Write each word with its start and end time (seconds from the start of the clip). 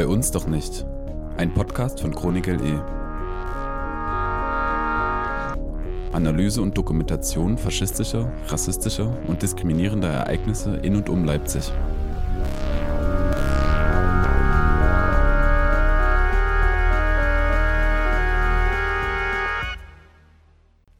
Bei 0.00 0.06
uns 0.06 0.30
doch 0.30 0.46
nicht. 0.46 0.86
Ein 1.36 1.52
Podcast 1.52 2.00
von 2.00 2.14
Chronik 2.14 2.46
LE. 2.46 2.82
Analyse 6.10 6.62
und 6.62 6.74
Dokumentation 6.78 7.58
faschistischer, 7.58 8.32
rassistischer 8.46 9.14
und 9.26 9.42
diskriminierender 9.42 10.08
Ereignisse 10.08 10.76
in 10.76 10.96
und 10.96 11.10
um 11.10 11.26
Leipzig. 11.26 11.70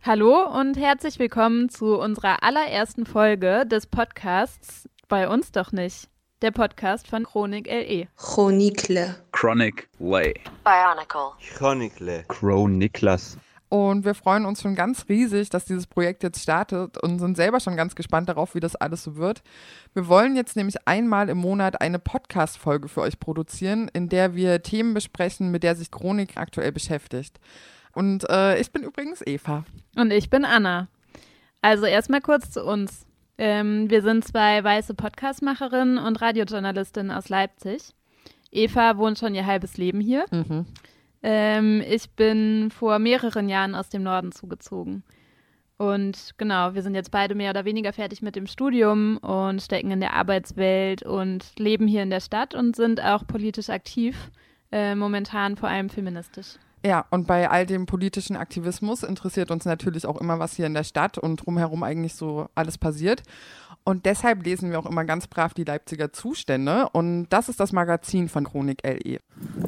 Hallo 0.02 0.60
und 0.60 0.76
herzlich 0.76 1.18
willkommen 1.18 1.70
zu 1.70 1.98
unserer 1.98 2.42
allerersten 2.42 3.06
Folge 3.06 3.64
des 3.64 3.86
Podcasts 3.86 4.90
Bei 5.08 5.26
uns 5.26 5.52
doch 5.52 5.72
nicht. 5.72 6.10
Der 6.42 6.52
Podcast 6.52 7.06
von 7.06 7.24
Chronik 7.24 7.66
LE. 7.66 8.08
Chronicle. 8.16 9.14
Chronic 9.30 9.90
Lay. 9.98 10.32
Bionicle. 10.64 11.32
Chronicle. 11.54 12.24
Crow 12.28 12.66
Niklas. 12.66 13.36
Und 13.68 14.06
wir 14.06 14.14
freuen 14.14 14.46
uns 14.46 14.62
schon 14.62 14.74
ganz 14.74 15.04
riesig, 15.10 15.50
dass 15.50 15.66
dieses 15.66 15.86
Projekt 15.86 16.22
jetzt 16.22 16.42
startet 16.42 16.96
und 16.96 17.18
sind 17.18 17.36
selber 17.36 17.60
schon 17.60 17.76
ganz 17.76 17.94
gespannt 17.94 18.30
darauf, 18.30 18.54
wie 18.54 18.60
das 18.60 18.74
alles 18.74 19.04
so 19.04 19.16
wird. 19.16 19.42
Wir 19.92 20.08
wollen 20.08 20.34
jetzt 20.34 20.56
nämlich 20.56 20.76
einmal 20.88 21.28
im 21.28 21.36
Monat 21.36 21.82
eine 21.82 21.98
Podcast-Folge 21.98 22.88
für 22.88 23.02
euch 23.02 23.20
produzieren, 23.20 23.90
in 23.92 24.08
der 24.08 24.34
wir 24.34 24.62
Themen 24.62 24.94
besprechen, 24.94 25.50
mit 25.50 25.62
der 25.62 25.76
sich 25.76 25.90
Chronik 25.90 26.38
aktuell 26.38 26.72
beschäftigt. 26.72 27.38
Und 27.92 28.26
äh, 28.30 28.58
ich 28.58 28.72
bin 28.72 28.82
übrigens 28.82 29.20
Eva. 29.26 29.66
Und 29.94 30.10
ich 30.10 30.30
bin 30.30 30.46
Anna. 30.46 30.88
Also 31.60 31.84
erstmal 31.84 32.22
kurz 32.22 32.50
zu 32.50 32.64
uns. 32.64 33.04
Ähm, 33.42 33.88
wir 33.88 34.02
sind 34.02 34.22
zwei 34.22 34.62
weiße 34.62 34.92
Podcastmacherinnen 34.92 35.96
und 35.96 36.20
Radiojournalistinnen 36.20 37.10
aus 37.10 37.30
Leipzig. 37.30 37.94
Eva 38.50 38.98
wohnt 38.98 39.18
schon 39.18 39.34
ihr 39.34 39.46
halbes 39.46 39.78
Leben 39.78 39.98
hier. 39.98 40.26
Mhm. 40.30 40.66
Ähm, 41.22 41.82
ich 41.88 42.10
bin 42.10 42.70
vor 42.70 42.98
mehreren 42.98 43.48
Jahren 43.48 43.74
aus 43.74 43.88
dem 43.88 44.02
Norden 44.02 44.30
zugezogen. 44.30 45.04
Und 45.78 46.34
genau, 46.36 46.74
wir 46.74 46.82
sind 46.82 46.94
jetzt 46.94 47.10
beide 47.10 47.34
mehr 47.34 47.48
oder 47.48 47.64
weniger 47.64 47.94
fertig 47.94 48.20
mit 48.20 48.36
dem 48.36 48.46
Studium 48.46 49.16
und 49.16 49.62
stecken 49.62 49.90
in 49.90 50.00
der 50.00 50.12
Arbeitswelt 50.12 51.02
und 51.02 51.58
leben 51.58 51.86
hier 51.86 52.02
in 52.02 52.10
der 52.10 52.20
Stadt 52.20 52.54
und 52.54 52.76
sind 52.76 53.02
auch 53.02 53.26
politisch 53.26 53.70
aktiv, 53.70 54.30
äh, 54.70 54.94
momentan 54.94 55.56
vor 55.56 55.70
allem 55.70 55.88
feministisch. 55.88 56.58
Ja, 56.84 57.04
und 57.10 57.26
bei 57.26 57.50
all 57.50 57.66
dem 57.66 57.84
politischen 57.86 58.36
Aktivismus 58.36 59.02
interessiert 59.02 59.50
uns 59.50 59.66
natürlich 59.66 60.06
auch 60.06 60.18
immer, 60.20 60.38
was 60.38 60.54
hier 60.54 60.66
in 60.66 60.74
der 60.74 60.84
Stadt 60.84 61.18
und 61.18 61.44
drumherum 61.44 61.82
eigentlich 61.82 62.14
so 62.14 62.48
alles 62.54 62.78
passiert. 62.78 63.22
Und 63.84 64.06
deshalb 64.06 64.44
lesen 64.44 64.70
wir 64.70 64.78
auch 64.78 64.86
immer 64.86 65.04
ganz 65.04 65.26
brav 65.26 65.52
die 65.52 65.64
Leipziger 65.64 66.12
Zustände. 66.12 66.88
Und 66.92 67.28
das 67.30 67.48
ist 67.48 67.60
das 67.60 67.72
Magazin 67.72 68.28
von 68.28 68.44
Chronik 68.44 68.82
LE. 68.82 69.18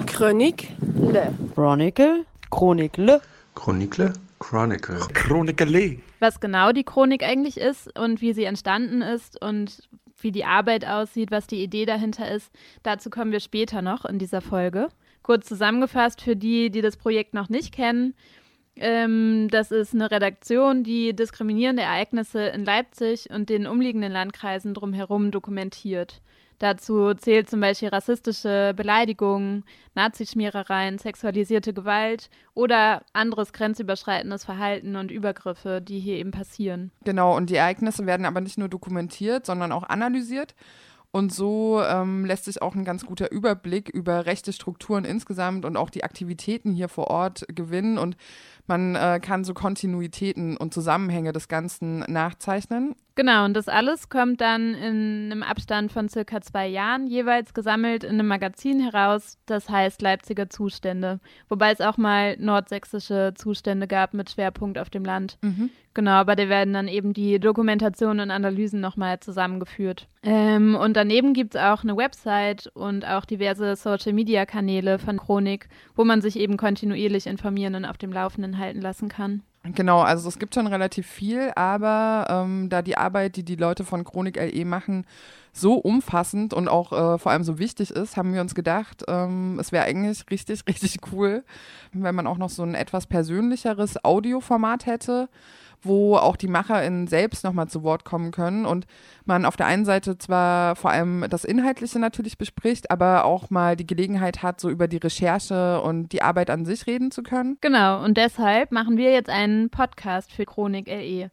Chronique. 0.06 0.68
Le. 0.96 1.34
Chronicle, 1.55 2.24
Chronicle, 2.50 3.20
Chronicle. 3.55 4.12
Chronicle. 4.38 4.98
Chronicle. 5.12 5.98
was 6.18 6.40
genau 6.40 6.72
die 6.72 6.84
Chronik 6.84 7.22
eigentlich 7.22 7.58
ist 7.58 7.96
und 7.98 8.20
wie 8.20 8.33
sie 8.33 8.44
entstanden 8.44 9.02
ist 9.02 9.40
und 9.40 9.88
wie 10.20 10.33
die 10.33 10.44
Arbeit 10.44 10.86
aussieht, 10.86 11.30
was 11.30 11.46
die 11.46 11.62
Idee 11.62 11.84
dahinter 11.84 12.30
ist. 12.30 12.50
Dazu 12.83 13.10
kommen 13.10 13.33
wir 13.33 13.40
später 13.40 13.83
noch 13.83 14.05
in 14.05 14.18
dieser 14.18 14.40
Folge. 14.40 14.88
Kurz 15.23 15.47
zusammengefasst 15.47 16.20
für 16.20 16.37
die, 16.37 16.70
die 16.70 16.81
das 16.81 16.97
Projekt 16.97 17.34
noch 17.34 17.48
nicht 17.48 17.73
kennen. 17.73 18.15
Ähm, 18.77 19.48
das 19.51 19.70
ist 19.70 19.95
eine 19.95 20.11
Redaktion, 20.11 20.83
die 20.83 21.14
diskriminierende 21.14 21.83
Ereignisse 21.83 22.47
in 22.47 22.64
Leipzig 22.64 23.29
und 23.31 23.51
den 23.51 23.67
umliegenden 23.67 24.12
Landkreisen 24.12 24.75
drumherum 24.75 25.31
dokumentiert. 25.31 26.23
Dazu 26.63 27.13
zählt 27.14 27.51
zum 27.51 27.61
Beispiel 27.61 27.89
rassistische 27.89 28.73
Beleidigungen, 28.77 29.64
Nazischmierereien, 29.96 30.96
sexualisierte 30.98 31.73
Gewalt 31.73 32.30
oder 32.55 33.02
anderes 33.13 33.52
grenzüberschreitendes 33.52 34.45
Verhalten 34.45 34.95
und 34.95 35.11
Übergriffe, 35.11 35.80
die 35.83 35.98
hier 35.98 36.19
eben 36.19 36.30
passieren. 36.30 36.92
Genau, 37.05 37.36
und 37.36 37.51
die 37.51 37.57
Ereignisse 37.57 38.07
werden 38.07 38.27
aber 38.27 38.41
nicht 38.41 38.58
nur 38.58 38.69
dokumentiert, 38.69 39.45
sondern 39.45 39.73
auch 39.73 39.83
analysiert. 39.83 40.55
Und 41.14 41.30
so 41.33 41.83
ähm, 41.83 42.24
lässt 42.24 42.46
sich 42.46 42.62
auch 42.62 42.74
ein 42.74 42.86
ganz 42.86 43.05
guter 43.05 43.30
Überblick 43.30 43.90
über 43.90 44.24
rechte 44.24 44.50
Strukturen 44.52 45.05
insgesamt 45.05 45.67
und 45.67 45.77
auch 45.77 45.90
die 45.90 46.05
Aktivitäten 46.05 46.73
hier 46.73 46.89
vor 46.89 47.08
Ort 47.08 47.45
gewinnen. 47.55 47.98
Und 47.98 48.17
man 48.67 48.95
äh, 48.95 49.20
kann 49.20 49.45
so 49.45 49.55
Kontinuitäten 49.55 50.56
und 50.56 50.73
Zusammenhänge 50.73 51.33
des 51.33 51.48
Ganzen 51.48 52.00
nachzeichnen. 52.00 52.95
Genau, 53.14 53.45
und 53.45 53.55
das 53.55 53.68
alles 53.68 54.08
kommt 54.08 54.40
dann 54.40 54.74
in 54.74 55.30
einem 55.30 55.42
Abstand 55.42 55.92
von 55.92 56.08
circa 56.08 56.40
zwei 56.40 56.67
Jahren 56.67 57.06
jeweils 57.06 57.52
gesammelt 57.52 58.05
in 58.05 58.12
einem 58.12 58.27
Magazin 58.27 58.80
heraus, 58.80 59.36
das 59.45 59.68
heißt 59.68 60.01
Leipziger 60.01 60.48
Zustände, 60.48 61.20
wobei 61.48 61.72
es 61.72 61.83
auch 61.83 61.98
mal 61.98 62.36
nordsächsische 62.39 63.34
Zustände 63.34 63.86
gab 63.86 64.14
mit 64.14 64.30
Schwerpunkt 64.30 64.78
auf 64.78 64.89
dem 64.89 65.05
Land. 65.05 65.39
Genau, 65.95 66.12
aber 66.12 66.36
da 66.36 66.48
werden 66.48 66.72
dann 66.72 66.89
eben 66.89 67.12
die 67.12 67.39
Dokumentationen 67.39 68.20
und 68.20 68.30
Analysen 68.30 68.80
nochmal 68.80 69.20
zusammengeführt. 69.20 70.08
Ähm, 70.22 70.74
und 70.74 70.96
daneben 70.96 71.34
gibt 71.34 71.55
es 71.55 71.61
auch 71.61 71.83
eine 71.83 71.96
Website 71.96 72.68
und 72.74 73.06
auch 73.06 73.27
diverse 73.27 73.77
Social-Media-Kanäle 73.77 74.98
von 74.98 75.18
Chronik, 75.18 75.68
wo 75.95 76.05
man 76.05 76.22
sich 76.22 76.39
eben 76.39 76.56
kontinuierlich 76.56 77.27
informieren 77.27 77.74
und 77.74 77.84
auf 77.84 77.98
dem 77.98 78.11
Laufenden 78.11 78.52
halten 78.58 78.80
lassen 78.80 79.08
kann. 79.08 79.42
Genau, 79.64 80.01
also 80.01 80.29
es 80.29 80.40
gibt 80.40 80.55
schon 80.55 80.67
relativ 80.67 81.07
viel, 81.07 81.52
aber 81.55 82.27
ähm, 82.29 82.68
da 82.68 82.83
die 82.83 82.96
Arbeit, 82.96 83.36
die 83.36 83.45
die 83.45 83.55
Leute 83.55 83.85
von 83.85 84.02
Chronik 84.02 84.36
LE 84.36 84.64
machen, 84.64 85.07
so 85.52 85.74
umfassend 85.74 86.52
und 86.52 86.67
auch 86.67 86.92
äh, 86.92 87.18
vor 87.18 87.30
allem 87.30 87.45
so 87.45 87.58
wichtig 87.58 87.92
ist, 87.92 88.17
haben 88.17 88.35
wir 88.35 88.40
uns 88.40 88.57
gedacht, 88.57 89.05
ähm, 89.07 89.58
es 89.61 89.70
wäre 89.70 89.85
eigentlich 89.85 90.24
richtig, 90.30 90.64
richtig 90.68 90.98
cool, 91.13 91.45
wenn 91.92 92.14
man 92.14 92.27
auch 92.27 92.39
noch 92.39 92.51
so 92.51 92.64
ein 92.64 92.74
etwas 92.74 93.07
persönlicheres 93.07 94.05
Audioformat 94.05 94.86
hätte, 94.86 95.29
wo 95.83 96.17
auch 96.17 96.37
die 96.37 96.48
MacherInnen 96.48 97.07
selbst 97.07 97.45
nochmal 97.45 97.69
zu 97.69 97.83
Wort 97.83 98.05
kommen 98.05 98.31
können 98.31 98.65
und 98.67 98.87
man 99.25 99.45
auf 99.45 99.57
der 99.57 99.67
einen 99.67 99.85
Seite 99.85 100.19
zwar 100.19 100.77
vor 100.77 100.91
allem 100.91 101.27
das 101.29 101.45
Inhaltliche 101.45 101.98
natürlich 101.98 102.39
bespricht, 102.39 102.91
aber 102.91 103.25
auch 103.25 103.51
mal 103.51 103.77
die 103.77 103.87
Gelegenheit 103.87 104.43
hat, 104.43 104.61
so 104.61 104.70
über 104.70 104.89
die 104.89 104.98
Recherche 104.98 105.81
und 105.81 106.13
die 106.13 106.23
Arbeit 106.23 106.51
an 106.51 106.65
sich 106.65 106.87
reden 106.87 107.11
zu 107.11 107.23
können. 107.23 107.59
Genau, 107.61 108.03
und 108.03 108.17
deshalb 108.17 108.73
machen 108.73 108.97
wir 108.97 109.13
jetzt 109.13 109.31
einen 109.31 109.70
Podcast 109.70 110.33
für 110.33 110.45
Chronik 110.45 110.87
LE. 110.87 111.31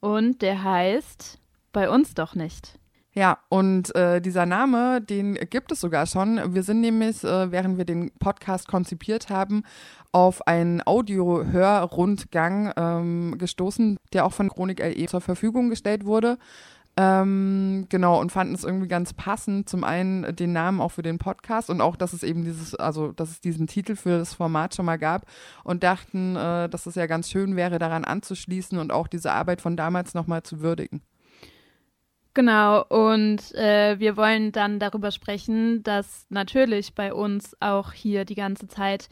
Und 0.00 0.42
der 0.42 0.64
heißt 0.64 1.38
Bei 1.72 1.88
uns 1.88 2.14
doch 2.14 2.34
nicht. 2.34 2.80
Ja, 3.12 3.38
und 3.48 3.92
äh, 3.96 4.20
dieser 4.20 4.46
Name, 4.46 5.00
den 5.00 5.34
gibt 5.34 5.72
es 5.72 5.80
sogar 5.80 6.06
schon. 6.06 6.54
Wir 6.54 6.62
sind 6.62 6.80
nämlich, 6.80 7.24
äh, 7.24 7.50
während 7.50 7.76
wir 7.76 7.84
den 7.84 8.12
Podcast 8.20 8.68
konzipiert 8.68 9.30
haben, 9.30 9.64
auf 10.12 10.46
einen 10.46 10.82
Audio-Hörrundgang 10.84 12.72
ähm, 12.76 13.38
gestoßen, 13.38 13.98
der 14.12 14.26
auch 14.26 14.32
von 14.32 14.48
Chronik 14.48 14.80
LE 14.80 15.06
zur 15.06 15.20
Verfügung 15.20 15.70
gestellt 15.70 16.04
wurde. 16.04 16.38
Ähm, 16.96 17.86
genau, 17.88 18.20
und 18.20 18.32
fanden 18.32 18.54
es 18.54 18.64
irgendwie 18.64 18.88
ganz 18.88 19.12
passend, 19.12 19.68
zum 19.68 19.84
einen 19.84 20.34
den 20.34 20.52
Namen 20.52 20.80
auch 20.80 20.90
für 20.90 21.02
den 21.02 21.18
Podcast 21.18 21.70
und 21.70 21.80
auch, 21.80 21.96
dass 21.96 22.12
es 22.12 22.22
eben 22.22 22.44
dieses, 22.44 22.74
also 22.74 23.12
dass 23.12 23.30
es 23.30 23.40
diesen 23.40 23.68
Titel 23.68 23.94
für 23.94 24.18
das 24.18 24.34
Format 24.34 24.74
schon 24.74 24.86
mal 24.86 24.98
gab 24.98 25.24
und 25.62 25.84
dachten, 25.84 26.36
äh, 26.36 26.68
dass 26.68 26.86
es 26.86 26.96
ja 26.96 27.06
ganz 27.06 27.30
schön 27.30 27.54
wäre, 27.56 27.78
daran 27.78 28.04
anzuschließen 28.04 28.76
und 28.78 28.92
auch 28.92 29.06
diese 29.06 29.32
Arbeit 29.32 29.60
von 29.60 29.76
damals 29.76 30.14
nochmal 30.14 30.42
zu 30.42 30.60
würdigen. 30.60 31.00
Genau, 32.34 32.84
und 32.84 33.54
äh, 33.54 33.98
wir 33.98 34.16
wollen 34.16 34.52
dann 34.52 34.78
darüber 34.78 35.10
sprechen, 35.10 35.82
dass 35.82 36.26
natürlich 36.28 36.94
bei 36.94 37.14
uns 37.14 37.56
auch 37.60 37.92
hier 37.92 38.24
die 38.24 38.36
ganze 38.36 38.68
Zeit 38.68 39.08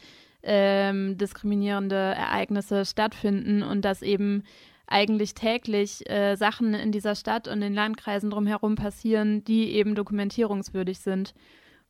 ähm, 0.51 1.19
diskriminierende 1.19 1.95
Ereignisse 1.95 2.87
stattfinden 2.87 3.63
und 3.63 3.85
dass 3.85 4.01
eben 4.01 4.45
eigentlich 4.87 5.35
täglich 5.35 6.09
äh, 6.09 6.37
Sachen 6.37 6.73
in 6.73 6.91
dieser 6.91 7.15
Stadt 7.15 7.47
und 7.47 7.61
in 7.61 7.75
Landkreisen 7.75 8.31
drumherum 8.31 8.75
passieren, 8.75 9.45
die 9.45 9.75
eben 9.75 9.95
dokumentierungswürdig 9.95 11.01
sind. 11.01 11.35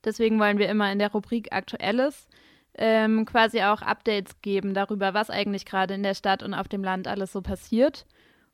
Deswegen 0.05 0.41
wollen 0.41 0.59
wir 0.59 0.69
immer 0.69 0.91
in 0.91 0.99
der 0.99 1.12
Rubrik 1.12 1.53
Aktuelles 1.53 2.27
ähm, 2.75 3.25
quasi 3.27 3.62
auch 3.62 3.81
Updates 3.81 4.43
geben 4.43 4.75
darüber, 4.75 5.15
was 5.15 5.31
eigentlich 5.31 5.65
gerade 5.65 5.94
in 5.94 6.03
der 6.03 6.15
Stadt 6.15 6.43
und 6.43 6.53
auf 6.53 6.67
dem 6.67 6.83
Land 6.83 7.06
alles 7.06 7.31
so 7.31 7.41
passiert 7.41 8.06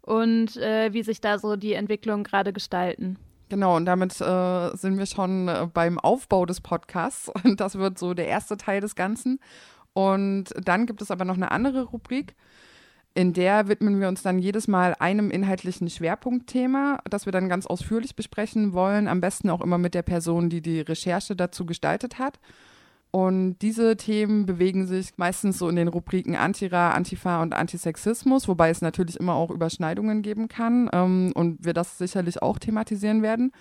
und 0.03 0.59
äh, 0.59 0.93
wie 0.93 1.03
sich 1.03 1.23
da 1.23 1.39
so 1.39 1.57
die 1.57 1.73
Entwicklungen 1.73 2.25
gerade 2.25 2.53
gestalten. 2.53 3.19
Genau, 3.49 3.77
und 3.77 3.87
damit 3.87 4.21
äh, 4.21 4.77
sind 4.77 4.99
wir 4.99 5.07
schon 5.07 5.49
äh, 5.49 5.69
beim 5.73 5.99
Aufbau 5.99 6.47
des 6.47 6.61
Podcasts. 6.61 7.31
Und 7.45 7.61
das 7.61 7.77
wird 7.79 7.99
so 7.99 8.15
der 8.15 8.27
erste 8.27 8.57
Teil 8.57 8.81
des 8.81 8.95
Ganzen. 8.95 9.39
Und 9.95 10.53
dann 10.63 10.87
gibt 10.87 11.01
es 11.01 11.11
aber 11.11 11.25
noch 11.25 11.37
eine 11.37 11.51
andere 11.51 11.85
Rubrik, 11.85 12.35
in 13.17 13.33
der 13.33 13.69
widmen 13.69 14.01
wir 14.01 14.09
uns 14.09 14.23
dann 14.23 14.41
jedes 14.41 14.67
Mal 14.67 14.97
einem 14.99 15.31
inhaltlichen 15.31 15.89
Schwerpunktthema, 15.89 16.99
das 17.09 17.27
wir 17.27 17.33
dann 17.33 17.49
ganz 17.49 17.65
ausführlich 17.65 18.17
besprechen 18.17 18.73
wollen. 18.73 19.07
Am 19.07 19.21
besten 19.21 19.51
auch 19.51 19.61
immer 19.61 19.79
mit 19.79 19.95
der 19.95 20.03
Person, 20.03 20.51
die 20.51 20.61
die 20.61 20.81
Recherche 20.81 21.37
dazu 21.37 21.65
gestaltet 21.65 22.19
hat. 22.19 22.41
Und 23.13 23.59
diese 23.63 23.97
Themen 23.97 24.45
bewegen 24.45 24.89
sich 24.89 25.17
meistens 25.17 25.59
so 25.59 25.69
in 25.69 25.77
den 25.77 25.87
Rubriken 25.87 26.35
Antira, 26.35 26.91
Antifa 26.91 27.41
und 27.41 27.55
Antisexismus, 27.55 28.49
wobei 28.49 28.71
es 28.71 28.83
natürlich 28.83 29.21
immer 29.21 29.35
auch 29.35 29.53
Überschneidungen 29.53 30.23
geben 30.23 30.49
kann 30.49 30.91
ähm, 30.93 31.31
und 31.37 31.65
wir 31.65 31.75
das 31.75 31.97
sicherlich 31.97 32.43
auch 32.43 32.59
thematisieren 32.59 33.23
werden. 33.23 33.53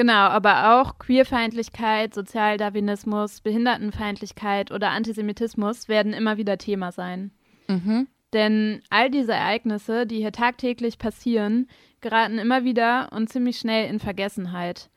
Genau, 0.00 0.14
aber 0.30 0.80
auch 0.80 0.98
Queerfeindlichkeit, 0.98 2.14
Sozialdarwinismus, 2.14 3.42
Behindertenfeindlichkeit 3.42 4.72
oder 4.72 4.92
Antisemitismus 4.92 5.90
werden 5.90 6.14
immer 6.14 6.38
wieder 6.38 6.56
Thema 6.56 6.90
sein. 6.90 7.32
Mhm. 7.68 8.08
Denn 8.32 8.80
all 8.88 9.10
diese 9.10 9.34
Ereignisse, 9.34 10.06
die 10.06 10.16
hier 10.16 10.32
tagtäglich 10.32 10.96
passieren, 10.96 11.68
geraten 12.00 12.38
immer 12.38 12.64
wieder 12.64 13.10
und 13.12 13.28
ziemlich 13.28 13.58
schnell 13.58 13.90
in 13.90 13.98
Vergessenheit. 13.98 14.88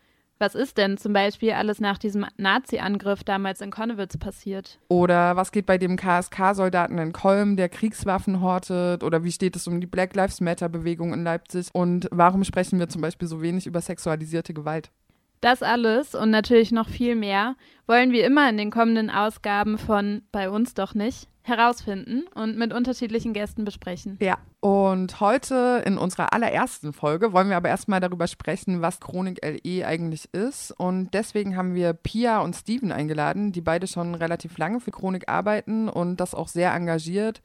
Was 0.44 0.56
ist 0.56 0.78
denn 0.78 0.98
zum 0.98 1.13
Beispiel 1.13 1.54
alles 1.54 1.80
nach 1.80 1.98
diesem 1.98 2.25
Nazi-Angriff 2.36 3.24
damals 3.24 3.62
in 3.62 3.72
Konnewitz 3.72 4.18
passiert? 4.18 4.78
Oder 4.90 5.38
was 5.38 5.54
geht 5.54 5.66
bei 5.66 5.78
dem 5.78 5.95
KSK-Soldaten 5.95 6.98
in 6.98 7.13
Kolm, 7.13 7.56
der 7.56 7.69
Kriegswaffen 7.69 8.42
hortet? 8.42 9.06
Oder 9.06 9.24
wie 9.24 9.31
steht 9.31 9.56
es 9.56 9.69
um 9.69 9.80
die 9.80 9.88
Black 9.88 10.13
Lives 10.18 10.42
Matter-Bewegung 10.42 11.13
in 11.13 11.24
Leipzig? 11.24 11.68
Und 11.72 12.10
warum 12.12 12.44
sprechen 12.44 12.78
wir 12.78 12.90
zum 12.90 13.01
Beispiel 13.01 13.30
so 13.30 13.42
wenig 13.42 13.68
über 13.68 13.80
sexualisierte 13.80 14.54
Gewalt? 14.54 14.92
Das 15.40 15.63
alles 15.63 16.13
und 16.13 16.31
natürlich 16.31 16.74
noch 16.74 16.89
viel 16.89 17.16
mehr 17.16 17.56
wollen 17.88 18.12
wir 18.12 18.25
immer 18.25 18.50
in 18.50 18.57
den 18.57 18.69
kommenden 18.69 19.10
Ausgaben 19.10 19.78
von 19.78 20.24
Bei 20.34 20.50
uns 20.50 20.74
doch 20.74 20.94
nicht 20.94 21.30
herausfinden 21.44 22.24
und 22.34 22.57
mit 22.57 22.74
unterschiedlichen 22.74 23.34
Gästen 23.34 23.66
besprechen. 23.66 24.18
Ja. 24.22 24.38
Und 24.62 25.19
heute 25.19 25.84
in 25.86 25.98
unserer 25.98 26.31
allerersten 26.31 26.94
Folge 26.94 27.34
wollen 27.34 27.50
wir 27.50 27.57
aber 27.57 27.68
erstmal 27.68 28.00
darüber 28.00 28.28
sprechen, 28.28 28.81
was 28.81 29.01
Chronik 29.01 29.40
LE 29.44 29.86
eigentlich 29.86 30.34
ist. 30.34 30.72
Und 30.72 31.13
deswegen 31.13 31.57
haben 31.57 31.75
wir 31.75 31.94
Pia 31.94 32.40
und 32.40 32.56
Steven 32.56 32.94
eingeladen, 32.94 33.51
die 33.51 33.62
beide 33.62 33.88
schon 33.88 34.16
relativ 34.16 34.57
lange 34.57 34.80
für 34.80 34.92
Chronik 34.92 35.28
arbeiten 35.28 35.90
und 35.90 36.18
das 36.18 36.34
auch 36.34 36.48
sehr 36.48 36.74
engagiert 36.74 37.42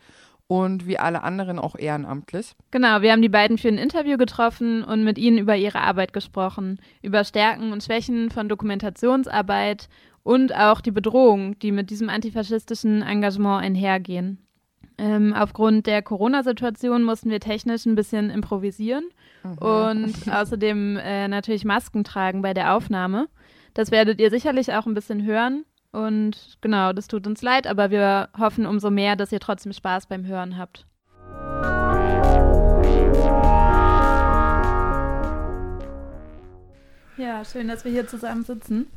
und 0.48 0.86
wie 0.86 0.98
alle 0.98 1.22
anderen 1.22 1.58
auch 1.58 1.76
ehrenamtlich. 1.78 2.54
Genau, 2.70 3.02
wir 3.02 3.12
haben 3.12 3.22
die 3.22 3.28
beiden 3.28 3.58
für 3.58 3.68
ein 3.68 3.78
Interview 3.78 4.16
getroffen 4.16 4.82
und 4.82 5.04
mit 5.04 5.18
ihnen 5.18 5.38
über 5.38 5.56
ihre 5.56 5.80
Arbeit 5.80 6.12
gesprochen, 6.12 6.80
über 7.02 7.22
Stärken 7.22 7.72
und 7.72 7.84
Schwächen 7.84 8.30
von 8.30 8.48
Dokumentationsarbeit 8.48 9.88
und 10.28 10.54
auch 10.54 10.82
die 10.82 10.90
Bedrohung, 10.90 11.58
die 11.60 11.72
mit 11.72 11.88
diesem 11.88 12.10
antifaschistischen 12.10 13.00
Engagement 13.00 13.62
einhergehen. 13.62 14.36
Ähm, 14.98 15.32
aufgrund 15.32 15.86
der 15.86 16.02
Corona-Situation 16.02 17.02
mussten 17.02 17.30
wir 17.30 17.40
technisch 17.40 17.86
ein 17.86 17.94
bisschen 17.94 18.28
improvisieren 18.28 19.04
mhm. 19.42 19.56
und 19.56 20.14
außerdem 20.30 20.98
äh, 20.98 21.28
natürlich 21.28 21.64
Masken 21.64 22.04
tragen 22.04 22.42
bei 22.42 22.52
der 22.52 22.75
Aufnahme. 22.75 23.28
Das 23.72 23.90
werdet 23.90 24.20
ihr 24.20 24.28
sicherlich 24.28 24.75
auch 24.75 24.84
ein 24.84 24.92
bisschen 24.92 25.25
hören. 25.25 25.64
Und 25.92 26.58
genau, 26.60 26.92
das 26.92 27.08
tut 27.08 27.26
uns 27.26 27.40
leid, 27.40 27.66
aber 27.66 27.90
wir 27.90 28.28
hoffen 28.38 28.66
umso 28.66 28.90
mehr, 28.90 29.16
dass 29.16 29.32
ihr 29.32 29.40
trotzdem 29.40 29.72
Spaß 29.72 30.08
beim 30.08 30.26
Hören 30.26 30.58
habt. 30.58 30.84
Ja, 37.16 37.42
schön, 37.46 37.66
dass 37.66 37.86
wir 37.86 37.92
hier 37.92 38.06
zusammen 38.06 38.44
sitzen. 38.44 38.88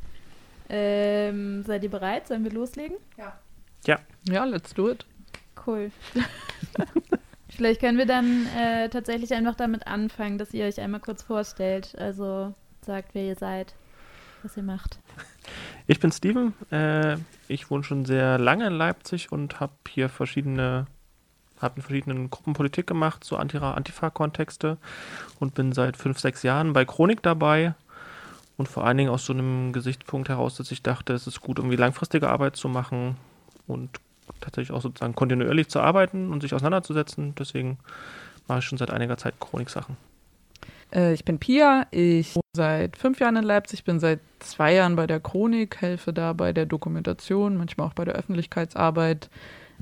Ähm, 0.73 1.63
seid 1.63 1.83
ihr 1.83 1.91
bereit? 1.91 2.29
Sollen 2.29 2.45
wir 2.45 2.51
loslegen? 2.51 2.95
Ja. 3.18 3.38
Ja. 3.85 4.00
Ja, 4.29 4.45
let's 4.45 4.73
do 4.73 4.89
it. 4.89 5.06
Cool. 5.68 5.91
Vielleicht 7.50 7.81
können 7.81 7.97
wir 7.97 8.06
dann 8.06 8.47
äh, 8.57 8.88
tatsächlich 8.88 9.33
einfach 9.33 9.56
damit 9.56 9.85
anfangen, 9.85 10.38
dass 10.38 10.53
ihr 10.53 10.65
euch 10.65 10.79
einmal 10.79 11.01
kurz 11.01 11.23
vorstellt. 11.23 11.94
Also 11.97 12.53
sagt, 12.85 13.13
wer 13.13 13.23
ihr 13.23 13.35
seid, 13.35 13.75
was 14.44 14.56
ihr 14.56 14.63
macht. 14.63 15.00
Ich 15.88 16.00
bin 16.00 16.12
Steven. 16.12 16.53
Äh, 16.71 17.18
ich 17.50 17.69
wohne 17.69 17.83
schon 17.83 18.06
sehr 18.06 18.39
lange 18.39 18.68
in 18.68 18.73
Leipzig 18.73 19.31
und 19.31 19.59
habe 19.59 19.73
hier 19.89 20.07
verschiedene, 20.07 20.88
habe 21.59 21.75
in 21.75 21.81
verschiedenen 21.81 22.29
Gruppen 22.29 22.53
Politik 22.53 22.88
gemacht, 22.88 23.25
so 23.25 23.35
Antifa-Kontexte 23.35 24.77
und 25.39 25.53
bin 25.53 25.73
seit 25.73 25.97
fünf, 25.97 26.18
sechs 26.19 26.44
Jahren 26.44 26.71
bei 26.71 26.85
Chronik 26.85 27.21
dabei. 27.21 27.75
Und 28.62 28.68
vor 28.68 28.86
allen 28.86 28.96
Dingen 28.96 29.10
aus 29.10 29.25
so 29.25 29.34
einem 29.34 29.74
Gesichtspunkt 29.74 30.30
heraus, 30.30 30.54
dass 30.54 30.72
ich 30.72 30.84
dachte, 30.84 31.13
es 31.13 31.25
ist 31.25 31.42
gut, 31.42 31.58
irgendwie 31.58 31.78
langfristige 31.78 32.30
Arbeit 32.30 32.56
zu 32.56 32.69
machen 32.69 33.18
und 33.66 33.90
tatsächlich 34.40 34.72
auch 34.72 34.84
sozusagen 34.84 35.16
kontinuierlich 35.16 35.68
zu 35.68 35.80
arbeiten 35.80 36.31
und 36.31 36.42
sich 36.42 36.54
auseinanderzusetzen. 36.54 37.34
Deswegen 37.34 37.80
mache 38.48 38.60
ich 38.60 38.66
schon 38.66 38.78
seit 38.78 38.92
einiger 38.92 39.18
Zeit 39.18 39.40
Chronik-Sachen. 39.40 39.98
Äh, 40.94 41.13
ich 41.13 41.25
bin 41.25 41.40
Pia, 41.40 41.88
ich 41.90 42.36
wohne 42.36 42.44
seit 42.56 42.98
fünf 42.98 43.19
Jahren 43.19 43.36
in 43.36 43.46
Leipzig, 43.46 43.84
bin 43.84 44.00
seit 44.00 44.19
zwei 44.38 44.75
Jahren 44.75 44.96
bei 44.96 45.07
der 45.07 45.19
Chronik, 45.19 45.81
helfe 45.81 46.14
da 46.14 46.34
bei 46.34 46.54
der 46.54 46.68
Dokumentation, 46.68 47.57
manchmal 47.57 47.88
auch 47.88 47.96
bei 47.96 48.06
der 48.06 48.14
Öffentlichkeitsarbeit 48.14 49.31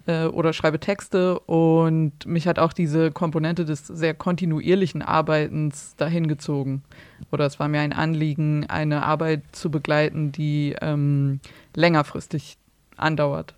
äh, 0.06 0.25
oder 0.25 0.54
schreibe 0.54 0.80
Texte 0.80 1.40
und 1.40 2.25
mich 2.25 2.48
hat 2.48 2.60
auch 2.60 2.74
diese 2.74 3.12
Komponente 3.12 3.66
des 3.66 3.88
sehr 3.88 4.13
kontinuierlichen 4.13 5.01
Arbeitens 5.01 5.96
dahin 5.96 6.28
gezogen. 6.28 6.84
Oder 7.31 7.46
es 7.46 7.60
war 7.60 7.68
mir 7.68 7.80
ein 7.81 7.94
Anliegen, 7.94 8.66
eine 8.68 9.04
Arbeit 9.04 9.44
zu 9.51 9.72
begleiten, 9.72 10.31
die 10.31 10.75
ähm, 10.81 11.40
längerfristig 11.75 12.57
andauert. 12.98 13.56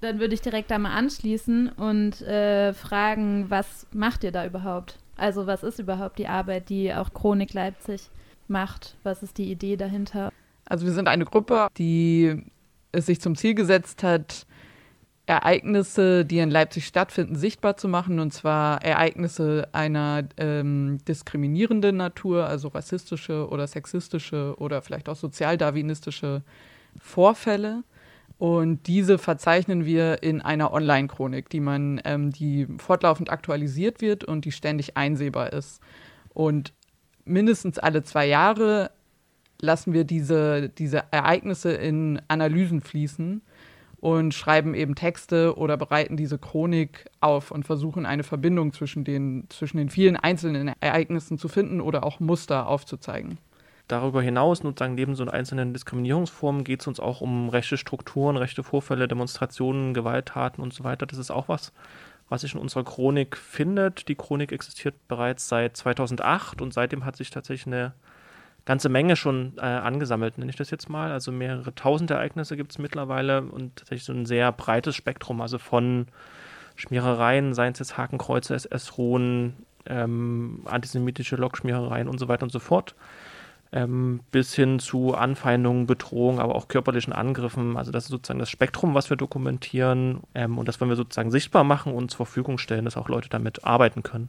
Dann 0.00 0.20
würde 0.20 0.34
ich 0.34 0.40
direkt 0.40 0.70
da 0.70 0.78
mal 0.78 0.94
anschließen 0.94 1.70
und 1.70 2.22
äh, 2.22 2.72
fragen, 2.72 3.46
was 3.48 3.86
macht 3.92 4.22
ihr 4.22 4.30
da 4.30 4.46
überhaupt? 4.46 4.98
Also 5.16 5.46
was 5.48 5.64
ist 5.64 5.80
überhaupt 5.80 6.18
die 6.18 6.28
Arbeit, 6.28 6.68
die 6.68 6.94
auch 6.94 7.12
Chronik 7.12 7.52
Leipzig 7.52 8.08
macht? 8.46 8.96
Was 9.02 9.22
ist 9.22 9.38
die 9.38 9.50
Idee 9.50 9.76
dahinter? 9.76 10.32
Also 10.66 10.86
wir 10.86 10.92
sind 10.92 11.08
eine 11.08 11.24
Gruppe, 11.24 11.68
die 11.76 12.44
es 12.92 13.06
sich 13.06 13.20
zum 13.20 13.34
Ziel 13.34 13.54
gesetzt 13.54 14.02
hat, 14.02 14.46
Ereignisse, 15.28 16.24
die 16.24 16.38
in 16.38 16.50
Leipzig 16.50 16.86
stattfinden, 16.86 17.36
sichtbar 17.36 17.76
zu 17.76 17.86
machen. 17.86 18.18
Und 18.18 18.32
zwar 18.32 18.82
Ereignisse 18.82 19.68
einer 19.72 20.24
ähm, 20.38 20.98
diskriminierenden 21.06 21.98
Natur, 21.98 22.46
also 22.46 22.68
rassistische 22.68 23.46
oder 23.48 23.66
sexistische 23.66 24.54
oder 24.58 24.80
vielleicht 24.80 25.08
auch 25.08 25.16
sozialdarwinistische 25.16 26.42
Vorfälle. 26.98 27.84
Und 28.38 28.86
diese 28.86 29.18
verzeichnen 29.18 29.84
wir 29.84 30.22
in 30.22 30.40
einer 30.40 30.72
Online-Chronik, 30.72 31.50
die 31.50 31.60
man, 31.60 32.00
ähm, 32.04 32.30
die 32.30 32.66
fortlaufend 32.78 33.30
aktualisiert 33.30 34.00
wird 34.00 34.24
und 34.24 34.46
die 34.46 34.52
ständig 34.52 34.96
einsehbar 34.96 35.52
ist. 35.52 35.80
Und 36.32 36.72
mindestens 37.26 37.78
alle 37.78 38.02
zwei 38.02 38.26
Jahre 38.26 38.92
lassen 39.60 39.92
wir 39.92 40.04
diese, 40.04 40.70
diese 40.70 41.04
Ereignisse 41.10 41.72
in 41.72 42.22
Analysen 42.28 42.80
fließen 42.80 43.42
und 44.00 44.32
schreiben 44.32 44.74
eben 44.74 44.94
Texte 44.94 45.56
oder 45.56 45.76
bereiten 45.76 46.16
diese 46.16 46.38
Chronik 46.38 47.06
auf 47.20 47.50
und 47.50 47.64
versuchen 47.64 48.06
eine 48.06 48.22
Verbindung 48.22 48.72
zwischen 48.72 49.04
den, 49.04 49.46
zwischen 49.48 49.76
den 49.76 49.90
vielen 49.90 50.16
einzelnen 50.16 50.72
Ereignissen 50.80 51.38
zu 51.38 51.48
finden 51.48 51.80
oder 51.80 52.04
auch 52.04 52.20
Muster 52.20 52.68
aufzuzeigen. 52.68 53.38
Darüber 53.88 54.20
hinaus, 54.20 54.58
sozusagen 54.58 54.94
neben 54.94 55.16
so 55.16 55.24
einzelnen 55.24 55.72
Diskriminierungsformen, 55.72 56.62
geht 56.62 56.82
es 56.82 56.86
uns 56.86 57.00
auch 57.00 57.22
um 57.22 57.48
rechte 57.48 57.78
Strukturen, 57.78 58.36
rechte 58.36 58.62
Vorfälle, 58.62 59.08
Demonstrationen, 59.08 59.94
Gewalttaten 59.94 60.62
und 60.62 60.74
so 60.74 60.84
weiter. 60.84 61.06
Das 61.06 61.18
ist 61.18 61.30
auch 61.30 61.48
was, 61.48 61.72
was 62.28 62.42
sich 62.42 62.54
in 62.54 62.60
unserer 62.60 62.84
Chronik 62.84 63.36
findet. 63.36 64.08
Die 64.08 64.14
Chronik 64.14 64.52
existiert 64.52 64.94
bereits 65.08 65.48
seit 65.48 65.76
2008 65.76 66.60
und 66.60 66.74
seitdem 66.74 67.06
hat 67.06 67.16
sich 67.16 67.30
tatsächlich 67.30 67.66
eine 67.66 67.94
ganze 68.68 68.88
Menge 68.88 69.16
schon 69.16 69.54
äh, 69.56 69.62
angesammelt, 69.62 70.38
nenne 70.38 70.50
ich 70.50 70.56
das 70.56 70.70
jetzt 70.70 70.88
mal. 70.88 71.10
Also 71.10 71.32
mehrere 71.32 71.74
tausend 71.74 72.10
Ereignisse 72.10 72.56
gibt 72.56 72.70
es 72.70 72.78
mittlerweile 72.78 73.42
und 73.42 73.74
tatsächlich 73.76 74.04
so 74.04 74.12
ein 74.12 74.26
sehr 74.26 74.52
breites 74.52 74.94
Spektrum, 74.94 75.40
also 75.40 75.58
von 75.58 76.06
Schmierereien, 76.76 77.54
seien 77.54 77.72
es 77.72 77.80
jetzt 77.80 77.98
Hakenkreuze, 77.98 78.54
SS-Ruhen, 78.54 79.54
ähm, 79.86 80.60
antisemitische 80.66 81.36
Lokschmierereien 81.36 82.08
und 82.08 82.18
so 82.18 82.28
weiter 82.28 82.44
und 82.44 82.52
so 82.52 82.60
fort 82.60 82.94
ähm, 83.72 84.20
bis 84.30 84.54
hin 84.54 84.78
zu 84.78 85.14
Anfeindungen, 85.14 85.86
Bedrohungen, 85.86 86.38
aber 86.38 86.54
auch 86.54 86.68
körperlichen 86.68 87.12
Angriffen. 87.12 87.76
Also 87.76 87.90
das 87.90 88.04
ist 88.04 88.10
sozusagen 88.10 88.38
das 88.38 88.50
Spektrum, 88.50 88.94
was 88.94 89.10
wir 89.10 89.16
dokumentieren 89.16 90.20
ähm, 90.34 90.58
und 90.58 90.68
das 90.68 90.80
wollen 90.80 90.90
wir 90.90 90.96
sozusagen 90.96 91.30
sichtbar 91.30 91.64
machen 91.64 91.92
und 91.92 92.10
zur 92.10 92.26
Verfügung 92.26 92.58
stellen, 92.58 92.84
dass 92.84 92.96
auch 92.96 93.08
Leute 93.08 93.28
damit 93.28 93.64
arbeiten 93.64 94.02
können. 94.02 94.28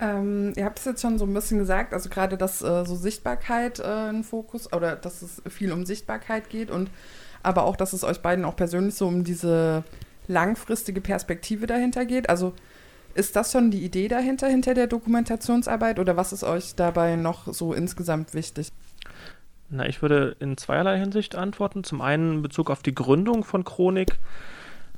Ähm, 0.00 0.52
ihr 0.56 0.64
habt 0.64 0.78
es 0.78 0.84
jetzt 0.84 1.02
schon 1.02 1.18
so 1.18 1.24
ein 1.24 1.34
bisschen 1.34 1.58
gesagt, 1.58 1.92
also 1.92 2.08
gerade, 2.08 2.36
dass 2.36 2.62
äh, 2.62 2.84
so 2.84 2.94
Sichtbarkeit 2.94 3.80
äh, 3.80 4.10
ein 4.10 4.22
Fokus 4.22 4.72
oder 4.72 4.96
dass 4.96 5.22
es 5.22 5.42
viel 5.48 5.72
um 5.72 5.86
Sichtbarkeit 5.86 6.50
geht 6.50 6.70
und 6.70 6.90
aber 7.42 7.64
auch, 7.64 7.76
dass 7.76 7.92
es 7.92 8.04
euch 8.04 8.20
beiden 8.20 8.44
auch 8.44 8.56
persönlich 8.56 8.94
so 8.94 9.06
um 9.06 9.24
diese 9.24 9.84
langfristige 10.28 11.00
Perspektive 11.00 11.66
dahinter 11.66 12.04
geht. 12.04 12.28
Also 12.28 12.52
ist 13.14 13.34
das 13.34 13.50
schon 13.50 13.70
die 13.70 13.84
Idee 13.84 14.08
dahinter, 14.08 14.46
hinter 14.46 14.74
der 14.74 14.86
Dokumentationsarbeit 14.86 15.98
oder 15.98 16.16
was 16.16 16.32
ist 16.32 16.44
euch 16.44 16.74
dabei 16.76 17.16
noch 17.16 17.52
so 17.52 17.72
insgesamt 17.72 18.34
wichtig? 18.34 18.70
Na, 19.70 19.86
ich 19.86 20.00
würde 20.00 20.36
in 20.38 20.56
zweierlei 20.56 20.98
Hinsicht 20.98 21.34
antworten. 21.34 21.84
Zum 21.84 22.00
einen 22.00 22.36
in 22.36 22.42
Bezug 22.42 22.70
auf 22.70 22.82
die 22.82 22.94
Gründung 22.94 23.44
von 23.44 23.64
Chronik. 23.64 24.18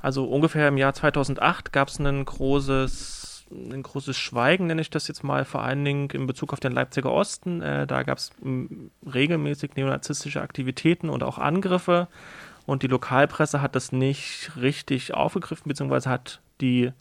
Also 0.01 0.25
ungefähr 0.25 0.67
im 0.67 0.77
Jahr 0.77 0.93
2008 0.93 1.73
gab 1.73 1.89
es 1.89 1.99
ein 1.99 2.25
großes, 2.25 3.20
ein 3.51 3.83
großes 3.83 4.17
Schweigen, 4.17 4.67
nenne 4.67 4.81
ich 4.81 4.89
das 4.89 5.07
jetzt 5.07 5.23
mal, 5.23 5.45
vor 5.45 5.61
allen 5.63 5.83
Dingen 5.83 6.09
in 6.11 6.27
Bezug 6.27 6.53
auf 6.53 6.59
den 6.59 6.71
Leipziger 6.71 7.11
Osten. 7.11 7.61
Äh, 7.61 7.87
da 7.87 8.03
gab 8.03 8.17
es 8.17 8.31
regelmäßig 9.05 9.75
neonazistische 9.75 10.41
Aktivitäten 10.41 11.09
und 11.09 11.23
auch 11.23 11.37
Angriffe. 11.37 12.07
Und 12.65 12.83
die 12.83 12.87
Lokalpresse 12.87 13.61
hat 13.61 13.75
das 13.75 13.91
nicht 13.91 14.51
richtig 14.55 15.13
aufgegriffen, 15.13 15.67
beziehungsweise 15.67 16.09
hat 16.09 16.41
die 16.61 16.91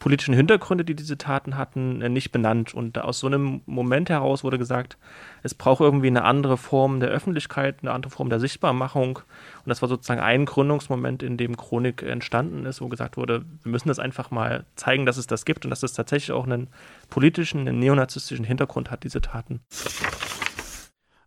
politischen 0.00 0.34
Hintergründe, 0.34 0.84
die 0.84 0.96
diese 0.96 1.18
Taten 1.18 1.56
hatten, 1.56 2.00
äh, 2.00 2.08
nicht 2.08 2.32
benannt. 2.32 2.74
Und 2.74 2.98
aus 2.98 3.20
so 3.20 3.28
einem 3.28 3.60
Moment 3.66 4.08
heraus 4.08 4.42
wurde 4.42 4.58
gesagt, 4.58 4.96
es 5.42 5.54
braucht 5.54 5.82
irgendwie 5.82 6.08
eine 6.08 6.24
andere 6.24 6.56
Form 6.56 6.98
der 7.00 7.10
Öffentlichkeit, 7.10 7.76
eine 7.82 7.92
andere 7.92 8.10
Form 8.10 8.30
der 8.30 8.40
Sichtbarmachung. 8.40 9.18
Und 9.18 9.68
das 9.68 9.82
war 9.82 9.88
sozusagen 9.88 10.20
ein 10.20 10.46
Gründungsmoment, 10.46 11.22
in 11.22 11.36
dem 11.36 11.56
Chronik 11.56 12.02
entstanden 12.02 12.64
ist, 12.64 12.80
wo 12.80 12.88
gesagt 12.88 13.18
wurde, 13.18 13.44
wir 13.62 13.70
müssen 13.70 13.88
das 13.88 13.98
einfach 13.98 14.30
mal 14.30 14.64
zeigen, 14.74 15.04
dass 15.04 15.18
es 15.18 15.26
das 15.26 15.44
gibt 15.44 15.66
und 15.66 15.70
dass 15.70 15.82
es 15.82 15.92
tatsächlich 15.92 16.32
auch 16.32 16.44
einen 16.44 16.68
politischen, 17.10 17.60
einen 17.60 17.78
neonazistischen 17.78 18.46
Hintergrund 18.46 18.90
hat, 18.90 19.04
diese 19.04 19.20
Taten. 19.20 19.60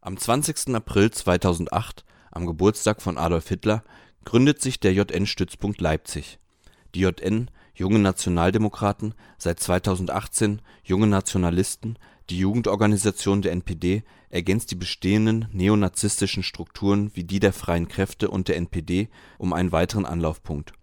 Am 0.01 0.18
20. 0.18 0.74
April 0.75 1.12
2008, 1.12 2.03
am 2.32 2.48
Geburtstag 2.48 3.03
von 3.03 3.20
Adolf 3.20 3.48
Hitler, 3.48 3.84
gründet 4.25 4.62
sich 4.62 4.80
der 4.80 4.94
JN-Stützpunkt 4.94 5.80
Leipzig. 5.80 6.39
Die 6.96 7.01
JN 7.01 7.50
Junge 7.75 7.98
Nationaldemokraten, 7.98 9.15
seit 9.39 9.60
2018 9.60 10.62
Junge 10.84 11.08
Nationalisten, 11.08 11.98
die 12.30 12.38
Jugendorganisation 12.38 13.42
der 13.42 13.51
NPD, 13.51 14.03
ergänzt 14.30 14.70
die 14.70 14.75
bestehenden 14.75 15.48
neonazistischen 15.51 16.44
Strukturen 16.44 17.10
wie 17.15 17.24
die 17.24 17.39
der 17.39 17.51
Freien 17.51 17.88
Kräfte 17.88 18.30
und 18.30 18.48
der 18.48 18.58
NPD 18.58 19.10
um 19.39 19.53
einen 19.53 19.72
weiteren 19.72 20.06
Anlaufpunkt. 20.06 20.74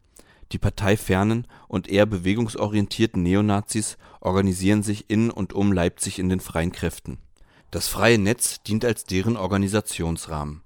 Die 0.51 0.59
parteifernen 0.59 1.47
und 1.69 1.89
eher 1.89 2.07
bewegungsorientierten 2.07 3.23
Neonazis 3.23 3.97
organisieren 4.21 4.83
sich 4.83 5.09
in 5.09 5.31
und 5.31 5.53
um 5.53 5.73
Leipzig 5.73 6.19
in 6.19 6.29
den 6.29 6.41
Freien 6.41 6.73
Kräften. 6.73 7.19
Das 7.71 7.87
Freie 7.87 8.19
Netz 8.19 8.65
dient 8.65 8.85
als 8.85 9.05
deren 9.05 9.37
Organisationsrahmen. 9.37 10.63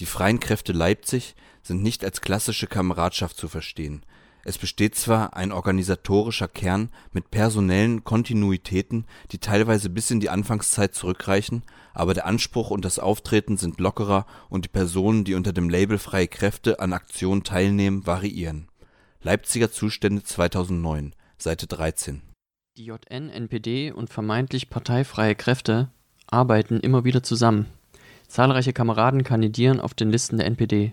Die 0.00 0.06
Freien 0.06 0.40
Kräfte 0.40 0.72
Leipzig 0.72 1.36
sind 1.62 1.82
nicht 1.82 2.02
als 2.02 2.22
klassische 2.22 2.66
Kameradschaft 2.66 3.36
zu 3.36 3.48
verstehen 3.48 4.06
es 4.48 4.58
besteht 4.58 4.94
zwar 4.94 5.36
ein 5.36 5.50
organisatorischer 5.50 6.46
Kern 6.46 6.90
mit 7.10 7.32
personellen 7.32 8.04
Kontinuitäten, 8.04 9.04
die 9.32 9.38
teilweise 9.38 9.90
bis 9.90 10.12
in 10.12 10.20
die 10.20 10.30
Anfangszeit 10.30 10.94
zurückreichen, 10.94 11.64
aber 11.94 12.14
der 12.14 12.26
Anspruch 12.26 12.70
und 12.70 12.84
das 12.84 13.00
Auftreten 13.00 13.56
sind 13.56 13.80
lockerer 13.80 14.24
und 14.48 14.64
die 14.64 14.68
Personen, 14.68 15.24
die 15.24 15.34
unter 15.34 15.52
dem 15.52 15.68
Label 15.68 15.98
Freie 15.98 16.28
Kräfte 16.28 16.78
an 16.78 16.92
Aktionen 16.92 17.42
teilnehmen, 17.42 18.06
variieren. 18.06 18.68
Leipziger 19.20 19.72
Zustände 19.72 20.22
2009, 20.22 21.16
Seite 21.38 21.66
13 21.66 22.22
Die 22.76 22.84
JN, 22.84 23.28
NPD 23.28 23.90
und 23.90 24.10
vermeintlich 24.10 24.70
parteifreie 24.70 25.34
Kräfte 25.34 25.90
arbeiten 26.28 26.78
immer 26.78 27.02
wieder 27.02 27.24
zusammen. 27.24 27.66
Zahlreiche 28.28 28.72
Kameraden 28.72 29.24
kandidieren 29.24 29.80
auf 29.80 29.92
den 29.92 30.12
Listen 30.12 30.36
der 30.36 30.46
NPD 30.46 30.92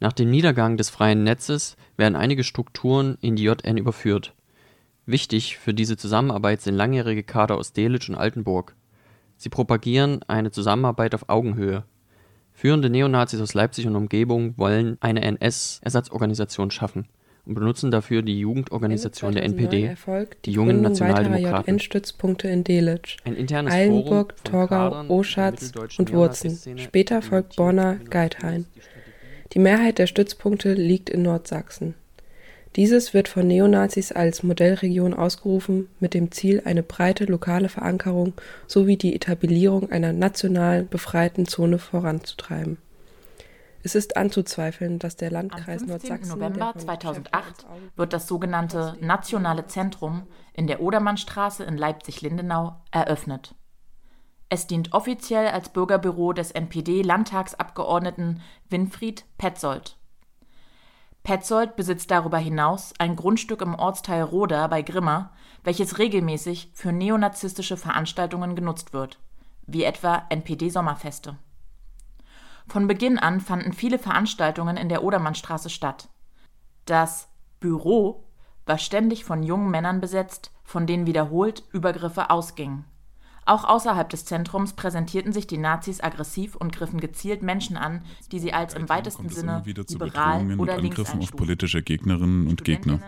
nach 0.00 0.12
dem 0.12 0.30
Niedergang 0.30 0.76
des 0.76 0.90
freien 0.90 1.24
Netzes 1.24 1.76
werden 1.96 2.14
einige 2.14 2.44
Strukturen 2.44 3.18
in 3.20 3.36
die 3.36 3.44
JN 3.44 3.76
überführt. 3.76 4.34
Wichtig 5.06 5.58
für 5.58 5.74
diese 5.74 5.96
Zusammenarbeit 5.96 6.60
sind 6.60 6.74
langjährige 6.74 7.22
Kader 7.22 7.56
aus 7.56 7.72
Delitzsch 7.72 8.08
und 8.08 8.14
Altenburg. 8.14 8.76
Sie 9.36 9.48
propagieren 9.48 10.20
eine 10.28 10.50
Zusammenarbeit 10.50 11.14
auf 11.14 11.28
Augenhöhe. 11.28 11.84
Führende 12.52 12.90
Neonazis 12.90 13.40
aus 13.40 13.54
Leipzig 13.54 13.86
und 13.86 13.96
Umgebung 13.96 14.58
wollen 14.58 14.98
eine 15.00 15.22
NS-Ersatzorganisation 15.22 16.70
schaffen 16.70 17.06
und 17.46 17.54
benutzen 17.54 17.90
dafür 17.90 18.22
die 18.22 18.38
Jugendorganisation 18.38 19.32
der 19.32 19.44
NPD, 19.44 19.94
die 20.44 20.52
Jungen 20.52 20.82
Nationaldemokraten. 20.82 21.74
JN-Stützpunkte 21.74 22.48
in 22.48 22.62
Delitzsch, 22.62 23.16
Ein 23.24 23.36
internes 23.36 23.72
Eilenburg, 23.72 24.34
Torgau, 24.44 25.08
Oschatz 25.08 25.72
und 25.98 26.12
Wurzen. 26.12 26.78
Später 26.78 27.22
folgt 27.22 27.56
Borna, 27.56 27.94
Geithain. 28.10 28.66
Die 29.54 29.58
Mehrheit 29.58 29.98
der 29.98 30.06
Stützpunkte 30.06 30.74
liegt 30.74 31.08
in 31.08 31.22
Nordsachsen. 31.22 31.94
Dieses 32.76 33.14
wird 33.14 33.28
von 33.28 33.46
Neonazis 33.46 34.12
als 34.12 34.42
Modellregion 34.42 35.14
ausgerufen, 35.14 35.88
mit 36.00 36.14
dem 36.14 36.30
Ziel, 36.30 36.62
eine 36.64 36.82
breite 36.82 37.24
lokale 37.24 37.68
Verankerung 37.68 38.34
sowie 38.66 38.96
die 38.96 39.14
Etablierung 39.14 39.90
einer 39.90 40.12
national 40.12 40.84
befreiten 40.84 41.46
Zone 41.46 41.78
voranzutreiben. 41.78 42.78
Es 43.82 43.94
ist 43.94 44.16
anzuzweifeln, 44.16 44.98
dass 44.98 45.16
der 45.16 45.30
Landkreis 45.30 45.82
Am 45.82 45.88
15. 45.88 46.10
Nordsachsen. 46.10 46.38
November 46.38 46.58
der 46.58 46.72
von 46.72 46.80
2008 46.82 47.66
wird 47.96 48.12
das 48.12 48.26
sogenannte 48.26 48.96
Nationale 49.00 49.66
Zentrum 49.66 50.24
in 50.52 50.66
der 50.66 50.80
Odermannstraße 50.82 51.64
in 51.64 51.76
Leipzig-Lindenau 51.76 52.76
eröffnet. 52.90 53.54
Es 54.50 54.66
dient 54.66 54.94
offiziell 54.94 55.48
als 55.48 55.68
Bürgerbüro 55.68 56.32
des 56.32 56.52
NPD-Landtagsabgeordneten 56.52 58.40
Winfried 58.70 59.24
Petzold. 59.36 59.96
Petzold 61.22 61.76
besitzt 61.76 62.10
darüber 62.10 62.38
hinaus 62.38 62.94
ein 62.98 63.14
Grundstück 63.14 63.60
im 63.60 63.74
Ortsteil 63.74 64.22
Roda 64.22 64.66
bei 64.68 64.80
Grimma, 64.80 65.32
welches 65.64 65.98
regelmäßig 65.98 66.70
für 66.72 66.92
neonazistische 66.92 67.76
Veranstaltungen 67.76 68.56
genutzt 68.56 68.94
wird, 68.94 69.18
wie 69.66 69.84
etwa 69.84 70.24
NPD-Sommerfeste. 70.30 71.36
Von 72.66 72.86
Beginn 72.86 73.18
an 73.18 73.40
fanden 73.40 73.74
viele 73.74 73.98
Veranstaltungen 73.98 74.78
in 74.78 74.88
der 74.88 75.02
Odermannstraße 75.02 75.68
statt. 75.68 76.08
Das 76.86 77.28
Büro 77.60 78.24
war 78.64 78.78
ständig 78.78 79.24
von 79.24 79.42
jungen 79.42 79.70
Männern 79.70 80.00
besetzt, 80.00 80.52
von 80.64 80.86
denen 80.86 81.06
wiederholt 81.06 81.64
Übergriffe 81.72 82.30
ausgingen. 82.30 82.86
Auch 83.48 83.64
außerhalb 83.64 84.10
des 84.10 84.26
Zentrums 84.26 84.74
präsentierten 84.74 85.32
sich 85.32 85.46
die 85.46 85.56
Nazis 85.56 86.02
aggressiv 86.02 86.54
und 86.54 86.70
griffen 86.70 87.00
gezielt 87.00 87.42
Menschen 87.42 87.78
an, 87.78 88.02
die 88.30 88.40
sie 88.40 88.52
als 88.52 88.74
im 88.74 88.90
weitesten 88.90 89.30
Sinne 89.30 89.62
wieder 89.64 89.86
zu 89.86 89.94
liberal 89.94 90.40
Bedrohungen 90.40 90.52
und 90.52 90.60
oder 90.60 90.76
links 90.76 90.98
Angriffen 90.98 91.20
auf 91.22 91.32
politische 91.32 91.82
Gegnerinnen 91.82 92.46
und 92.46 92.62
Gegner. 92.64 93.00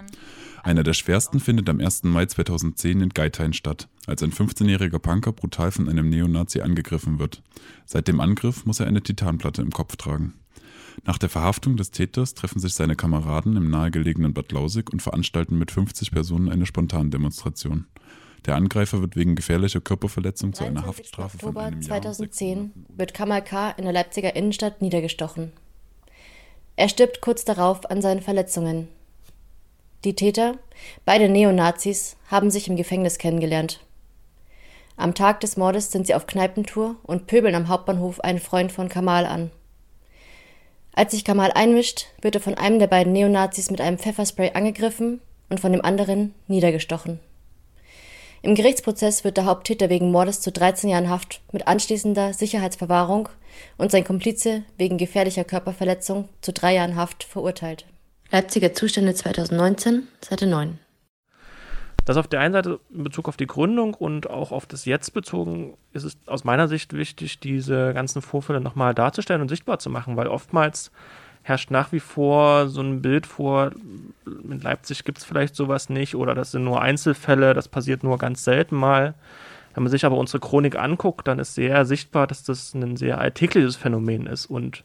Einer 0.62 0.82
der 0.82 0.94
schwersten 0.94 1.40
findet 1.40 1.68
am 1.68 1.78
1. 1.78 2.04
Mai 2.04 2.24
2010 2.24 3.02
in 3.02 3.08
Geithain 3.10 3.52
statt, 3.52 3.88
als 4.06 4.22
ein 4.22 4.32
15-jähriger 4.32 4.98
Punker 4.98 5.32
brutal 5.32 5.72
von 5.72 5.90
einem 5.90 6.08
Neonazi 6.08 6.62
angegriffen 6.62 7.18
wird. 7.18 7.42
Seit 7.84 8.08
dem 8.08 8.18
Angriff 8.18 8.64
muss 8.64 8.80
er 8.80 8.86
eine 8.86 9.02
Titanplatte 9.02 9.60
im 9.60 9.72
Kopf 9.72 9.96
tragen. 9.96 10.32
Nach 11.04 11.18
der 11.18 11.28
Verhaftung 11.28 11.76
des 11.76 11.90
Täters 11.90 12.32
treffen 12.32 12.60
sich 12.60 12.72
seine 12.72 12.96
Kameraden 12.96 13.56
im 13.56 13.68
nahegelegenen 13.68 14.32
Bad 14.32 14.52
Lausig 14.52 14.90
und 14.90 15.02
veranstalten 15.02 15.58
mit 15.58 15.70
50 15.70 16.10
Personen 16.12 16.48
eine 16.48 16.64
Spontandemonstration. 16.64 17.86
Der 18.46 18.56
Angreifer 18.56 19.00
wird 19.00 19.16
wegen 19.16 19.34
gefährlicher 19.34 19.80
Körperverletzung 19.80 20.52
zu 20.54 20.64
einer 20.64 20.86
Haftstrafe 20.86 21.38
von 21.38 21.48
Oktober 21.50 21.66
einem 21.66 21.82
Jahr. 21.82 21.96
und 21.96 22.02
2010 22.02 22.86
wird 22.88 23.14
Kamal 23.14 23.44
K. 23.44 23.70
in 23.70 23.84
der 23.84 23.92
Leipziger 23.92 24.34
Innenstadt 24.34 24.80
niedergestochen. 24.80 25.52
Er 26.76 26.88
stirbt 26.88 27.20
kurz 27.20 27.44
darauf 27.44 27.90
an 27.90 28.00
seinen 28.00 28.22
Verletzungen. 28.22 28.88
Die 30.04 30.14
Täter, 30.14 30.56
beide 31.04 31.28
Neonazis, 31.28 32.16
haben 32.28 32.50
sich 32.50 32.68
im 32.68 32.76
Gefängnis 32.76 33.18
kennengelernt. 33.18 33.80
Am 34.96 35.14
Tag 35.14 35.40
des 35.40 35.58
Mordes 35.58 35.92
sind 35.92 36.06
sie 36.06 36.14
auf 36.14 36.26
Kneipentour 36.26 36.96
und 37.02 37.26
pöbeln 37.26 37.54
am 37.54 37.68
Hauptbahnhof 37.68 38.20
einen 38.20 38.38
Freund 38.38 38.72
von 38.72 38.88
Kamal 38.88 39.26
an. 39.26 39.50
Als 40.94 41.12
sich 41.12 41.24
Kamal 41.24 41.52
einmischt, 41.52 42.06
wird 42.22 42.34
er 42.34 42.40
von 42.40 42.54
einem 42.54 42.78
der 42.78 42.86
beiden 42.86 43.12
Neonazis 43.12 43.70
mit 43.70 43.80
einem 43.80 43.98
Pfefferspray 43.98 44.52
angegriffen 44.54 45.20
und 45.50 45.60
von 45.60 45.72
dem 45.72 45.84
anderen 45.84 46.34
niedergestochen. 46.48 47.20
Im 48.42 48.54
Gerichtsprozess 48.54 49.22
wird 49.22 49.36
der 49.36 49.44
Haupttäter 49.44 49.90
wegen 49.90 50.10
Mordes 50.10 50.40
zu 50.40 50.50
13 50.50 50.88
Jahren 50.88 51.10
Haft 51.10 51.42
mit 51.52 51.68
anschließender 51.68 52.32
Sicherheitsverwahrung 52.32 53.28
und 53.76 53.90
sein 53.90 54.02
Komplize 54.02 54.62
wegen 54.78 54.96
gefährlicher 54.96 55.44
Körperverletzung 55.44 56.26
zu 56.40 56.54
drei 56.54 56.74
Jahren 56.74 56.96
Haft 56.96 57.22
verurteilt. 57.22 57.84
Leipziger 58.30 58.72
Zustände 58.72 59.12
2019, 59.12 60.08
Seite 60.22 60.46
9. 60.46 60.78
Das 62.06 62.16
auf 62.16 62.28
der 62.28 62.40
einen 62.40 62.54
Seite 62.54 62.80
in 62.94 63.04
Bezug 63.04 63.28
auf 63.28 63.36
die 63.36 63.46
Gründung 63.46 63.92
und 63.92 64.30
auch 64.30 64.52
auf 64.52 64.64
das 64.64 64.86
Jetzt 64.86 65.12
bezogen 65.12 65.76
ist 65.92 66.04
es 66.04 66.16
aus 66.24 66.44
meiner 66.44 66.66
Sicht 66.66 66.94
wichtig, 66.94 67.40
diese 67.40 67.92
ganzen 67.92 68.22
Vorfälle 68.22 68.62
nochmal 68.62 68.94
darzustellen 68.94 69.42
und 69.42 69.50
sichtbar 69.50 69.80
zu 69.80 69.90
machen, 69.90 70.16
weil 70.16 70.28
oftmals 70.28 70.92
herrscht 71.42 71.70
nach 71.70 71.92
wie 71.92 72.00
vor 72.00 72.68
so 72.68 72.80
ein 72.80 73.02
Bild 73.02 73.26
vor, 73.26 73.72
in 74.26 74.60
Leipzig 74.60 75.04
gibt 75.04 75.18
es 75.18 75.24
vielleicht 75.24 75.56
sowas 75.56 75.88
nicht 75.88 76.14
oder 76.14 76.34
das 76.34 76.52
sind 76.52 76.64
nur 76.64 76.82
Einzelfälle, 76.82 77.54
das 77.54 77.68
passiert 77.68 78.04
nur 78.04 78.18
ganz 78.18 78.44
selten 78.44 78.76
mal. 78.76 79.14
Wenn 79.74 79.84
man 79.84 79.90
sich 79.90 80.04
aber 80.04 80.16
unsere 80.16 80.40
Chronik 80.40 80.76
anguckt, 80.76 81.28
dann 81.28 81.38
ist 81.38 81.54
sehr 81.54 81.84
sichtbar, 81.84 82.26
dass 82.26 82.42
das 82.42 82.74
ein 82.74 82.96
sehr 82.96 83.18
alltägliches 83.18 83.76
Phänomen 83.76 84.26
ist 84.26 84.46
und 84.46 84.84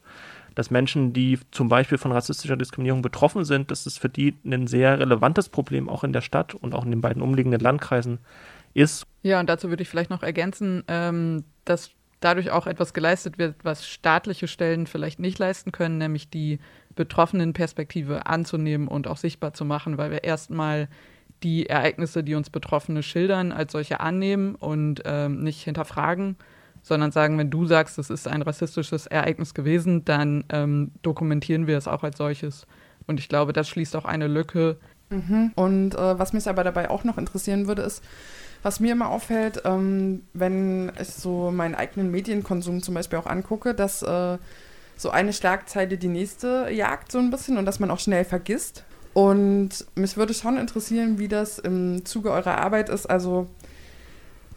dass 0.54 0.72
Menschen, 0.72 1.12
die 1.12 1.38
zum 1.52 1.68
Beispiel 1.68 1.98
von 1.98 2.14
rassistischer 2.14 2.56
Diskriminierung 2.56 3.02
betroffen 3.02 3.44
sind, 3.44 3.72
dass 3.72 3.86
es 3.86 3.98
für 3.98 4.10
die 4.10 4.36
ein 4.46 4.68
sehr 4.68 5.00
relevantes 5.00 5.50
Problem 5.50 5.90
auch 5.90 6.04
in 6.04 6.14
der 6.14 6.22
Stadt 6.22 6.56
und 6.56 6.74
auch 6.74 6.86
in 6.86 6.92
den 6.92 7.02
beiden 7.02 7.22
umliegenden 7.22 7.60
Landkreisen 7.60 8.20
ist. 8.74 9.06
Ja, 9.22 9.40
und 9.40 9.50
dazu 9.50 9.70
würde 9.70 9.84
ich 9.84 9.90
vielleicht 9.90 10.10
noch 10.10 10.24
ergänzen, 10.24 10.84
ähm, 10.88 11.44
dass 11.66 11.92
dadurch 12.26 12.50
auch 12.50 12.66
etwas 12.66 12.94
geleistet 12.94 13.38
wird, 13.38 13.56
was 13.64 13.88
staatliche 13.88 14.48
Stellen 14.48 14.88
vielleicht 14.88 15.20
nicht 15.20 15.38
leisten 15.38 15.72
können, 15.72 16.00
nämlich 16.00 16.30
die 16.30 16.60
betroffenen 16.96 17.54
Perspektive 17.54 18.26
anzunehmen 18.26 18.88
und 18.88 19.08
auch 19.08 19.18
sichtbar 19.18 19.54
zu 19.54 19.64
machen, 19.64 19.98
weil 20.00 20.10
wir 20.10 20.24
erstmal 20.24 20.90
die 21.44 21.68
Ereignisse, 21.68 22.24
die 22.24 22.34
uns 22.34 22.50
Betroffene 22.50 23.04
schildern, 23.04 23.52
als 23.52 23.74
solche 23.74 24.00
annehmen 24.00 24.56
und 24.56 25.04
ähm, 25.06 25.44
nicht 25.44 25.62
hinterfragen, 25.62 26.36
sondern 26.82 27.12
sagen, 27.12 27.38
wenn 27.38 27.52
du 27.52 27.66
sagst, 27.66 28.00
es 28.00 28.10
ist 28.10 28.28
ein 28.28 28.42
rassistisches 28.42 29.06
Ereignis 29.06 29.54
gewesen, 29.54 30.04
dann 30.06 30.46
ähm, 30.50 30.92
dokumentieren 31.04 31.68
wir 31.68 31.78
es 31.78 31.88
auch 31.88 32.04
als 32.04 32.18
solches. 32.18 32.66
Und 33.06 33.20
ich 33.20 33.30
glaube, 33.30 33.54
das 33.54 33.70
schließt 33.70 33.96
auch 33.96 34.06
eine 34.06 34.28
Lücke 34.28 34.78
Mhm. 35.10 35.52
Und 35.56 35.96
äh, 35.96 36.20
was 36.20 36.34
mich 36.34 36.48
aber 36.48 36.64
dabei 36.64 36.90
auch 36.90 37.04
noch 37.04 37.18
interessieren 37.18 37.68
würde, 37.68 37.84
ist, 37.84 38.04
was 38.64 38.80
mir 38.80 38.94
immer 38.94 39.10
auffällt, 39.10 39.62
ähm, 39.66 40.24
wenn 40.34 40.92
ich 41.00 41.10
so 41.10 41.52
meinen 41.52 41.76
eigenen 41.76 42.10
Medienkonsum 42.10 42.82
zum 42.82 42.96
Beispiel 42.96 43.20
auch 43.20 43.28
angucke, 43.28 43.76
dass 43.76 44.02
äh, 44.02 44.38
so 44.98 45.10
eine 45.12 45.34
Schlagzeile 45.34 45.98
die 45.98 46.08
nächste 46.08 46.70
jagt 46.72 47.12
so 47.12 47.20
ein 47.20 47.30
bisschen 47.30 47.58
und 47.58 47.66
dass 47.66 47.80
man 47.80 47.92
auch 47.92 48.00
schnell 48.00 48.26
vergisst. 48.26 48.84
Und 49.14 49.70
mich 49.96 50.18
würde 50.18 50.34
schon 50.34 50.58
interessieren, 50.58 51.20
wie 51.20 51.28
das 51.28 51.60
im 51.60 52.06
Zuge 52.06 52.32
eurer 52.32 52.58
Arbeit 52.58 52.90
ist. 52.90 53.06
Also 53.06 53.48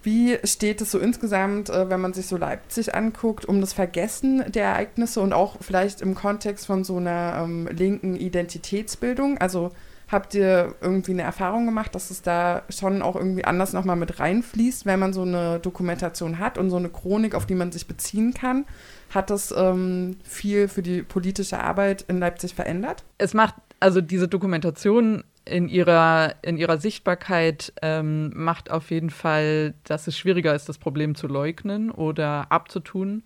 wie 0.02 0.38
steht 0.44 0.80
es 0.80 0.90
so 0.90 0.98
insgesamt, 0.98 1.70
äh, 1.70 1.90
wenn 1.90 2.00
man 2.00 2.14
sich 2.14 2.26
so 2.26 2.36
Leipzig 2.36 2.94
anguckt, 2.94 3.44
um 3.44 3.60
das 3.60 3.72
Vergessen 3.72 4.42
der 4.50 4.64
Ereignisse 4.64 5.20
und 5.20 5.32
auch 5.32 5.56
vielleicht 5.60 6.00
im 6.00 6.14
Kontext 6.14 6.66
von 6.66 6.82
so 6.82 6.96
einer 6.96 7.42
ähm, 7.44 7.68
linken 7.70 8.16
Identitätsbildung? 8.16 9.38
Also 9.38 9.70
Habt 10.10 10.34
ihr 10.34 10.74
irgendwie 10.80 11.12
eine 11.12 11.22
Erfahrung 11.22 11.66
gemacht, 11.66 11.94
dass 11.94 12.10
es 12.10 12.22
da 12.22 12.62
schon 12.70 13.02
auch 13.02 13.14
irgendwie 13.14 13.44
anders 13.44 13.74
nochmal 13.74 13.96
mit 13.96 14.18
reinfließt, 14.18 14.86
wenn 14.86 14.98
man 14.98 15.12
so 15.12 15.22
eine 15.22 15.58
Dokumentation 15.60 16.38
hat 16.38 16.56
und 16.56 16.70
so 16.70 16.76
eine 16.76 16.88
Chronik, 16.88 17.34
auf 17.34 17.44
die 17.44 17.54
man 17.54 17.72
sich 17.72 17.86
beziehen 17.86 18.32
kann? 18.32 18.64
Hat 19.10 19.28
das 19.28 19.54
ähm, 19.56 20.16
viel 20.24 20.68
für 20.68 20.82
die 20.82 21.02
politische 21.02 21.60
Arbeit 21.60 22.06
in 22.08 22.18
Leipzig 22.18 22.54
verändert? 22.54 23.04
Es 23.18 23.34
macht, 23.34 23.54
also 23.80 24.00
diese 24.00 24.28
Dokumentation 24.28 25.24
in 25.44 25.68
ihrer, 25.68 26.34
in 26.42 26.56
ihrer 26.56 26.78
Sichtbarkeit 26.78 27.72
ähm, 27.82 28.32
macht 28.34 28.70
auf 28.70 28.90
jeden 28.90 29.10
Fall, 29.10 29.74
dass 29.84 30.06
es 30.06 30.16
schwieriger 30.16 30.54
ist, 30.54 30.68
das 30.68 30.78
Problem 30.78 31.14
zu 31.14 31.26
leugnen 31.26 31.90
oder 31.90 32.50
abzutun. 32.50 33.22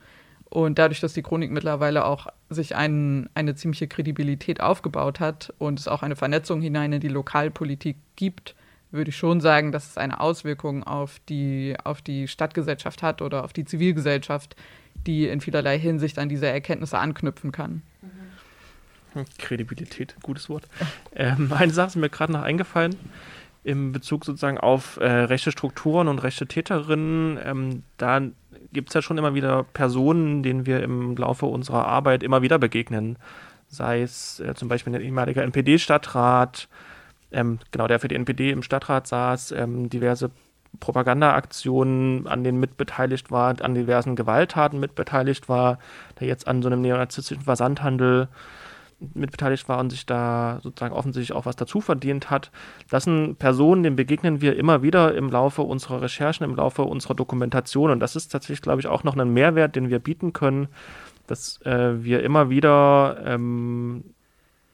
Und 0.53 0.79
dadurch, 0.79 1.01
dass 1.01 1.15
die 1.15 1.23
Chronik 1.23 1.51
mittlerweile 1.51 2.05
auch 2.05 2.27
sich 2.51 2.77
ein, 2.77 3.31
eine 3.33 3.55
ziemliche 3.55 3.89
Kredibilität 3.89 4.61
aufgebaut 4.61 5.19
hat 5.19 5.51
und 5.57 5.81
es 5.81 5.89
auch 5.89 6.03
eine 6.03 6.15
Vernetzung 6.15 6.61
hinein 6.61 6.93
in 6.93 7.01
die 7.01 7.09
Lokalpolitik 7.09 7.97
gibt, 8.17 8.55
würde 8.91 9.09
ich 9.09 9.17
schon 9.17 9.41
sagen, 9.41 9.73
dass 9.73 9.89
es 9.89 9.97
eine 9.97 10.21
Auswirkung 10.21 10.85
auf 10.85 11.21
die, 11.27 11.75
auf 11.83 12.03
die 12.03 12.29
Stadtgesellschaft 12.29 13.03
hat 13.03 13.23
oder 13.23 13.45
auf 13.45 13.55
die 13.55 13.65
Zivilgesellschaft, 13.65 14.55
die 15.07 15.27
in 15.27 15.41
vielerlei 15.41 15.79
Hinsicht 15.79 16.19
an 16.19 16.29
diese 16.29 16.49
Erkenntnisse 16.49 16.99
anknüpfen 16.99 17.51
kann. 17.51 17.81
Hm, 19.15 19.25
Kredibilität, 19.39 20.17
gutes 20.23 20.51
Wort. 20.51 20.69
Ähm, 21.15 21.51
eine 21.53 21.73
Sache 21.73 21.89
ist 21.89 21.97
mir 21.97 22.11
gerade 22.11 22.33
noch 22.33 22.43
eingefallen 22.43 22.97
im 23.65 23.93
Bezug 23.93 24.25
sozusagen 24.25 24.59
auf 24.59 24.97
äh, 24.97 25.07
rechte 25.07 25.53
Strukturen 25.53 26.09
und 26.09 26.19
rechte 26.19 26.47
Täterinnen. 26.47 27.39
Ähm, 27.43 27.83
da 27.97 28.21
gibt 28.73 28.91
es 28.91 28.95
ja 28.95 29.03
schon 29.03 29.19
immer 29.19 29.35
wieder 29.35 29.65
Personen, 29.65 30.43
denen 30.43 30.67
wir 30.67 30.83
im 30.83 31.17
Laufe 31.17 31.47
unserer 31.47 31.87
Arbeit 31.87 32.23
immer 32.23 32.43
wieder 32.43 32.59
begegnen. 32.59 33.19
Sei 33.69 34.03
es 34.03 34.41
äh, 34.41 34.55
zum 34.55 34.69
Beispiel 34.69 34.95
ein 34.95 35.01
ehemaliger 35.01 35.43
NPD-Stadtrat, 35.43 36.69
ähm, 37.33 37.59
genau, 37.71 37.87
der 37.87 38.01
für 38.01 38.09
die 38.09 38.15
NPD 38.15 38.51
im 38.51 38.63
Stadtrat 38.63 39.07
saß, 39.07 39.53
ähm, 39.53 39.89
diverse 39.89 40.31
Propagandaaktionen 40.81 42.27
an 42.27 42.45
denen 42.45 42.59
mitbeteiligt 42.59 43.31
war, 43.31 43.55
an 43.63 43.75
diversen 43.75 44.17
Gewalttaten 44.17 44.81
mitbeteiligt 44.81 45.49
war, 45.49 45.79
der 46.19 46.29
jetzt 46.29 46.49
an 46.49 46.63
so 46.63 46.69
einem 46.69 46.81
neonazistischen 46.81 47.45
Versandhandel 47.45 48.29
mitbeteiligt 49.15 49.69
war 49.69 49.79
und 49.79 49.91
sich 49.91 50.07
da 50.07 50.61
sozusagen 50.63 50.95
offensichtlich 50.95 51.37
auch 51.37 51.47
was 51.47 51.57
dazu 51.57 51.81
verdient 51.81 52.31
hat. 52.31 52.51
Das 52.91 53.05
sind 53.05 53.39
Personen, 53.39 53.83
denen 53.83 53.97
begegnen 53.97 54.41
wir 54.41 54.57
immer 54.57 54.83
wieder 54.83 55.15
im 55.15 55.31
Laufe 55.31 55.63
unserer 55.63 56.03
Recherchen, 56.03 56.45
im 56.45 56.57
Laufe 56.57 56.83
unserer 56.83 57.15
Dokumentation. 57.15 57.91
Und 57.91 58.01
das 58.01 58.17
ist 58.17 58.29
tatsächlich, 58.29 58.63
glaube 58.63 58.81
ich, 58.81 58.87
auch 58.87 59.05
noch 59.05 59.17
ein 59.17 59.33
Mehrwert, 59.33 59.77
den 59.77 59.91
wir 59.91 59.99
bieten 59.99 60.33
können, 60.33 60.69
dass 61.27 61.61
äh, 61.63 62.03
wir 62.03 62.23
immer 62.23 62.51
wieder 62.51 63.19
ähm, 63.25 64.05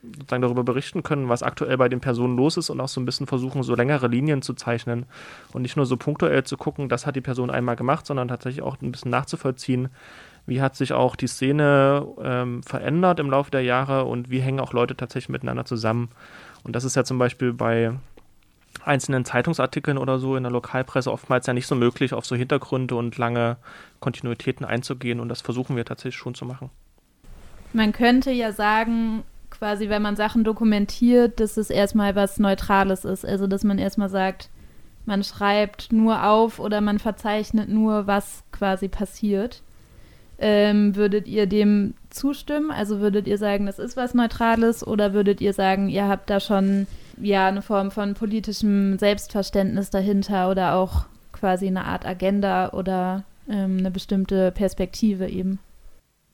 sozusagen 0.02 0.42
darüber 0.42 0.64
berichten 0.64 1.02
können, 1.02 1.28
was 1.28 1.42
aktuell 1.42 1.76
bei 1.76 1.88
den 1.88 2.00
Personen 2.00 2.36
los 2.36 2.56
ist 2.56 2.70
und 2.70 2.80
auch 2.80 2.88
so 2.88 3.00
ein 3.00 3.04
bisschen 3.04 3.26
versuchen, 3.26 3.62
so 3.62 3.74
längere 3.74 4.06
Linien 4.06 4.42
zu 4.42 4.54
zeichnen 4.54 5.06
und 5.52 5.62
nicht 5.62 5.76
nur 5.76 5.86
so 5.86 5.96
punktuell 5.96 6.44
zu 6.44 6.56
gucken, 6.56 6.88
das 6.88 7.06
hat 7.06 7.16
die 7.16 7.20
Person 7.20 7.50
einmal 7.50 7.76
gemacht, 7.76 8.06
sondern 8.06 8.28
tatsächlich 8.28 8.62
auch 8.62 8.80
ein 8.80 8.92
bisschen 8.92 9.10
nachzuvollziehen, 9.10 9.88
wie 10.48 10.62
hat 10.62 10.76
sich 10.76 10.94
auch 10.94 11.14
die 11.14 11.26
Szene 11.26 12.06
ähm, 12.22 12.62
verändert 12.62 13.20
im 13.20 13.30
Laufe 13.30 13.50
der 13.50 13.62
Jahre 13.62 14.04
und 14.04 14.30
wie 14.30 14.40
hängen 14.40 14.60
auch 14.60 14.72
Leute 14.72 14.96
tatsächlich 14.96 15.28
miteinander 15.28 15.66
zusammen. 15.66 16.08
Und 16.64 16.74
das 16.74 16.84
ist 16.84 16.96
ja 16.96 17.04
zum 17.04 17.18
Beispiel 17.18 17.52
bei 17.52 17.92
einzelnen 18.82 19.26
Zeitungsartikeln 19.26 19.98
oder 19.98 20.18
so 20.18 20.36
in 20.36 20.44
der 20.44 20.52
Lokalpresse 20.52 21.12
oftmals 21.12 21.46
ja 21.46 21.52
nicht 21.52 21.66
so 21.66 21.74
möglich, 21.74 22.14
auf 22.14 22.24
so 22.24 22.34
Hintergründe 22.34 22.94
und 22.94 23.18
lange 23.18 23.58
Kontinuitäten 24.00 24.64
einzugehen. 24.64 25.20
Und 25.20 25.28
das 25.28 25.42
versuchen 25.42 25.76
wir 25.76 25.84
tatsächlich 25.84 26.16
schon 26.16 26.34
zu 26.34 26.46
machen. 26.46 26.70
Man 27.74 27.92
könnte 27.92 28.30
ja 28.30 28.52
sagen, 28.52 29.24
quasi, 29.50 29.90
wenn 29.90 30.00
man 30.00 30.16
Sachen 30.16 30.44
dokumentiert, 30.44 31.40
dass 31.40 31.58
es 31.58 31.68
erstmal 31.68 32.16
was 32.16 32.38
Neutrales 32.38 33.04
ist. 33.04 33.26
Also, 33.26 33.46
dass 33.46 33.64
man 33.64 33.78
erstmal 33.78 34.08
sagt, 34.08 34.48
man 35.04 35.22
schreibt 35.22 35.92
nur 35.92 36.24
auf 36.24 36.58
oder 36.58 36.80
man 36.80 36.98
verzeichnet 36.98 37.68
nur, 37.68 38.06
was 38.06 38.44
quasi 38.50 38.88
passiert. 38.88 39.62
Ähm, 40.40 40.94
würdet 40.94 41.26
ihr 41.26 41.46
dem 41.46 41.94
zustimmen? 42.10 42.70
Also 42.70 43.00
würdet 43.00 43.26
ihr 43.26 43.38
sagen, 43.38 43.66
das 43.66 43.78
ist 43.78 43.96
was 43.96 44.14
Neutrales 44.14 44.86
oder 44.86 45.12
würdet 45.12 45.40
ihr 45.40 45.52
sagen, 45.52 45.88
ihr 45.88 46.06
habt 46.06 46.30
da 46.30 46.38
schon 46.38 46.86
ja 47.20 47.48
eine 47.48 47.62
Form 47.62 47.90
von 47.90 48.14
politischem 48.14 48.98
Selbstverständnis 48.98 49.90
dahinter 49.90 50.50
oder 50.50 50.74
auch 50.76 51.06
quasi 51.32 51.66
eine 51.66 51.84
Art 51.84 52.06
Agenda 52.06 52.70
oder 52.72 53.24
ähm, 53.48 53.78
eine 53.78 53.90
bestimmte 53.90 54.52
Perspektive 54.52 55.28
eben? 55.28 55.58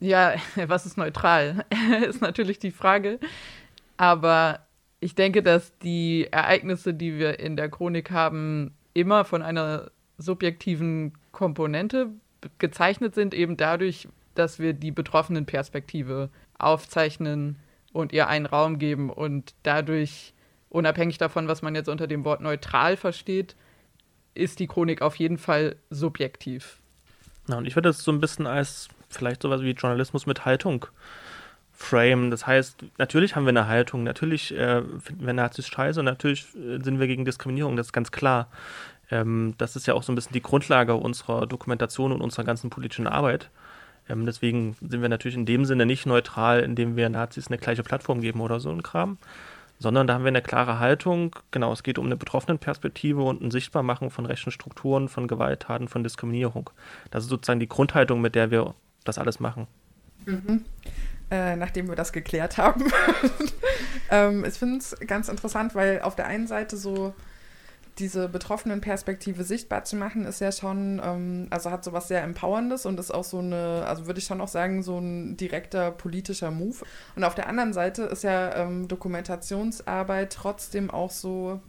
Ja, 0.00 0.34
was 0.66 0.86
ist 0.86 0.98
neutral? 0.98 1.64
ist 2.06 2.20
natürlich 2.20 2.58
die 2.58 2.72
Frage. 2.72 3.18
Aber 3.96 4.60
ich 5.00 5.14
denke, 5.14 5.42
dass 5.42 5.76
die 5.78 6.28
Ereignisse, 6.30 6.94
die 6.94 7.18
wir 7.18 7.38
in 7.40 7.56
der 7.56 7.68
Chronik 7.68 8.10
haben, 8.10 8.74
immer 8.92 9.24
von 9.24 9.42
einer 9.42 9.90
subjektiven 10.18 11.12
Komponente 11.32 12.10
gezeichnet 12.58 13.14
sind, 13.14 13.34
eben 13.34 13.56
dadurch, 13.56 14.08
dass 14.34 14.58
wir 14.58 14.72
die 14.72 14.90
betroffenen 14.90 15.46
Perspektive 15.46 16.30
aufzeichnen 16.58 17.56
und 17.92 18.12
ihr 18.12 18.28
einen 18.28 18.46
Raum 18.46 18.78
geben 18.78 19.10
und 19.10 19.54
dadurch, 19.62 20.34
unabhängig 20.68 21.18
davon, 21.18 21.48
was 21.48 21.62
man 21.62 21.74
jetzt 21.74 21.88
unter 21.88 22.06
dem 22.06 22.24
Wort 22.24 22.40
neutral 22.40 22.96
versteht, 22.96 23.54
ist 24.34 24.58
die 24.58 24.66
Chronik 24.66 25.00
auf 25.02 25.16
jeden 25.16 25.38
Fall 25.38 25.76
subjektiv. 25.90 26.80
Ja, 27.48 27.58
und 27.58 27.66
ich 27.66 27.76
würde 27.76 27.88
das 27.88 28.02
so 28.02 28.10
ein 28.10 28.20
bisschen 28.20 28.46
als 28.46 28.88
vielleicht 29.08 29.42
sowas 29.42 29.62
wie 29.62 29.70
Journalismus 29.70 30.26
mit 30.26 30.44
Haltung 30.44 30.86
frame. 31.72 32.30
Das 32.30 32.46
heißt, 32.46 32.84
natürlich 32.98 33.36
haben 33.36 33.44
wir 33.44 33.50
eine 33.50 33.66
Haltung, 33.66 34.04
natürlich 34.04 34.56
äh, 34.56 34.82
finden 35.00 35.26
wir 35.26 35.32
Nazis 35.32 35.68
scheiße 35.68 36.00
und 36.00 36.06
natürlich 36.06 36.46
äh, 36.54 36.78
sind 36.82 36.98
wir 36.98 37.06
gegen 37.06 37.24
Diskriminierung, 37.24 37.76
das 37.76 37.88
ist 37.88 37.92
ganz 37.92 38.10
klar. 38.10 38.48
Ähm, 39.14 39.54
das 39.58 39.76
ist 39.76 39.86
ja 39.86 39.94
auch 39.94 40.02
so 40.02 40.10
ein 40.10 40.16
bisschen 40.16 40.32
die 40.32 40.42
Grundlage 40.42 40.96
unserer 40.96 41.46
Dokumentation 41.46 42.10
und 42.10 42.20
unserer 42.20 42.44
ganzen 42.44 42.68
politischen 42.68 43.06
Arbeit. 43.06 43.48
Ähm, 44.08 44.26
deswegen 44.26 44.76
sind 44.80 45.02
wir 45.02 45.08
natürlich 45.08 45.36
in 45.36 45.46
dem 45.46 45.64
Sinne 45.64 45.86
nicht 45.86 46.04
neutral, 46.04 46.60
indem 46.60 46.96
wir 46.96 47.08
Nazis 47.08 47.46
eine 47.46 47.58
gleiche 47.58 47.84
Plattform 47.84 48.20
geben 48.20 48.40
oder 48.40 48.58
so 48.58 48.70
ein 48.70 48.82
Kram, 48.82 49.18
sondern 49.78 50.08
da 50.08 50.14
haben 50.14 50.24
wir 50.24 50.30
eine 50.30 50.42
klare 50.42 50.80
Haltung. 50.80 51.36
Genau, 51.52 51.72
es 51.72 51.84
geht 51.84 51.98
um 51.98 52.06
eine 52.06 52.16
betroffenen 52.16 52.58
Perspektive 52.58 53.22
und 53.22 53.40
ein 53.40 53.52
Sichtbarmachen 53.52 54.10
von 54.10 54.26
rechten 54.26 54.50
Strukturen, 54.50 55.08
von 55.08 55.28
Gewalttaten, 55.28 55.86
von 55.86 56.02
Diskriminierung. 56.02 56.70
Das 57.12 57.22
ist 57.22 57.30
sozusagen 57.30 57.60
die 57.60 57.68
Grundhaltung, 57.68 58.20
mit 58.20 58.34
der 58.34 58.50
wir 58.50 58.74
das 59.04 59.18
alles 59.18 59.38
machen. 59.38 59.68
Mhm. 60.26 60.64
Äh, 61.30 61.54
nachdem 61.54 61.88
wir 61.88 61.94
das 61.94 62.12
geklärt 62.12 62.58
haben. 62.58 62.84
ähm, 64.10 64.44
ich 64.44 64.54
finde 64.54 64.78
es 64.78 64.96
ganz 65.06 65.28
interessant, 65.28 65.76
weil 65.76 66.02
auf 66.02 66.16
der 66.16 66.26
einen 66.26 66.48
Seite 66.48 66.76
so 66.76 67.14
diese 67.98 68.28
betroffenen 68.28 68.80
Perspektive 68.80 69.44
sichtbar 69.44 69.84
zu 69.84 69.96
machen, 69.96 70.24
ist 70.24 70.40
ja 70.40 70.50
schon, 70.50 71.00
ähm, 71.04 71.46
also 71.50 71.70
hat 71.70 71.84
sowas 71.84 72.08
sehr 72.08 72.22
Empowerndes 72.22 72.86
und 72.86 72.98
ist 72.98 73.12
auch 73.12 73.24
so 73.24 73.38
eine, 73.38 73.84
also 73.86 74.06
würde 74.06 74.18
ich 74.18 74.26
schon 74.26 74.40
auch 74.40 74.48
sagen, 74.48 74.82
so 74.82 74.98
ein 74.98 75.36
direkter 75.36 75.90
politischer 75.90 76.50
Move. 76.50 76.78
Und 77.14 77.24
auf 77.24 77.34
der 77.34 77.48
anderen 77.48 77.72
Seite 77.72 78.02
ist 78.04 78.24
ja 78.24 78.54
ähm, 78.56 78.88
Dokumentationsarbeit 78.88 80.32
trotzdem 80.32 80.90
auch 80.90 81.10
so, 81.10 81.60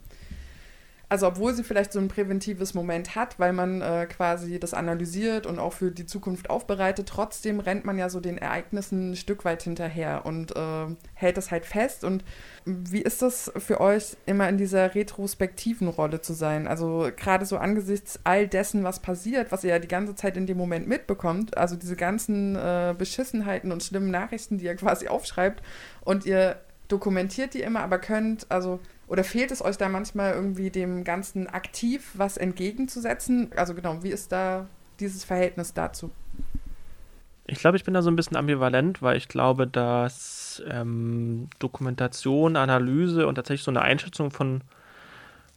also 1.08 1.28
obwohl 1.28 1.54
sie 1.54 1.62
vielleicht 1.62 1.92
so 1.92 2.00
ein 2.00 2.08
präventives 2.08 2.74
Moment 2.74 3.14
hat, 3.14 3.38
weil 3.38 3.52
man 3.52 3.80
äh, 3.80 4.06
quasi 4.06 4.58
das 4.58 4.74
analysiert 4.74 5.46
und 5.46 5.60
auch 5.60 5.72
für 5.72 5.92
die 5.92 6.04
Zukunft 6.04 6.50
aufbereitet, 6.50 7.08
trotzdem 7.08 7.60
rennt 7.60 7.84
man 7.84 7.96
ja 7.96 8.08
so 8.08 8.18
den 8.18 8.38
Ereignissen 8.38 9.12
ein 9.12 9.16
Stück 9.16 9.44
weit 9.44 9.62
hinterher 9.62 10.26
und 10.26 10.56
äh, 10.56 10.86
hält 11.14 11.36
das 11.36 11.52
halt 11.52 11.64
fest. 11.64 12.02
Und 12.02 12.24
wie 12.64 13.02
ist 13.02 13.22
das 13.22 13.52
für 13.56 13.80
euch, 13.80 14.16
immer 14.26 14.48
in 14.48 14.58
dieser 14.58 14.96
retrospektiven 14.96 15.86
Rolle 15.86 16.22
zu 16.22 16.32
sein? 16.32 16.66
Also 16.66 17.08
gerade 17.16 17.46
so 17.46 17.56
angesichts 17.56 18.18
all 18.24 18.48
dessen, 18.48 18.82
was 18.82 18.98
passiert, 18.98 19.52
was 19.52 19.62
ihr 19.62 19.70
ja 19.70 19.78
die 19.78 19.86
ganze 19.86 20.16
Zeit 20.16 20.36
in 20.36 20.46
dem 20.46 20.58
Moment 20.58 20.88
mitbekommt, 20.88 21.56
also 21.56 21.76
diese 21.76 21.94
ganzen 21.94 22.56
äh, 22.56 22.96
Beschissenheiten 22.98 23.70
und 23.70 23.84
schlimmen 23.84 24.10
Nachrichten, 24.10 24.58
die 24.58 24.64
ihr 24.64 24.74
quasi 24.74 25.06
aufschreibt 25.06 25.62
und 26.04 26.26
ihr 26.26 26.56
dokumentiert 26.88 27.54
die 27.54 27.62
immer, 27.62 27.80
aber 27.80 27.98
könnt, 27.98 28.50
also 28.50 28.80
oder 29.08 29.24
fehlt 29.24 29.50
es 29.50 29.64
euch 29.64 29.76
da 29.76 29.88
manchmal 29.88 30.34
irgendwie 30.34 30.70
dem 30.70 31.04
Ganzen 31.04 31.46
aktiv 31.46 32.12
was 32.14 32.36
entgegenzusetzen? 32.36 33.50
Also 33.56 33.74
genau, 33.74 34.02
wie 34.02 34.10
ist 34.10 34.32
da 34.32 34.66
dieses 34.98 35.24
Verhältnis 35.24 35.74
dazu? 35.74 36.10
Ich 37.46 37.60
glaube, 37.60 37.76
ich 37.76 37.84
bin 37.84 37.94
da 37.94 38.02
so 38.02 38.10
ein 38.10 38.16
bisschen 38.16 38.36
ambivalent, 38.36 39.02
weil 39.02 39.16
ich 39.16 39.28
glaube, 39.28 39.68
dass 39.68 40.62
ähm, 40.68 41.48
Dokumentation, 41.60 42.56
Analyse 42.56 43.28
und 43.28 43.36
tatsächlich 43.36 43.62
so 43.62 43.70
eine 43.70 43.82
Einschätzung 43.82 44.32
von 44.32 44.62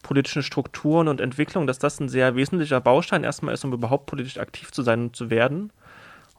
politischen 0.03 0.43
Strukturen 0.43 1.07
und 1.07 1.19
Entwicklung, 1.19 1.65
dass 1.65 1.79
das 1.79 1.99
ein 1.99 2.07
sehr 2.07 2.35
wesentlicher 2.35 2.79
Baustein 2.79 3.23
erstmal 3.23 3.55
ist, 3.55 3.65
um 3.65 3.73
überhaupt 3.73 4.05
politisch 4.05 4.38
aktiv 4.38 4.71
zu 4.71 4.83
sein 4.83 5.01
und 5.01 5.15
zu 5.15 5.31
werden. 5.31 5.71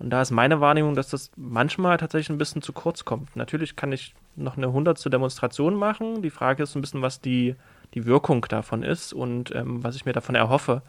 Und 0.01 0.09
da 0.11 0.23
ist 0.23 0.31
meine 0.31 0.61
Wahrnehmung, 0.61 0.95
dass 0.95 1.11
das 1.11 1.31
manchmal 1.37 1.99
tatsächlich 1.99 2.31
ein 2.31 2.39
bisschen 2.39 2.63
zu 2.63 2.73
kurz 2.73 3.05
kommt. 3.05 3.37
Natürlich 3.37 3.77
kann 3.77 3.93
ich 3.93 4.15
noch 4.35 4.57
eine 4.57 4.73
hundertste 4.73 5.11
Demonstration 5.11 5.75
machen. 5.75 6.23
Die 6.23 6.31
Frage 6.31 6.63
ist 6.63 6.75
ein 6.75 6.81
bisschen, 6.81 7.03
was 7.03 7.21
die, 7.21 7.55
die 7.93 8.07
Wirkung 8.07 8.47
davon 8.49 8.83
ist 8.83 9.13
und 9.13 9.55
ähm, 9.55 9.85
was 9.85 9.97
ich 9.97 10.07
mir 10.07 10.15
davon 10.15 10.35
erhoffe. 10.35 10.81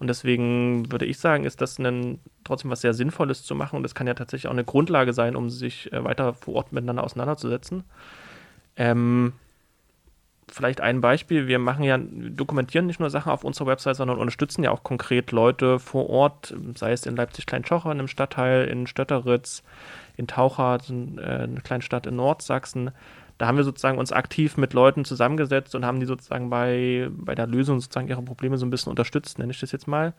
Und 0.00 0.08
deswegen 0.08 0.90
würde 0.90 1.06
ich 1.06 1.18
sagen, 1.18 1.44
ist 1.44 1.60
das 1.60 1.78
ein, 1.78 2.18
trotzdem 2.42 2.72
was 2.72 2.80
sehr 2.80 2.92
Sinnvolles 2.92 3.44
zu 3.44 3.54
machen. 3.54 3.76
Und 3.76 3.84
das 3.84 3.94
kann 3.94 4.08
ja 4.08 4.14
tatsächlich 4.14 4.48
auch 4.48 4.52
eine 4.52 4.64
Grundlage 4.64 5.12
sein, 5.12 5.36
um 5.36 5.48
sich 5.48 5.92
äh, 5.92 6.02
weiter 6.02 6.34
vor 6.34 6.54
Ort 6.54 6.72
miteinander 6.72 7.04
auseinanderzusetzen. 7.04 7.84
Ähm, 8.76 9.34
vielleicht 10.52 10.80
ein 10.80 11.00
Beispiel. 11.00 11.46
Wir 11.46 11.58
machen 11.58 11.84
ja, 11.84 11.98
dokumentieren 11.98 12.86
nicht 12.86 13.00
nur 13.00 13.10
Sachen 13.10 13.30
auf 13.30 13.44
unserer 13.44 13.68
Website, 13.68 13.96
sondern 13.96 14.18
unterstützen 14.18 14.62
ja 14.62 14.70
auch 14.70 14.82
konkret 14.82 15.32
Leute 15.32 15.78
vor 15.78 16.08
Ort, 16.08 16.54
sei 16.76 16.92
es 16.92 17.06
in 17.06 17.16
Leipzig-Kleinschochem, 17.16 17.98
im 17.98 18.08
Stadtteil, 18.08 18.66
in 18.68 18.86
Stötteritz, 18.86 19.62
in 20.16 20.26
Tauchert, 20.26 20.90
äh, 20.90 21.22
eine 21.22 21.60
kleine 21.62 21.82
Stadt 21.82 22.06
in 22.06 22.16
Nordsachsen 22.16 22.92
da 23.40 23.46
haben 23.46 23.56
wir 23.56 23.64
sozusagen 23.64 23.96
uns 23.96 24.12
aktiv 24.12 24.58
mit 24.58 24.74
Leuten 24.74 25.06
zusammengesetzt 25.06 25.74
und 25.74 25.86
haben 25.86 25.98
die 25.98 26.04
sozusagen 26.04 26.50
bei, 26.50 27.08
bei 27.10 27.34
der 27.34 27.46
Lösung 27.46 27.80
sozusagen 27.80 28.06
ihrer 28.06 28.20
Probleme 28.20 28.58
so 28.58 28.66
ein 28.66 28.70
bisschen 28.70 28.90
unterstützt, 28.90 29.38
nenne 29.38 29.50
ich 29.50 29.58
das 29.58 29.72
jetzt 29.72 29.88
mal. 29.88 30.12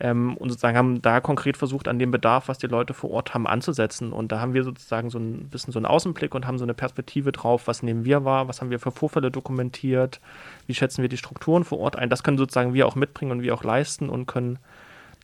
Ähm, 0.00 0.36
und 0.36 0.50
sozusagen 0.50 0.76
haben 0.76 1.02
da 1.02 1.20
konkret 1.20 1.56
versucht, 1.56 1.88
an 1.88 1.98
dem 1.98 2.10
Bedarf, 2.10 2.48
was 2.48 2.58
die 2.58 2.68
Leute 2.68 2.94
vor 2.94 3.10
Ort 3.10 3.34
haben, 3.34 3.46
anzusetzen. 3.46 4.12
Und 4.12 4.30
da 4.30 4.40
haben 4.40 4.54
wir 4.54 4.62
sozusagen 4.62 5.10
so 5.10 5.18
ein 5.18 5.48
bisschen 5.48 5.72
so 5.72 5.78
einen 5.78 5.86
Außenblick 5.86 6.34
und 6.34 6.46
haben 6.46 6.58
so 6.58 6.64
eine 6.64 6.74
Perspektive 6.74 7.32
drauf, 7.32 7.66
was 7.66 7.82
nehmen 7.82 8.04
wir 8.04 8.24
wahr, 8.24 8.48
was 8.48 8.60
haben 8.60 8.70
wir 8.70 8.78
für 8.78 8.92
Vorfälle 8.92 9.30
dokumentiert, 9.30 10.20
wie 10.66 10.74
schätzen 10.74 11.02
wir 11.02 11.08
die 11.08 11.16
Strukturen 11.16 11.64
vor 11.64 11.80
Ort 11.80 11.96
ein. 11.96 12.10
Das 12.10 12.22
können 12.22 12.38
sozusagen 12.38 12.74
wir 12.74 12.86
auch 12.86 12.94
mitbringen 12.94 13.32
und 13.32 13.42
wir 13.42 13.54
auch 13.54 13.64
leisten 13.64 14.08
und 14.08 14.26
können 14.26 14.58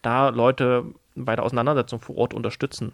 da 0.03 0.31
Leute 0.31 0.85
bei 1.15 1.37
der 1.37 1.45
Auseinandersetzung 1.45 2.01
vor 2.01 2.17
Ort 2.17 2.35
unterstützen. 2.35 2.93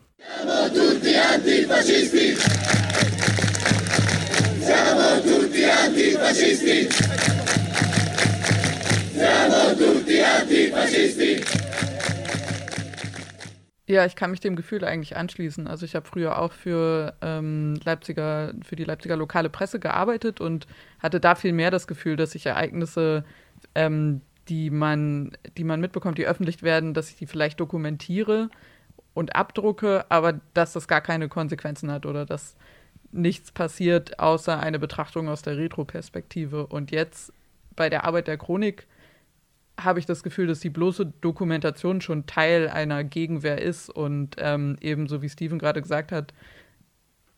Siamo 9.20 9.74
tutti 9.74 10.22
antifascisti! 10.22 11.59
Ja, 13.90 14.06
ich 14.06 14.14
kann 14.14 14.30
mich 14.30 14.38
dem 14.38 14.54
Gefühl 14.54 14.84
eigentlich 14.84 15.16
anschließen. 15.16 15.66
Also 15.66 15.84
ich 15.84 15.96
habe 15.96 16.06
früher 16.06 16.38
auch 16.38 16.52
für 16.52 17.12
ähm, 17.22 17.74
Leipziger, 17.82 18.54
für 18.62 18.76
die 18.76 18.84
Leipziger 18.84 19.16
lokale 19.16 19.50
Presse 19.50 19.80
gearbeitet 19.80 20.40
und 20.40 20.68
hatte 21.00 21.18
da 21.18 21.34
viel 21.34 21.52
mehr 21.52 21.72
das 21.72 21.88
Gefühl, 21.88 22.14
dass 22.14 22.36
ich 22.36 22.46
Ereignisse, 22.46 23.24
ähm, 23.74 24.20
die 24.48 24.70
man, 24.70 25.36
die 25.56 25.64
man 25.64 25.80
mitbekommt, 25.80 26.18
die 26.18 26.26
öffentlich 26.28 26.62
werden, 26.62 26.94
dass 26.94 27.10
ich 27.10 27.16
die 27.16 27.26
vielleicht 27.26 27.58
dokumentiere 27.58 28.48
und 29.12 29.34
abdrucke, 29.34 30.04
aber 30.08 30.38
dass 30.54 30.72
das 30.72 30.86
gar 30.86 31.00
keine 31.00 31.28
Konsequenzen 31.28 31.90
hat 31.90 32.06
oder 32.06 32.24
dass 32.24 32.54
nichts 33.10 33.50
passiert, 33.50 34.20
außer 34.20 34.60
eine 34.60 34.78
Betrachtung 34.78 35.28
aus 35.28 35.42
der 35.42 35.56
Retroperspektive. 35.56 36.64
Und 36.68 36.92
jetzt 36.92 37.32
bei 37.74 37.90
der 37.90 38.04
Arbeit 38.04 38.28
der 38.28 38.38
Chronik 38.38 38.86
habe 39.84 39.98
ich 39.98 40.06
das 40.06 40.22
Gefühl, 40.22 40.46
dass 40.46 40.60
die 40.60 40.70
bloße 40.70 41.06
Dokumentation 41.20 42.00
schon 42.00 42.26
Teil 42.26 42.68
einer 42.68 43.04
Gegenwehr 43.04 43.60
ist 43.60 43.90
und 43.90 44.36
ähm, 44.38 44.76
ebenso 44.80 45.22
wie 45.22 45.28
Steven 45.28 45.58
gerade 45.58 45.82
gesagt 45.82 46.12
hat, 46.12 46.32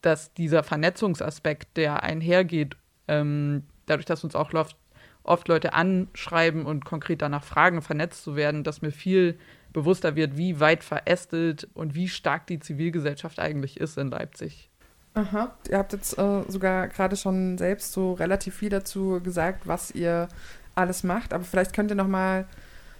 dass 0.00 0.34
dieser 0.34 0.62
Vernetzungsaspekt, 0.62 1.76
der 1.76 2.02
einhergeht, 2.02 2.76
ähm, 3.08 3.64
dadurch, 3.86 4.06
dass 4.06 4.24
uns 4.24 4.34
auch 4.34 4.52
oft, 4.52 4.76
oft 5.22 5.48
Leute 5.48 5.72
anschreiben 5.74 6.66
und 6.66 6.84
konkret 6.84 7.22
danach 7.22 7.44
fragen, 7.44 7.82
vernetzt 7.82 8.24
zu 8.24 8.36
werden, 8.36 8.64
dass 8.64 8.82
mir 8.82 8.90
viel 8.90 9.38
bewusster 9.72 10.16
wird, 10.16 10.36
wie 10.36 10.60
weit 10.60 10.84
verästelt 10.84 11.68
und 11.74 11.94
wie 11.94 12.08
stark 12.08 12.46
die 12.46 12.58
Zivilgesellschaft 12.58 13.38
eigentlich 13.38 13.80
ist 13.80 13.96
in 13.96 14.10
Leipzig. 14.10 14.68
Aha. 15.14 15.54
Ihr 15.68 15.78
habt 15.78 15.92
jetzt 15.92 16.18
äh, 16.18 16.42
sogar 16.48 16.88
gerade 16.88 17.16
schon 17.16 17.58
selbst 17.58 17.92
so 17.92 18.14
relativ 18.14 18.56
viel 18.56 18.70
dazu 18.70 19.20
gesagt, 19.22 19.66
was 19.66 19.90
ihr 19.90 20.28
alles 20.74 21.02
macht, 21.04 21.32
aber 21.32 21.44
vielleicht 21.44 21.74
könnt 21.74 21.90
ihr 21.90 21.96
noch 21.96 22.08
mal 22.08 22.46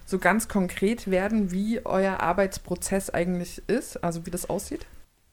so 0.05 0.19
ganz 0.19 0.47
konkret 0.47 1.09
werden, 1.09 1.51
wie 1.51 1.85
euer 1.85 2.19
Arbeitsprozess 2.19 3.09
eigentlich 3.09 3.61
ist, 3.67 4.03
also 4.03 4.25
wie 4.25 4.31
das 4.31 4.49
aussieht. 4.49 4.85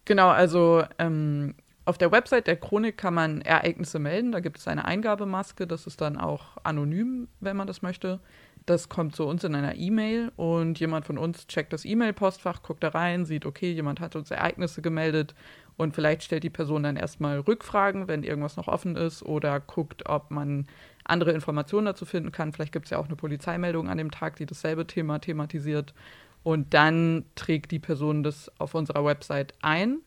Genau, 0.04 0.28
also 0.28 0.84
ähm, 0.98 1.54
auf 1.84 1.98
der 1.98 2.12
Website 2.12 2.46
der 2.46 2.56
Chronik 2.56 2.96
kann 2.96 3.14
man 3.14 3.40
Ereignisse 3.40 3.98
melden. 3.98 4.32
Da 4.32 4.40
gibt 4.40 4.58
es 4.58 4.68
eine 4.68 4.84
Eingabemaske, 4.84 5.66
das 5.66 5.86
ist 5.86 6.00
dann 6.00 6.16
auch 6.16 6.56
anonym, 6.62 7.28
wenn 7.40 7.56
man 7.56 7.66
das 7.66 7.82
möchte. 7.82 8.20
Das 8.66 8.88
kommt 8.88 9.16
zu 9.16 9.24
uns 9.24 9.42
in 9.42 9.54
einer 9.54 9.74
E-Mail 9.74 10.30
und 10.36 10.78
jemand 10.78 11.06
von 11.06 11.18
uns 11.18 11.46
checkt 11.46 11.72
das 11.72 11.84
E-Mail-Postfach, 11.84 12.62
guckt 12.62 12.84
da 12.84 12.90
rein, 12.90 13.24
sieht, 13.24 13.46
okay, 13.46 13.72
jemand 13.72 14.00
hat 14.00 14.14
uns 14.16 14.30
Ereignisse 14.30 14.82
gemeldet 14.82 15.34
und 15.80 15.94
vielleicht 15.94 16.22
stellt 16.22 16.44
die 16.44 16.50
Person 16.50 16.82
dann 16.82 16.96
erstmal 16.96 17.40
Rückfragen, 17.40 18.06
wenn 18.06 18.22
irgendwas 18.22 18.58
noch 18.58 18.68
offen 18.68 18.96
ist 18.96 19.22
oder 19.22 19.60
guckt, 19.60 20.06
ob 20.06 20.30
man 20.30 20.66
andere 21.04 21.32
Informationen 21.32 21.86
dazu 21.86 22.04
finden 22.04 22.32
kann. 22.32 22.52
Vielleicht 22.52 22.72
gibt 22.72 22.84
es 22.84 22.90
ja 22.90 22.98
auch 22.98 23.06
eine 23.06 23.16
Polizeimeldung 23.16 23.88
an 23.88 23.96
dem 23.96 24.10
Tag, 24.10 24.36
die 24.36 24.44
dasselbe 24.44 24.86
Thema 24.86 25.20
thematisiert. 25.20 25.94
Und 26.42 26.74
dann 26.74 27.24
trägt 27.34 27.70
die 27.70 27.78
Person 27.78 28.22
das 28.22 28.52
auf 28.58 28.74
unserer 28.74 29.06
Website 29.06 29.54
ein. 29.62 30.00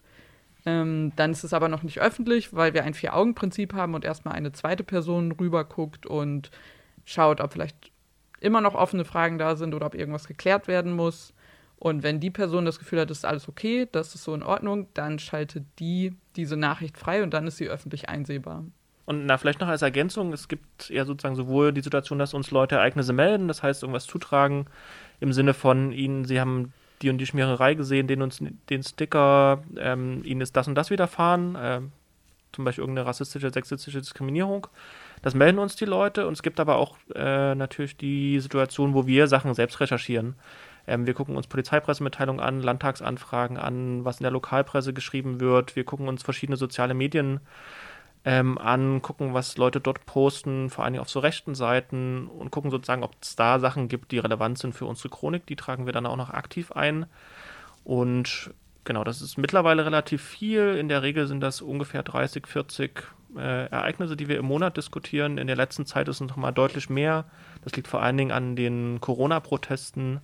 Ähm, 0.67 1.11
dann 1.15 1.31
ist 1.31 1.43
es 1.43 1.53
aber 1.53 1.69
noch 1.69 1.81
nicht 1.81 1.99
öffentlich, 1.99 2.53
weil 2.53 2.75
wir 2.75 2.83
ein 2.83 2.93
Vier-Augen-Prinzip 2.93 3.73
haben 3.73 3.95
und 3.95 4.05
erstmal 4.05 4.35
eine 4.35 4.51
zweite 4.51 4.83
Person 4.83 5.31
rüberguckt 5.31 6.05
und 6.05 6.51
schaut, 7.03 7.41
ob 7.41 7.51
vielleicht 7.51 7.91
immer 8.39 8.61
noch 8.61 8.75
offene 8.75 9.05
Fragen 9.05 9.39
da 9.39 9.55
sind 9.55 9.73
oder 9.73 9.87
ob 9.87 9.95
irgendwas 9.95 10.27
geklärt 10.27 10.67
werden 10.67 10.95
muss. 10.95 11.33
Und 11.83 12.01
wenn 12.01 12.21
die 12.21 12.31
Person 12.31 12.63
das 12.63 12.79
Gefühl 12.79 13.01
hat, 13.01 13.09
das 13.09 13.17
ist 13.17 13.25
alles 13.25 13.49
okay, 13.49 13.89
das 13.91 14.15
ist 14.15 14.23
so 14.23 14.33
in 14.33 14.41
Ordnung, 14.41 14.87
dann 14.93 15.19
schaltet 15.19 15.65
die 15.79 16.15
diese 16.37 16.55
Nachricht 16.55 16.97
frei 16.97 17.23
und 17.23 17.33
dann 17.33 17.45
ist 17.45 17.57
sie 17.57 17.67
öffentlich 17.67 18.07
einsehbar. 18.07 18.63
Und 19.03 19.25
na, 19.25 19.37
vielleicht 19.37 19.59
noch 19.59 19.67
als 19.67 19.81
Ergänzung, 19.81 20.31
es 20.31 20.47
gibt 20.47 20.89
ja 20.89 21.03
sozusagen 21.03 21.35
sowohl 21.35 21.73
die 21.73 21.81
Situation, 21.81 22.19
dass 22.19 22.33
uns 22.33 22.51
Leute 22.51 22.75
Ereignisse 22.75 23.11
melden, 23.11 23.49
das 23.49 23.63
heißt 23.63 23.83
irgendwas 23.83 24.05
zutragen, 24.05 24.67
im 25.19 25.33
Sinne 25.33 25.53
von 25.53 25.91
ihnen, 25.91 26.23
sie 26.23 26.39
haben 26.39 26.71
die 27.01 27.09
und 27.09 27.17
die 27.17 27.25
Schmiererei 27.25 27.73
gesehen, 27.73 28.07
den 28.07 28.21
uns 28.21 28.41
den 28.69 28.83
Sticker, 28.83 29.61
ähm, 29.75 30.21
ihnen 30.23 30.39
ist 30.39 30.55
das 30.55 30.69
und 30.69 30.75
das 30.75 30.89
widerfahren, 30.89 31.55
äh, 31.55 31.81
zum 32.53 32.63
Beispiel 32.63 32.83
irgendeine 32.83 33.07
rassistische, 33.07 33.49
sexistische 33.49 33.99
Diskriminierung. 33.99 34.67
Das 35.21 35.35
melden 35.35 35.59
uns 35.59 35.75
die 35.75 35.83
Leute 35.83 36.27
und 36.27 36.33
es 36.33 36.43
gibt 36.43 36.61
aber 36.61 36.77
auch 36.77 36.95
äh, 37.13 37.55
natürlich 37.55 37.97
die 37.97 38.39
Situation, 38.39 38.93
wo 38.93 39.05
wir 39.05 39.27
Sachen 39.27 39.53
selbst 39.53 39.81
recherchieren. 39.81 40.35
Ähm, 40.87 41.05
wir 41.05 41.13
gucken 41.13 41.35
uns 41.37 41.47
Polizeipressemitteilungen 41.47 42.41
an, 42.41 42.61
Landtagsanfragen 42.61 43.57
an, 43.57 44.05
was 44.05 44.19
in 44.19 44.23
der 44.23 44.31
Lokalpresse 44.31 44.93
geschrieben 44.93 45.39
wird. 45.39 45.75
Wir 45.75 45.83
gucken 45.85 46.07
uns 46.07 46.23
verschiedene 46.23 46.57
soziale 46.57 46.93
Medien 46.93 47.39
ähm, 48.25 48.57
an, 48.57 49.01
gucken, 49.01 49.33
was 49.33 49.57
Leute 49.57 49.81
dort 49.81 50.05
posten, 50.05 50.69
vor 50.69 50.85
allem 50.85 50.99
auf 50.99 51.09
so 51.09 51.19
rechten 51.19 51.55
Seiten 51.55 52.27
und 52.27 52.51
gucken 52.51 52.71
sozusagen, 52.71 53.03
ob 53.03 53.15
es 53.21 53.35
da 53.35 53.59
Sachen 53.59 53.87
gibt, 53.87 54.11
die 54.11 54.19
relevant 54.19 54.57
sind 54.57 54.73
für 54.73 54.85
unsere 54.85 55.09
Chronik. 55.09 55.45
Die 55.45 55.55
tragen 55.55 55.85
wir 55.85 55.93
dann 55.93 56.05
auch 56.05 56.15
noch 56.15 56.29
aktiv 56.29 56.71
ein. 56.71 57.05
Und 57.83 58.51
genau, 58.85 59.03
das 59.03 59.21
ist 59.21 59.37
mittlerweile 59.37 59.85
relativ 59.85 60.21
viel. 60.21 60.75
In 60.75 60.87
der 60.87 61.01
Regel 61.01 61.27
sind 61.27 61.41
das 61.41 61.61
ungefähr 61.61 62.03
30, 62.03 62.47
40 62.47 63.03
äh, 63.35 63.65
Ereignisse, 63.67 64.15
die 64.15 64.27
wir 64.27 64.37
im 64.37 64.45
Monat 64.45 64.77
diskutieren. 64.77 65.37
In 65.37 65.47
der 65.47 65.55
letzten 65.55 65.85
Zeit 65.85 66.07
ist 66.07 66.21
es 66.21 66.27
noch 66.27 66.37
mal 66.37 66.51
deutlich 66.51 66.89
mehr. 66.89 67.25
Das 67.63 67.75
liegt 67.75 67.87
vor 67.87 68.01
allen 68.01 68.17
Dingen 68.17 68.31
an 68.31 68.55
den 68.55 69.01
Corona-Protesten 69.01 70.21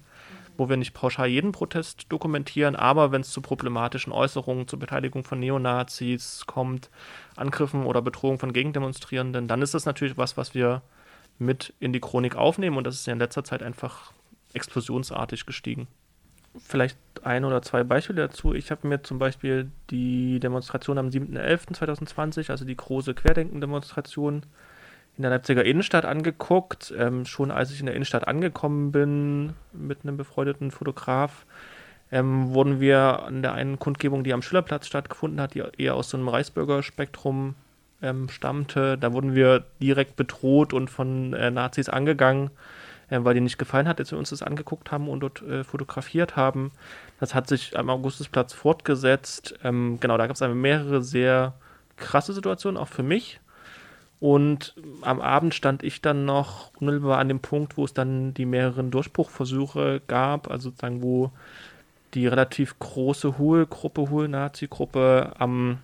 wo 0.59 0.69
wir 0.69 0.77
nicht 0.77 0.93
pauschal 0.93 1.27
jeden 1.27 1.51
Protest 1.51 2.05
dokumentieren, 2.09 2.75
aber 2.75 3.11
wenn 3.11 3.21
es 3.21 3.31
zu 3.31 3.41
problematischen 3.41 4.11
Äußerungen, 4.11 4.67
zur 4.67 4.77
Beteiligung 4.77 5.23
von 5.23 5.39
Neonazis 5.39 6.43
kommt, 6.45 6.89
Angriffen 7.35 7.85
oder 7.85 8.01
Bedrohung 8.01 8.37
von 8.37 8.53
Gegendemonstrierenden, 8.53 9.47
dann 9.47 9.61
ist 9.61 9.73
das 9.73 9.85
natürlich 9.85 10.17
was, 10.17 10.37
was 10.37 10.53
wir 10.53 10.81
mit 11.39 11.73
in 11.79 11.93
die 11.93 12.01
Chronik 12.01 12.35
aufnehmen 12.35 12.77
und 12.77 12.83
das 12.83 12.95
ist 12.95 13.07
ja 13.07 13.13
in 13.13 13.19
letzter 13.19 13.43
Zeit 13.43 13.63
einfach 13.63 14.11
explosionsartig 14.53 15.45
gestiegen. 15.45 15.87
Vielleicht 16.57 16.97
ein 17.23 17.45
oder 17.45 17.61
zwei 17.61 17.83
Beispiele 17.83 18.27
dazu. 18.27 18.53
Ich 18.53 18.71
habe 18.71 18.87
mir 18.87 19.01
zum 19.03 19.19
Beispiel 19.19 19.71
die 19.91 20.39
Demonstration 20.39 20.97
am 20.97 21.07
7.11.2020, 21.07 22.49
also 22.49 22.65
die 22.65 22.75
große 22.75 23.13
Querdenken-Demonstration, 23.13 24.45
in 25.17 25.23
der 25.23 25.31
Leipziger 25.31 25.65
Innenstadt 25.65 26.05
angeguckt. 26.05 26.93
Ähm, 26.97 27.25
schon 27.25 27.51
als 27.51 27.71
ich 27.71 27.79
in 27.79 27.85
der 27.85 27.95
Innenstadt 27.95 28.27
angekommen 28.27 28.91
bin 28.91 29.53
mit 29.73 29.99
einem 30.03 30.17
befreundeten 30.17 30.71
Fotograf, 30.71 31.45
ähm, 32.11 32.53
wurden 32.53 32.79
wir 32.79 33.23
an 33.23 33.41
der 33.41 33.53
einen 33.53 33.79
Kundgebung, 33.79 34.23
die 34.23 34.33
am 34.33 34.41
Schillerplatz 34.41 34.87
stattgefunden 34.87 35.41
hat, 35.41 35.53
die 35.53 35.63
eher 35.77 35.95
aus 35.95 36.09
so 36.09 36.17
einem 36.17 36.27
Reichsbürgerspektrum 36.27 37.55
ähm, 38.01 38.29
stammte, 38.29 38.97
da 38.97 39.13
wurden 39.13 39.35
wir 39.35 39.65
direkt 39.81 40.15
bedroht 40.15 40.73
und 40.73 40.89
von 40.89 41.33
äh, 41.33 41.51
Nazis 41.51 41.89
angegangen. 41.89 42.49
äh, 43.09 43.23
weil 43.23 43.33
die 43.33 43.41
nicht 43.41 43.57
gefallen 43.57 43.87
hat, 43.87 43.99
als 43.99 44.11
wir 44.11 44.17
uns 44.17 44.29
das 44.29 44.41
angeguckt 44.41 44.91
haben 44.91 45.09
und 45.09 45.19
dort 45.21 45.41
äh, 45.41 45.63
fotografiert 45.63 46.35
haben. 46.35 46.71
Das 47.19 47.35
hat 47.35 47.47
sich 47.47 47.77
am 47.77 47.89
Augustusplatz 47.89 48.53
fortgesetzt. 48.53 49.55
Ähm, 49.63 49.97
genau, 49.99 50.17
da 50.17 50.27
gab 50.27 50.35
es 50.35 50.55
mehrere 50.55 51.01
sehr 51.01 51.53
krasse 51.97 52.33
Situationen, 52.33 52.77
auch 52.79 52.87
für 52.87 53.03
mich. 53.03 53.39
Und 54.19 54.75
am 55.01 55.21
Abend 55.21 55.53
stand 55.53 55.81
ich 55.81 56.01
dann 56.01 56.25
noch 56.25 56.71
unmittelbar 56.79 57.19
an 57.19 57.29
dem 57.29 57.39
Punkt, 57.39 57.77
wo 57.77 57.85
es 57.85 57.93
dann 57.93 58.33
die 58.33 58.45
mehreren 58.45 58.91
Durchbruchversuche 58.91 60.01
gab, 60.07 60.51
also 60.51 60.69
sozusagen, 60.69 61.01
wo 61.01 61.31
die 62.13 62.27
relativ 62.27 62.77
große 62.79 63.37
Hohl-Gruppe, 63.37 64.09
Hohl-Nazi-Gruppe 64.09 65.33
am 65.37 65.79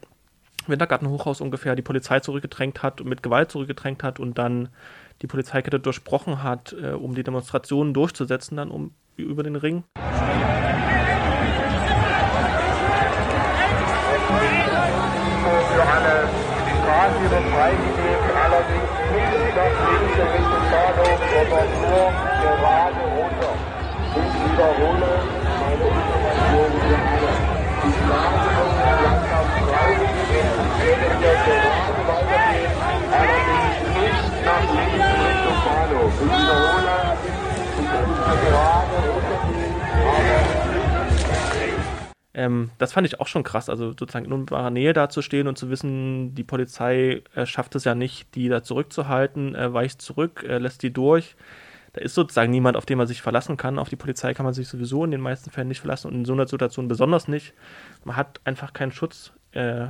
Wintergartenhochhaus 0.67 1.41
ungefähr 1.41 1.75
die 1.75 1.81
Polizei 1.81 2.19
zurückgedrängt 2.19 2.83
hat 2.83 2.99
und 2.99 3.07
mit 3.07 3.23
Gewalt 3.23 3.51
zurückgedrängt 3.51 4.03
hat 4.03 4.19
und 4.19 4.37
dann 4.37 4.67
die 5.21 5.27
Polizeikette 5.27 5.79
durchbrochen 5.79 6.43
hat, 6.43 6.73
äh, 6.73 6.91
um 6.91 7.15
die 7.15 7.23
Demonstrationen 7.23 7.93
durchzusetzen, 7.93 8.57
dann 8.57 8.71
um 8.71 8.91
über 9.15 9.43
den 9.43 9.55
Ring. 9.55 9.83
Für 9.93 10.01
alle 15.83 16.27
Straße 16.85 17.29
freigegeben, 17.29 17.53
allerdings 17.53 17.94
nicht 19.65 19.81
nach 19.81 19.99
links 19.99 20.19
Richtung 20.33 20.69
Bahnhof, 20.69 21.19
sondern 21.31 21.67
nur 21.81 22.13
Ähm, 42.45 42.71
das 42.77 42.93
fand 42.93 43.07
ich 43.07 43.19
auch 43.19 43.27
schon 43.27 43.43
krass, 43.43 43.69
also 43.69 43.89
sozusagen 43.89 44.25
in 44.25 44.31
unmittelbarer 44.31 44.69
Nähe 44.69 44.93
da 44.93 45.09
zu 45.09 45.21
stehen 45.21 45.47
und 45.47 45.57
zu 45.57 45.69
wissen, 45.69 46.35
die 46.35 46.43
Polizei 46.43 47.23
äh, 47.33 47.45
schafft 47.45 47.75
es 47.75 47.83
ja 47.83 47.95
nicht, 47.95 48.35
die 48.35 48.49
da 48.49 48.63
zurückzuhalten, 48.63 49.55
äh, 49.55 49.73
weicht 49.73 50.01
zurück, 50.01 50.45
äh, 50.47 50.57
lässt 50.57 50.83
die 50.83 50.93
durch. 50.93 51.35
Da 51.93 52.01
ist 52.01 52.13
sozusagen 52.13 52.51
niemand, 52.51 52.77
auf 52.77 52.85
den 52.85 52.97
man 52.97 53.07
sich 53.07 53.21
verlassen 53.21 53.55
kann. 53.57 53.79
Auf 53.79 53.89
die 53.89 53.95
Polizei 53.95 54.33
kann 54.33 54.43
man 54.43 54.53
sich 54.53 54.67
sowieso 54.67 55.05
in 55.05 55.11
den 55.11 55.21
meisten 55.21 55.49
Fällen 55.49 55.69
nicht 55.69 55.79
verlassen 55.79 56.09
und 56.09 56.15
in 56.15 56.25
so 56.25 56.33
einer 56.33 56.47
Situation 56.47 56.89
besonders 56.89 57.27
nicht. 57.29 57.53
Man 58.03 58.17
hat 58.17 58.41
einfach 58.43 58.73
keinen 58.73 58.91
Schutz 58.91 59.31
äh, 59.53 59.87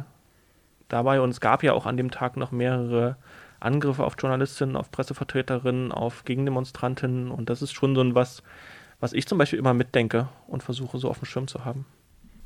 dabei 0.88 1.20
und 1.20 1.32
es 1.32 1.42
gab 1.42 1.64
ja 1.64 1.74
auch 1.74 1.88
an 1.88 1.98
dem 1.98 2.12
Tag 2.12 2.38
noch 2.38 2.52
mehrere 2.52 3.18
Angriffe 3.60 4.04
auf 4.04 4.16
Journalistinnen, 4.20 4.76
auf 4.76 4.92
Pressevertreterinnen, 4.92 5.92
auf 5.92 6.26
Gegendemonstrantinnen 6.26 7.32
und 7.32 7.50
das 7.50 7.64
ist 7.64 7.74
schon 7.74 7.96
so 7.96 8.02
ein 8.02 8.14
was, 8.14 8.44
was 9.00 9.14
ich 9.14 9.28
zum 9.28 9.40
Beispiel 9.40 9.58
immer 9.58 9.74
mitdenke 9.74 10.30
und 10.48 10.62
versuche 10.62 11.00
so 11.00 11.10
auf 11.10 11.20
dem 11.20 11.26
Schirm 11.26 11.48
zu 11.48 11.66
haben. 11.66 11.86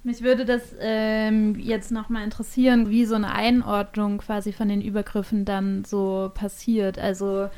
Mich 0.04 0.22
würde 0.24 0.46
das 0.46 0.62
ähm, 0.80 1.56
jetzt 1.60 1.92
nochmal 1.92 2.24
interessieren, 2.24 2.90
wie 2.90 3.06
so 3.06 3.16
eine 3.16 3.34
Einordnung 3.34 4.20
quasi 4.20 4.54
von 4.54 4.70
den 4.70 4.82
Übergriffen 4.82 5.44
dann 5.44 5.84
so 5.84 6.32
passiert. 6.34 6.98
Also 6.98 7.50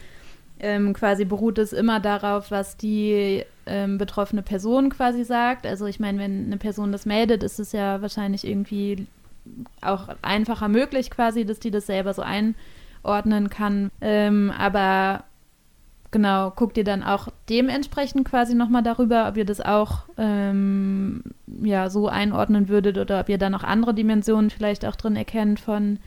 ähm, 0.60 0.94
quasi 0.94 1.26
beruht 1.26 1.60
es 1.60 1.72
immer 1.72 2.00
darauf, 2.00 2.50
was 2.50 2.78
die 2.78 3.44
ähm, 3.68 3.98
betroffene 3.98 4.42
Person 4.42 4.90
quasi 4.90 5.24
sagt. 5.24 5.68
Also 5.68 5.86
ich 5.86 6.00
meine, 6.00 6.18
wenn 6.20 6.46
eine 6.46 6.58
Person 6.58 6.92
das 6.92 7.06
meldet, 7.06 7.44
ist 7.44 7.60
es 7.60 7.72
ja 7.74 8.02
wahrscheinlich 8.02 8.46
irgendwie 8.46 9.08
auch 9.82 10.10
einfacher 10.22 10.68
möglich 10.68 11.10
quasi, 11.12 11.46
dass 11.46 11.60
die 11.60 11.72
das 11.72 11.86
selber 11.86 12.14
so 12.14 12.24
einordnen 12.24 13.50
kann. 13.50 13.92
Ähm, 14.02 14.52
aber 14.58 15.24
genau, 16.12 16.52
guckt 16.52 16.78
ihr 16.78 16.84
dann 16.84 17.04
auch 17.04 17.30
dementsprechend 17.50 18.28
quasi 18.28 18.54
nochmal 18.54 18.84
darüber, 18.84 19.28
ob 19.28 19.38
ihr 19.38 19.45
das 19.45 19.62
auch 19.62 20.04
ähm, 20.17 21.24
ja, 21.63 21.89
so 21.89 22.08
einordnen 22.08 22.69
würdet 22.69 22.97
oder 22.97 23.21
ob 23.21 23.30
ihr 23.30 23.38
da 23.38 23.50
noch 23.50 23.63
andere 23.63 23.93
Dimensionen 23.93 24.50
vielleicht 24.50 24.86
auch 24.86 24.95
drin 24.95 25.15
erkennt 25.15 25.60
von 25.60 26.00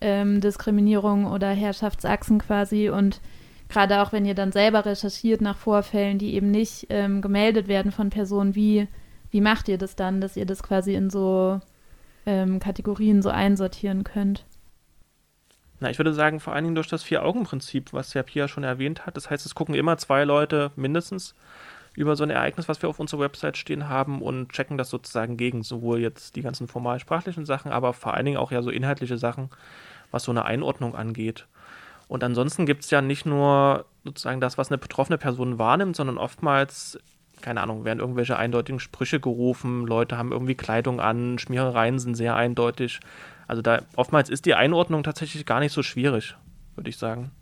ähm, 0.00 0.40
Diskriminierung 0.40 1.26
oder 1.26 1.50
Herrschaftsachsen 1.50 2.38
quasi 2.38 2.88
und 2.88 3.20
gerade 3.68 4.02
auch 4.02 4.12
wenn 4.12 4.24
ihr 4.24 4.34
dann 4.34 4.52
selber 4.52 4.84
recherchiert 4.84 5.40
nach 5.40 5.56
Vorfällen, 5.56 6.18
die 6.18 6.34
eben 6.34 6.50
nicht 6.50 6.86
ähm, 6.90 7.22
gemeldet 7.22 7.68
werden 7.68 7.92
von 7.92 8.10
Personen, 8.10 8.54
wie, 8.54 8.88
wie 9.30 9.40
macht 9.40 9.68
ihr 9.68 9.78
das 9.78 9.96
dann, 9.96 10.20
dass 10.20 10.36
ihr 10.36 10.46
das 10.46 10.62
quasi 10.62 10.94
in 10.94 11.08
so 11.08 11.60
ähm, 12.26 12.58
Kategorien 12.58 13.22
so 13.22 13.30
einsortieren 13.30 14.04
könnt? 14.04 14.44
Na, 15.82 15.90
ich 15.90 15.98
würde 15.98 16.14
sagen, 16.14 16.38
vor 16.38 16.52
allen 16.52 16.62
Dingen 16.62 16.76
durch 16.76 16.86
das 16.86 17.02
Vier-Augen-Prinzip, 17.02 17.92
was 17.92 18.14
ja 18.14 18.22
Pia 18.22 18.46
schon 18.46 18.62
erwähnt 18.62 19.04
hat. 19.04 19.16
Das 19.16 19.30
heißt, 19.30 19.44
es 19.44 19.56
gucken 19.56 19.74
immer 19.74 19.98
zwei 19.98 20.22
Leute 20.22 20.70
mindestens 20.76 21.34
über 21.94 22.14
so 22.14 22.22
ein 22.22 22.30
Ereignis, 22.30 22.68
was 22.68 22.80
wir 22.82 22.88
auf 22.88 23.00
unserer 23.00 23.22
Website 23.22 23.56
stehen 23.56 23.88
haben 23.88 24.22
und 24.22 24.52
checken 24.52 24.78
das 24.78 24.90
sozusagen 24.90 25.36
gegen, 25.36 25.64
sowohl 25.64 25.98
jetzt 25.98 26.36
die 26.36 26.42
ganzen 26.42 26.68
formal-sprachlichen 26.68 27.46
Sachen, 27.46 27.72
aber 27.72 27.94
vor 27.94 28.14
allen 28.14 28.26
Dingen 28.26 28.36
auch 28.36 28.52
ja 28.52 28.62
so 28.62 28.70
inhaltliche 28.70 29.18
Sachen, 29.18 29.50
was 30.12 30.22
so 30.22 30.30
eine 30.30 30.44
Einordnung 30.44 30.94
angeht. 30.94 31.48
Und 32.06 32.22
ansonsten 32.22 32.64
gibt 32.64 32.84
es 32.84 32.90
ja 32.90 33.02
nicht 33.02 33.26
nur 33.26 33.84
sozusagen 34.04 34.40
das, 34.40 34.58
was 34.58 34.70
eine 34.70 34.78
betroffene 34.78 35.18
Person 35.18 35.58
wahrnimmt, 35.58 35.96
sondern 35.96 36.16
oftmals, 36.16 36.96
keine 37.40 37.60
Ahnung, 37.60 37.84
werden 37.84 37.98
irgendwelche 37.98 38.36
eindeutigen 38.36 38.78
Sprüche 38.78 39.18
gerufen, 39.18 39.84
Leute 39.84 40.16
haben 40.16 40.30
irgendwie 40.30 40.54
Kleidung 40.54 41.00
an, 41.00 41.40
Schmierereien 41.40 41.98
sind 41.98 42.14
sehr 42.14 42.36
eindeutig. 42.36 43.00
Also 43.52 43.60
da 43.60 43.82
oftmals 43.96 44.30
ist 44.30 44.46
die 44.46 44.54
Einordnung 44.54 45.02
tatsächlich 45.02 45.44
gar 45.44 45.60
nicht 45.60 45.72
so 45.72 45.82
schwierig, 45.82 46.38
würde 46.74 46.88
ich 46.88 46.96
sagen. 46.96 47.32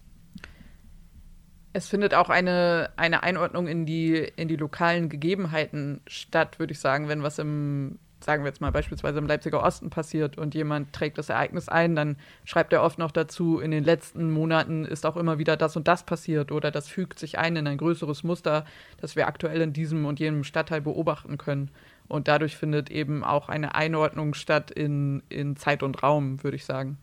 Es 1.72 1.86
findet 1.86 2.14
auch 2.14 2.30
eine, 2.30 2.90
eine 2.96 3.22
Einordnung 3.22 3.68
in 3.68 3.86
die, 3.86 4.16
in 4.16 4.48
die 4.48 4.56
lokalen 4.56 5.08
Gegebenheiten 5.08 6.00
statt, 6.08 6.58
würde 6.58 6.72
ich 6.72 6.80
sagen. 6.80 7.06
Wenn 7.06 7.22
was 7.22 7.38
im, 7.38 8.00
sagen 8.18 8.42
wir 8.42 8.48
jetzt 8.48 8.60
mal 8.60 8.72
beispielsweise 8.72 9.20
im 9.20 9.28
Leipziger 9.28 9.62
Osten 9.62 9.88
passiert 9.88 10.36
und 10.36 10.52
jemand 10.56 10.92
trägt 10.92 11.16
das 11.16 11.28
Ereignis 11.28 11.68
ein, 11.68 11.94
dann 11.94 12.16
schreibt 12.44 12.72
er 12.72 12.82
oft 12.82 12.98
noch 12.98 13.12
dazu, 13.12 13.60
in 13.60 13.70
den 13.70 13.84
letzten 13.84 14.32
Monaten 14.32 14.84
ist 14.84 15.06
auch 15.06 15.16
immer 15.16 15.38
wieder 15.38 15.56
das 15.56 15.76
und 15.76 15.86
das 15.86 16.02
passiert 16.02 16.50
oder 16.50 16.72
das 16.72 16.88
fügt 16.88 17.20
sich 17.20 17.38
ein 17.38 17.54
in 17.54 17.68
ein 17.68 17.78
größeres 17.78 18.24
Muster, 18.24 18.64
das 19.00 19.14
wir 19.14 19.28
aktuell 19.28 19.60
in 19.60 19.72
diesem 19.72 20.06
und 20.06 20.18
jenem 20.18 20.42
Stadtteil 20.42 20.80
beobachten 20.80 21.38
können. 21.38 21.70
Und 22.10 22.26
dadurch 22.26 22.56
findet 22.56 22.90
eben 22.90 23.22
auch 23.22 23.48
eine 23.48 23.76
Einordnung 23.76 24.34
statt 24.34 24.72
in, 24.72 25.22
in 25.28 25.54
Zeit 25.54 25.84
und 25.84 26.02
Raum, 26.02 26.42
würde 26.42 26.56
ich 26.56 26.64
sagen. 26.64 26.98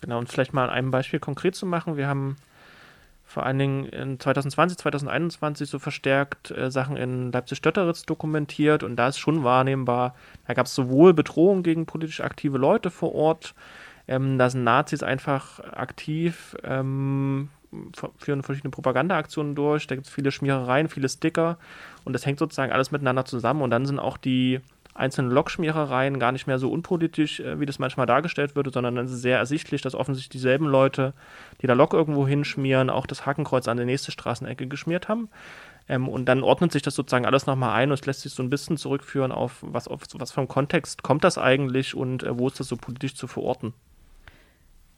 Genau, 0.00 0.18
und 0.18 0.28
vielleicht 0.28 0.52
mal 0.52 0.64
an 0.64 0.70
einem 0.70 0.90
Beispiel 0.90 1.20
konkret 1.20 1.54
zu 1.54 1.64
machen. 1.64 1.96
Wir 1.96 2.08
haben 2.08 2.36
vor 3.24 3.46
allen 3.46 3.58
Dingen 3.60 3.84
in 3.86 4.18
2020, 4.18 4.78
2021 4.78 5.70
so 5.70 5.78
verstärkt 5.78 6.50
äh, 6.50 6.72
Sachen 6.72 6.96
in 6.96 7.30
Leipzig-Stötteritz 7.30 8.02
dokumentiert 8.02 8.82
und 8.82 8.96
da 8.96 9.08
ist 9.08 9.18
schon 9.18 9.44
wahrnehmbar, 9.44 10.16
da 10.48 10.54
gab 10.54 10.66
es 10.66 10.74
sowohl 10.74 11.14
Bedrohungen 11.14 11.62
gegen 11.62 11.86
politisch 11.86 12.20
aktive 12.20 12.58
Leute 12.58 12.90
vor 12.90 13.14
Ort, 13.14 13.54
ähm, 14.08 14.38
da 14.38 14.50
sind 14.50 14.64
Nazis 14.64 15.04
einfach 15.04 15.60
aktiv, 15.60 16.56
ähm, 16.64 17.48
führen 18.18 18.42
verschiedene 18.42 18.70
Propagandaaktionen 18.70 19.54
durch, 19.54 19.86
da 19.86 19.94
gibt 19.94 20.06
es 20.06 20.12
viele 20.12 20.30
Schmierereien, 20.30 20.88
viele 20.88 21.08
Sticker 21.08 21.58
und 22.04 22.12
das 22.12 22.26
hängt 22.26 22.38
sozusagen 22.38 22.72
alles 22.72 22.90
miteinander 22.90 23.24
zusammen 23.24 23.62
und 23.62 23.70
dann 23.70 23.86
sind 23.86 23.98
auch 23.98 24.16
die 24.16 24.60
einzelnen 24.96 25.30
Lokschmierereien 25.30 26.18
gar 26.18 26.32
nicht 26.32 26.46
mehr 26.46 26.58
so 26.58 26.70
unpolitisch, 26.70 27.40
äh, 27.40 27.60
wie 27.60 27.66
das 27.66 27.78
manchmal 27.78 28.06
dargestellt 28.06 28.56
würde, 28.56 28.70
sondern 28.70 28.96
dann 28.96 29.06
ist 29.06 29.12
es 29.12 29.22
sehr 29.22 29.38
ersichtlich, 29.38 29.82
dass 29.82 29.94
offensichtlich 29.94 30.30
dieselben 30.30 30.66
Leute, 30.66 31.12
die 31.62 31.66
da 31.66 31.74
Lok 31.74 31.92
irgendwo 31.92 32.26
hinschmieren, 32.26 32.90
auch 32.90 33.06
das 33.06 33.26
Hakenkreuz 33.26 33.68
an 33.68 33.76
der 33.76 33.86
nächste 33.86 34.10
Straßenecke 34.10 34.66
geschmiert 34.66 35.08
haben. 35.08 35.28
Ähm, 35.88 36.08
und 36.08 36.26
dann 36.26 36.42
ordnet 36.42 36.72
sich 36.72 36.82
das 36.82 36.94
sozusagen 36.94 37.26
alles 37.26 37.46
nochmal 37.46 37.74
ein 37.74 37.90
und 37.90 38.00
es 38.00 38.06
lässt 38.06 38.22
sich 38.22 38.32
so 38.32 38.42
ein 38.42 38.50
bisschen 38.50 38.76
zurückführen 38.76 39.32
auf 39.32 39.58
was, 39.60 39.88
auf 39.88 40.02
was 40.14 40.36
einen 40.36 40.48
Kontext 40.48 41.02
kommt 41.02 41.24
das 41.24 41.38
eigentlich 41.38 41.94
und 41.94 42.22
äh, 42.22 42.38
wo 42.38 42.48
ist 42.48 42.58
das 42.58 42.68
so 42.68 42.76
politisch 42.76 43.14
zu 43.14 43.26
verorten. 43.26 43.74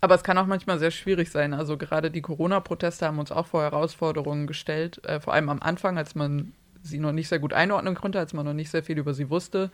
Aber 0.00 0.14
es 0.14 0.22
kann 0.22 0.38
auch 0.38 0.46
manchmal 0.46 0.78
sehr 0.78 0.92
schwierig 0.92 1.30
sein. 1.30 1.54
Also 1.54 1.76
gerade 1.76 2.11
die 2.11 2.22
Corona-Proteste 2.22 3.06
haben 3.06 3.18
uns 3.18 3.32
auch 3.32 3.46
vor 3.46 3.62
Herausforderungen 3.62 4.46
gestellt, 4.46 5.04
äh, 5.04 5.20
vor 5.20 5.34
allem 5.34 5.48
am 5.48 5.61
Anfang, 5.61 5.98
als 5.98 6.14
man 6.14 6.52
sie 6.82 7.00
noch 7.00 7.12
nicht 7.12 7.28
sehr 7.28 7.40
gut 7.40 7.52
einordnen 7.52 7.96
konnte, 7.96 8.20
als 8.20 8.32
man 8.32 8.46
noch 8.46 8.54
nicht 8.54 8.70
sehr 8.70 8.84
viel 8.84 8.98
über 8.98 9.12
sie 9.12 9.28
wusste. 9.30 9.70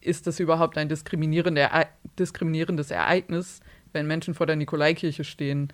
Ist 0.00 0.26
das 0.26 0.40
überhaupt 0.40 0.78
ein 0.78 0.88
diskriminierendes 0.88 2.90
Ereignis, 2.90 3.60
wenn 3.92 4.06
Menschen 4.06 4.34
vor 4.34 4.46
der 4.46 4.56
Nikolaikirche 4.56 5.24
stehen 5.24 5.72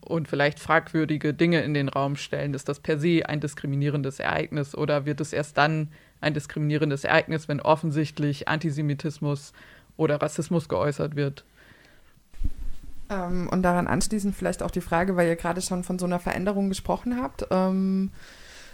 und 0.00 0.28
vielleicht 0.28 0.60
fragwürdige 0.60 1.34
Dinge 1.34 1.60
in 1.62 1.74
den 1.74 1.88
Raum 1.88 2.14
stellen? 2.16 2.54
Ist 2.54 2.68
das 2.68 2.80
per 2.80 2.98
se 2.98 3.24
ein 3.26 3.40
diskriminierendes 3.40 4.20
Ereignis 4.20 4.76
oder 4.76 5.06
wird 5.06 5.20
es 5.20 5.32
erst 5.32 5.58
dann 5.58 5.90
ein 6.20 6.34
diskriminierendes 6.34 7.04
Ereignis, 7.04 7.48
wenn 7.48 7.60
offensichtlich 7.60 8.48
Antisemitismus 8.48 9.52
oder 9.96 10.22
Rassismus 10.22 10.68
geäußert 10.68 11.16
wird? 11.16 11.44
Ähm, 13.10 13.48
und 13.48 13.62
daran 13.62 13.86
anschließend 13.86 14.34
vielleicht 14.34 14.62
auch 14.62 14.70
die 14.70 14.80
Frage, 14.80 15.16
weil 15.16 15.28
ihr 15.28 15.36
gerade 15.36 15.62
schon 15.62 15.84
von 15.84 15.98
so 15.98 16.06
einer 16.06 16.20
Veränderung 16.20 16.68
gesprochen 16.68 17.20
habt. 17.20 17.46
Ähm, 17.50 18.10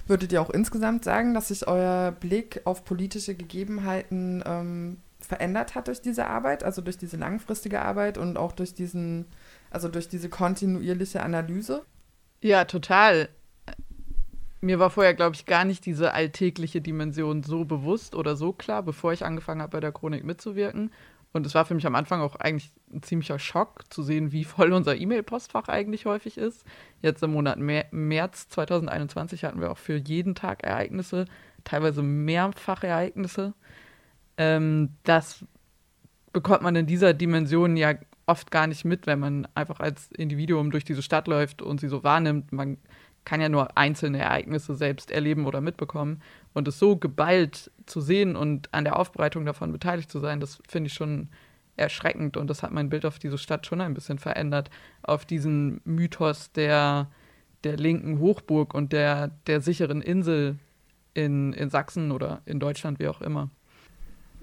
würdet 0.06 0.32
ihr 0.32 0.42
auch 0.42 0.50
insgesamt 0.50 1.04
sagen, 1.04 1.34
dass 1.34 1.48
sich 1.48 1.66
euer 1.66 2.12
Blick 2.12 2.60
auf 2.64 2.84
politische 2.84 3.34
Gegebenheiten 3.34 4.42
ähm, 4.46 4.98
verändert 5.20 5.74
hat 5.74 5.88
durch 5.88 6.02
diese 6.02 6.26
Arbeit, 6.26 6.62
also 6.62 6.82
durch 6.82 6.98
diese 6.98 7.16
langfristige 7.16 7.80
Arbeit 7.80 8.18
und 8.18 8.36
auch 8.36 8.52
durch 8.52 8.74
diesen, 8.74 9.26
also 9.70 9.88
durch 9.88 10.08
diese 10.08 10.28
kontinuierliche 10.28 11.22
Analyse? 11.22 11.84
Ja, 12.42 12.64
total. 12.66 13.28
Mir 14.60 14.78
war 14.78 14.90
vorher, 14.90 15.14
glaube 15.14 15.36
ich, 15.36 15.46
gar 15.46 15.64
nicht 15.64 15.86
diese 15.86 16.12
alltägliche 16.12 16.80
Dimension 16.80 17.42
so 17.42 17.64
bewusst 17.64 18.14
oder 18.14 18.36
so 18.36 18.52
klar, 18.52 18.82
bevor 18.82 19.12
ich 19.12 19.24
angefangen 19.24 19.62
habe, 19.62 19.72
bei 19.72 19.80
der 19.80 19.92
Chronik 19.92 20.24
mitzuwirken. 20.24 20.90
Und 21.34 21.44
es 21.46 21.54
war 21.54 21.64
für 21.64 21.74
mich 21.74 21.84
am 21.84 21.96
Anfang 21.96 22.20
auch 22.20 22.36
eigentlich 22.36 22.70
ein 22.92 23.02
ziemlicher 23.02 23.40
Schock 23.40 23.92
zu 23.92 24.04
sehen, 24.04 24.30
wie 24.30 24.44
voll 24.44 24.72
unser 24.72 24.94
E-Mail-Postfach 24.94 25.68
eigentlich 25.68 26.06
häufig 26.06 26.38
ist. 26.38 26.64
Jetzt 27.02 27.24
im 27.24 27.32
Monat 27.32 27.58
März 27.58 28.48
2021 28.50 29.44
hatten 29.44 29.60
wir 29.60 29.72
auch 29.72 29.78
für 29.78 29.96
jeden 29.96 30.36
Tag 30.36 30.62
Ereignisse, 30.62 31.24
teilweise 31.64 32.02
Mehrfachereignisse. 32.02 33.52
Ähm, 34.38 34.90
das 35.02 35.44
bekommt 36.32 36.62
man 36.62 36.76
in 36.76 36.86
dieser 36.86 37.14
Dimension 37.14 37.76
ja 37.76 37.94
oft 38.26 38.52
gar 38.52 38.68
nicht 38.68 38.84
mit, 38.84 39.08
wenn 39.08 39.18
man 39.18 39.48
einfach 39.56 39.80
als 39.80 40.12
Individuum 40.12 40.70
durch 40.70 40.84
diese 40.84 41.02
Stadt 41.02 41.26
läuft 41.26 41.62
und 41.62 41.80
sie 41.80 41.88
so 41.88 42.04
wahrnimmt. 42.04 42.52
Man 42.52 42.78
kann 43.24 43.40
ja 43.40 43.48
nur 43.48 43.76
einzelne 43.76 44.18
Ereignisse 44.18 44.74
selbst 44.74 45.10
erleben 45.10 45.46
oder 45.46 45.60
mitbekommen. 45.60 46.20
Und 46.52 46.68
es 46.68 46.78
so 46.78 46.96
geballt 46.96 47.70
zu 47.86 48.00
sehen 48.00 48.36
und 48.36 48.72
an 48.72 48.84
der 48.84 48.98
Aufbereitung 48.98 49.44
davon 49.46 49.72
beteiligt 49.72 50.10
zu 50.10 50.20
sein, 50.20 50.40
das 50.40 50.60
finde 50.68 50.88
ich 50.88 50.94
schon 50.94 51.28
erschreckend. 51.76 52.36
Und 52.36 52.48
das 52.48 52.62
hat 52.62 52.72
mein 52.72 52.90
Bild 52.90 53.04
auf 53.04 53.18
diese 53.18 53.38
Stadt 53.38 53.66
schon 53.66 53.80
ein 53.80 53.94
bisschen 53.94 54.18
verändert. 54.18 54.70
Auf 55.02 55.24
diesen 55.24 55.80
Mythos 55.84 56.52
der, 56.52 57.10
der 57.64 57.76
linken 57.76 58.18
Hochburg 58.18 58.74
und 58.74 58.92
der, 58.92 59.28
der 59.46 59.60
sicheren 59.60 60.02
Insel 60.02 60.58
in, 61.14 61.52
in 61.52 61.70
Sachsen 61.70 62.12
oder 62.12 62.42
in 62.44 62.60
Deutschland, 62.60 62.98
wie 62.98 63.08
auch 63.08 63.20
immer. 63.20 63.50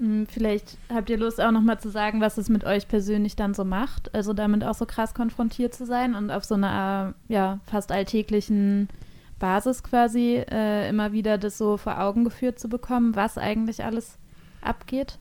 Hm, 0.02 0.26
vielleicht 0.26 0.80
habt 0.92 1.12
ihr 1.12 1.18
Lust 1.18 1.40
auch 1.40 1.52
nochmal 1.52 1.80
zu 1.80 1.90
sagen, 1.90 2.22
was 2.22 2.40
es 2.40 2.50
mit 2.50 2.64
euch 2.64 2.88
persönlich 2.88 3.36
dann 3.36 3.54
so 3.54 3.64
macht. 3.64 4.14
Also 4.16 4.34
damit 4.34 4.64
auch 4.64 4.74
so 4.74 4.88
krass 4.88 5.14
konfrontiert 5.14 5.76
zu 5.76 5.86
sein 5.86 6.16
und 6.16 6.32
auf 6.32 6.44
so 6.44 6.56
einer 6.56 7.14
ja, 7.28 7.60
fast 7.66 7.92
alltäglichen 7.92 8.90
Basis 9.38 9.84
quasi 9.84 10.44
äh, 10.50 10.90
immer 10.90 11.12
wieder 11.12 11.38
das 11.38 11.60
so 11.60 11.78
vor 11.78 12.02
Augen 12.02 12.24
geführt 12.24 12.58
zu 12.58 12.68
bekommen, 12.68 13.16
was 13.16 13.38
eigentlich 13.38 13.84
alles 13.84 14.18
abgeht. 14.62 15.20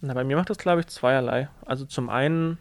Na, 0.00 0.14
bei 0.14 0.22
mir 0.22 0.36
macht 0.36 0.50
das, 0.50 0.58
glaube 0.58 0.80
ich, 0.80 0.86
zweierlei. 0.86 1.48
Also 1.66 1.84
zum 1.84 2.08
einen 2.08 2.58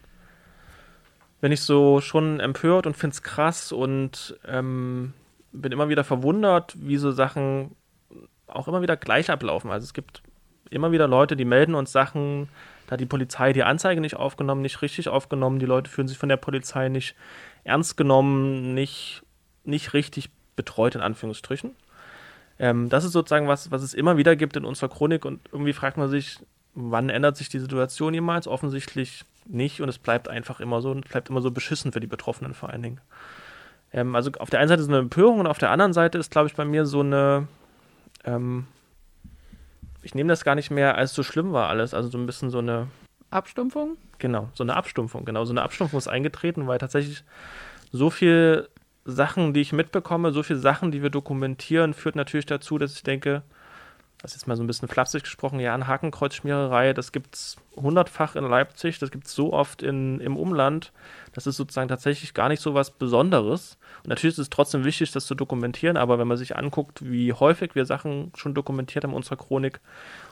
bin 1.40 1.52
ich 1.52 1.62
so 1.62 2.02
schon 2.02 2.40
empört 2.40 2.88
und 2.88 2.98
finde 2.98 3.14
es 3.14 3.22
krass 3.22 3.72
und 3.72 4.40
ähm, 4.48 5.14
bin 5.52 5.72
immer 5.72 5.90
wieder 5.90 6.04
verwundert, 6.04 6.74
wie 6.80 6.98
so 6.98 7.12
Sachen 7.12 7.76
auch 8.48 8.68
immer 8.68 8.82
wieder 8.82 8.98
gleich 8.98 9.30
ablaufen. 9.30 9.70
Also 9.70 9.86
es 9.86 9.94
gibt 9.94 10.24
immer 10.70 10.92
wieder 10.92 11.08
Leute, 11.08 11.36
die 11.36 11.46
melden 11.46 11.76
uns 11.76 11.92
Sachen, 11.92 12.50
da 12.88 12.94
hat 12.94 13.00
die 13.00 13.06
Polizei 13.06 13.54
die 13.54 13.64
Anzeige 13.64 14.02
nicht 14.02 14.16
aufgenommen, 14.16 14.62
nicht 14.62 14.82
richtig 14.82 15.10
aufgenommen, 15.10 15.60
die 15.60 15.66
Leute 15.66 15.90
fühlen 15.90 16.08
sich 16.08 16.18
von 16.18 16.30
der 16.30 16.38
Polizei 16.38 16.90
nicht 16.90 17.16
ernst 17.64 17.98
genommen, 17.98 18.74
nicht, 18.74 19.24
nicht 19.64 19.94
richtig 19.94 20.30
betreut, 20.56 20.96
in 20.96 21.02
Anführungsstrichen. 21.02 21.76
Ähm, 22.60 22.90
das 22.90 23.04
ist 23.04 23.12
sozusagen 23.12 23.48
was, 23.48 23.72
was 23.72 23.84
es 23.84 23.94
immer 23.94 24.18
wieder 24.18 24.36
gibt 24.36 24.56
in 24.56 24.66
unserer 24.66 24.90
Chronik 24.90 25.26
und 25.26 25.42
irgendwie 25.52 25.74
fragt 25.74 25.98
man 25.98 26.10
sich, 26.10 26.40
wann 26.74 27.10
ändert 27.10 27.38
sich 27.38 27.50
die 27.50 27.60
Situation 27.60 28.14
jemals? 28.14 28.48
Offensichtlich 28.48 29.26
nicht 29.46 29.82
und 29.82 29.90
es 29.90 29.98
bleibt 29.98 30.28
einfach 30.28 30.60
immer 30.60 30.82
so 30.82 30.92
und 30.92 31.08
bleibt 31.08 31.30
immer 31.30 31.42
so 31.42 31.52
beschissen 31.52 31.92
für 31.92 32.00
die 32.00 32.08
Betroffenen 32.08 32.54
vor 32.54 32.70
allen 32.70 32.84
Dingen. 32.84 33.02
Ähm, 33.94 34.16
also 34.16 34.32
auf 34.40 34.50
der 34.50 34.60
einen 34.60 34.70
Seite 34.70 34.82
ist 34.82 34.90
eine 34.90 35.00
Empörung 35.00 35.40
und 35.40 35.48
auf 35.48 35.58
der 35.58 35.72
anderen 35.72 35.94
Seite 35.94 36.18
ist, 36.18 36.32
glaube 36.32 36.48
ich, 36.48 36.56
bei 36.56 36.66
mir 36.66 36.86
so 36.86 37.02
eine, 37.02 37.48
ähm, 38.26 38.68
ich 40.08 40.16
nehme 40.16 40.30
das 40.30 40.46
gar 40.46 40.56
nicht 40.56 40.72
mehr 40.72 40.96
als 40.96 41.14
so 41.14 41.22
schlimm 41.22 41.52
war 41.52 41.68
alles. 41.68 41.94
Also 41.94 42.08
so 42.08 42.18
ein 42.18 42.26
bisschen 42.26 42.50
so 42.50 42.60
eine. 42.60 42.88
Abstumpfung? 43.30 43.98
Genau, 44.20 44.48
so 44.54 44.64
eine 44.64 44.74
Abstumpfung. 44.78 45.26
Genau, 45.26 45.44
so 45.44 45.52
eine 45.52 45.64
Abstumpfung 45.64 45.98
ist 45.98 46.08
eingetreten, 46.08 46.66
weil 46.66 46.78
tatsächlich 46.78 47.26
so 47.92 48.10
viel 48.10 48.70
Sachen, 49.04 49.54
die 49.54 49.60
ich 49.60 49.74
mitbekomme, 49.74 50.32
so 50.32 50.44
viele 50.44 50.60
Sachen, 50.60 50.92
die 50.92 51.04
wir 51.04 51.10
dokumentieren, 51.10 51.94
führt 51.94 52.16
natürlich 52.16 52.46
dazu, 52.46 52.78
dass 52.78 52.94
ich 52.94 53.04
denke, 53.04 53.44
das 54.22 54.32
ist 54.32 54.42
jetzt 54.42 54.48
mal 54.48 54.58
so 54.58 54.64
ein 54.64 54.68
bisschen 54.68 54.88
flapsig 54.88 55.24
gesprochen, 55.24 55.60
ja, 55.60 55.76
eine 55.76 55.86
Hakenkreuzschmiererei, 55.86 56.94
das 56.94 57.12
gibt 57.12 57.36
es 57.36 57.56
hundertfach 57.76 58.36
in 58.36 58.44
Leipzig, 58.44 58.98
das 58.98 59.12
gibt 59.12 59.28
es 59.28 59.36
so 59.36 59.54
oft 59.54 59.84
in, 59.84 60.20
im 60.20 60.38
Umland. 60.38 60.92
Das 61.34 61.46
ist 61.46 61.58
sozusagen 61.58 61.88
tatsächlich 61.88 62.34
gar 62.34 62.50
nicht 62.50 62.62
so 62.62 62.74
was 62.74 62.90
Besonderes. 62.90 63.78
Und 64.04 64.08
natürlich 64.08 64.34
ist 64.34 64.40
es 64.40 64.50
trotzdem 64.50 64.86
wichtig, 64.86 65.12
das 65.12 65.28
zu 65.28 65.36
dokumentieren, 65.36 65.98
aber 65.98 66.18
wenn 66.18 66.28
man 66.28 66.38
sich 66.38 66.56
anguckt, 66.56 67.08
wie 67.08 67.32
häufig 67.32 67.76
wir 67.76 67.86
Sachen 67.86 68.32
schon 68.36 68.56
dokumentiert 68.56 69.04
haben 69.04 69.12
in 69.12 69.18
unserer 69.18 69.38
Chronik 69.38 69.80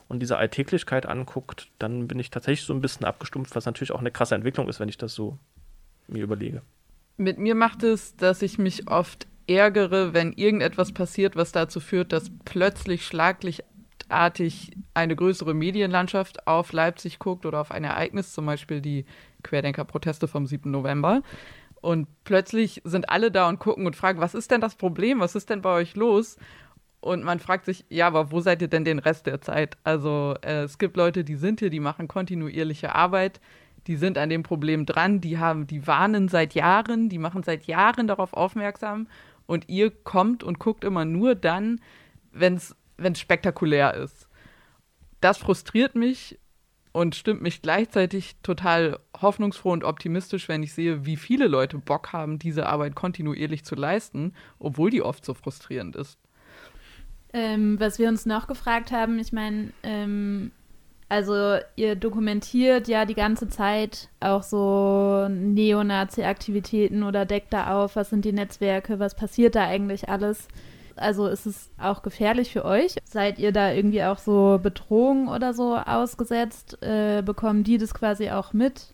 und 0.08 0.19
diese 0.19 0.38
Alltäglichkeit 0.38 1.06
anguckt, 1.06 1.69
dann 1.78 2.08
bin 2.08 2.17
ich 2.17 2.32
tatsächlich 2.32 2.65
so 2.65 2.74
ein 2.74 2.82
bisschen 2.82 3.06
abgestumpft, 3.06 3.56
was 3.56 3.65
natürlich 3.65 3.91
auch 3.91 4.00
eine 4.00 4.12
krasse 4.12 4.34
Entwicklung 4.34 4.67
ist, 4.67 4.80
wenn 4.80 4.89
ich 4.89 4.98
das 4.98 5.13
so 5.13 5.38
mir 6.08 6.24
überlege. 6.24 6.63
Mit 7.17 7.38
mir 7.38 7.54
macht 7.54 7.84
es, 7.84 8.15
dass 8.15 8.41
ich 8.41 8.58
mich 8.58 8.89
oft 8.89 9.28
ärgere, 9.48 10.13
wenn 10.13 10.34
irgendetwas 10.34 10.91
passiert, 10.91 11.36
was 11.36 11.52
dazu 11.52 11.80
führt, 11.80 12.12
dass 12.12 12.32
plötzlich 12.45 13.06
schlaglich 13.06 13.63
artig 14.09 14.71
eine 14.93 15.15
größere 15.15 15.53
Medienlandschaft 15.53 16.47
auf 16.47 16.71
Leipzig 16.73 17.19
guckt 17.19 17.45
oder 17.45 17.61
auf 17.61 17.71
ein 17.71 17.83
Ereignis, 17.83 18.33
zum 18.33 18.45
Beispiel 18.45 18.81
die 18.81 19.05
Querdenker-Proteste 19.43 20.27
vom 20.27 20.45
7. 20.45 20.69
November. 20.69 21.21
Und 21.81 22.07
plötzlich 22.23 22.81
sind 22.83 23.09
alle 23.09 23.31
da 23.31 23.47
und 23.47 23.59
gucken 23.59 23.85
und 23.85 23.95
fragen, 23.95 24.19
was 24.19 24.33
ist 24.33 24.51
denn 24.51 24.61
das 24.61 24.75
Problem? 24.75 25.19
Was 25.19 25.35
ist 25.35 25.49
denn 25.49 25.61
bei 25.61 25.73
euch 25.73 25.95
los? 25.95 26.37
Und 26.99 27.23
man 27.23 27.39
fragt 27.39 27.65
sich, 27.65 27.85
ja, 27.89 28.07
aber 28.07 28.31
wo 28.31 28.39
seid 28.39 28.61
ihr 28.63 28.67
denn 28.67 28.85
den 28.85 28.97
Rest 28.97 29.27
der 29.27 29.39
Zeit? 29.39 29.77
Also 29.83 30.33
äh, 30.41 30.63
es 30.63 30.79
gibt 30.79 30.97
Leute, 30.97 31.23
die 31.23 31.35
sind 31.35 31.59
hier, 31.59 31.69
die 31.69 31.79
machen 31.79 32.07
kontinuierliche 32.07 32.95
Arbeit, 32.95 33.39
die 33.85 33.95
sind 33.95 34.17
an 34.17 34.29
dem 34.29 34.41
Problem 34.41 34.87
dran, 34.87 35.21
die 35.21 35.37
haben, 35.37 35.67
die 35.67 35.85
warnen 35.85 36.27
seit 36.27 36.55
Jahren, 36.55 37.09
die 37.09 37.19
machen 37.19 37.43
seit 37.43 37.65
Jahren 37.65 38.07
darauf 38.07 38.33
aufmerksam 38.33 39.07
und 39.45 39.69
ihr 39.69 39.91
kommt 39.91 40.43
und 40.43 40.57
guckt 40.57 40.83
immer 40.83 41.05
nur 41.05 41.35
dann, 41.35 41.79
wenn 42.31 42.55
es 42.55 42.75
wenn 42.97 43.13
es 43.13 43.19
spektakulär 43.19 43.93
ist. 43.93 44.27
Das 45.21 45.38
frustriert 45.38 45.95
mich 45.95 46.39
und 46.91 47.15
stimmt 47.15 47.41
mich 47.41 47.62
gleichzeitig 47.62 48.38
total 48.41 48.99
hoffnungsfroh 49.21 49.71
und 49.71 49.84
optimistisch, 49.84 50.47
wenn 50.47 50.63
ich 50.63 50.73
sehe, 50.73 51.05
wie 51.05 51.17
viele 51.17 51.47
Leute 51.47 51.77
Bock 51.77 52.13
haben, 52.13 52.39
diese 52.39 52.67
Arbeit 52.67 52.95
kontinuierlich 52.95 53.65
zu 53.65 53.75
leisten, 53.75 54.34
obwohl 54.60 54.91
die 54.91 55.01
oft 55.01 55.25
so 55.25 55.34
frustrierend 55.34 55.95
ist. 55.95 56.17
Ähm, 57.34 57.77
was 57.81 57.99
wir 57.99 58.08
uns 58.08 58.25
noch 58.25 58.47
gefragt 58.47 58.93
haben, 58.93 59.19
ich 59.19 59.34
meine, 59.34 59.73
ähm, 59.84 60.51
also 61.10 61.58
ihr 61.75 61.95
dokumentiert 61.95 62.88
ja 62.88 63.03
die 63.03 63.13
ganze 63.13 63.49
Zeit 63.49 64.10
auch 64.21 64.41
so 64.41 65.27
Neonazi-Aktivitäten 65.29 67.03
oder 67.03 67.25
deckt 67.25 67.51
da 67.51 67.75
auf, 67.75 67.97
was 67.97 68.10
sind 68.10 68.23
die 68.23 68.31
Netzwerke, 68.31 68.99
was 68.99 69.15
passiert 69.15 69.55
da 69.55 69.67
eigentlich 69.67 70.08
alles. 70.08 70.47
Also 70.95 71.27
ist 71.27 71.45
es 71.45 71.69
auch 71.77 72.01
gefährlich 72.01 72.51
für 72.51 72.63
euch? 72.63 72.95
Seid 73.03 73.38
ihr 73.38 73.51
da 73.51 73.71
irgendwie 73.71 74.03
auch 74.03 74.17
so 74.17 74.60
Bedrohungen 74.62 75.27
oder 75.27 75.53
so 75.53 75.75
ausgesetzt? 75.75 76.81
Äh, 76.81 77.21
bekommen 77.21 77.63
die 77.63 77.77
das 77.77 77.93
quasi 77.93 78.29
auch 78.29 78.53
mit, 78.53 78.93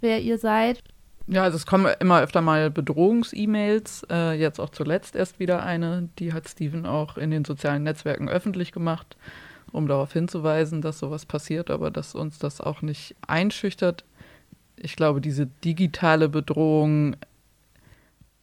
wer 0.00 0.20
ihr 0.20 0.38
seid? 0.38 0.82
Ja, 1.26 1.42
also 1.42 1.56
es 1.56 1.66
kommen 1.66 1.92
immer 2.00 2.20
öfter 2.20 2.40
mal 2.40 2.70
Bedrohungs-E-Mails. 2.70 4.04
Äh, 4.10 4.32
jetzt 4.32 4.60
auch 4.60 4.70
zuletzt 4.70 5.16
erst 5.16 5.38
wieder 5.38 5.62
eine. 5.62 6.08
Die 6.18 6.32
hat 6.32 6.48
Steven 6.48 6.86
auch 6.86 7.16
in 7.16 7.30
den 7.30 7.44
sozialen 7.44 7.82
Netzwerken 7.82 8.28
öffentlich 8.28 8.72
gemacht, 8.72 9.16
um 9.72 9.86
darauf 9.86 10.12
hinzuweisen, 10.12 10.82
dass 10.82 10.98
sowas 10.98 11.26
passiert, 11.26 11.70
aber 11.70 11.90
dass 11.90 12.14
uns 12.14 12.38
das 12.38 12.60
auch 12.60 12.82
nicht 12.82 13.16
einschüchtert. 13.26 14.04
Ich 14.76 14.96
glaube, 14.96 15.20
diese 15.20 15.46
digitale 15.46 16.28
Bedrohung 16.28 17.16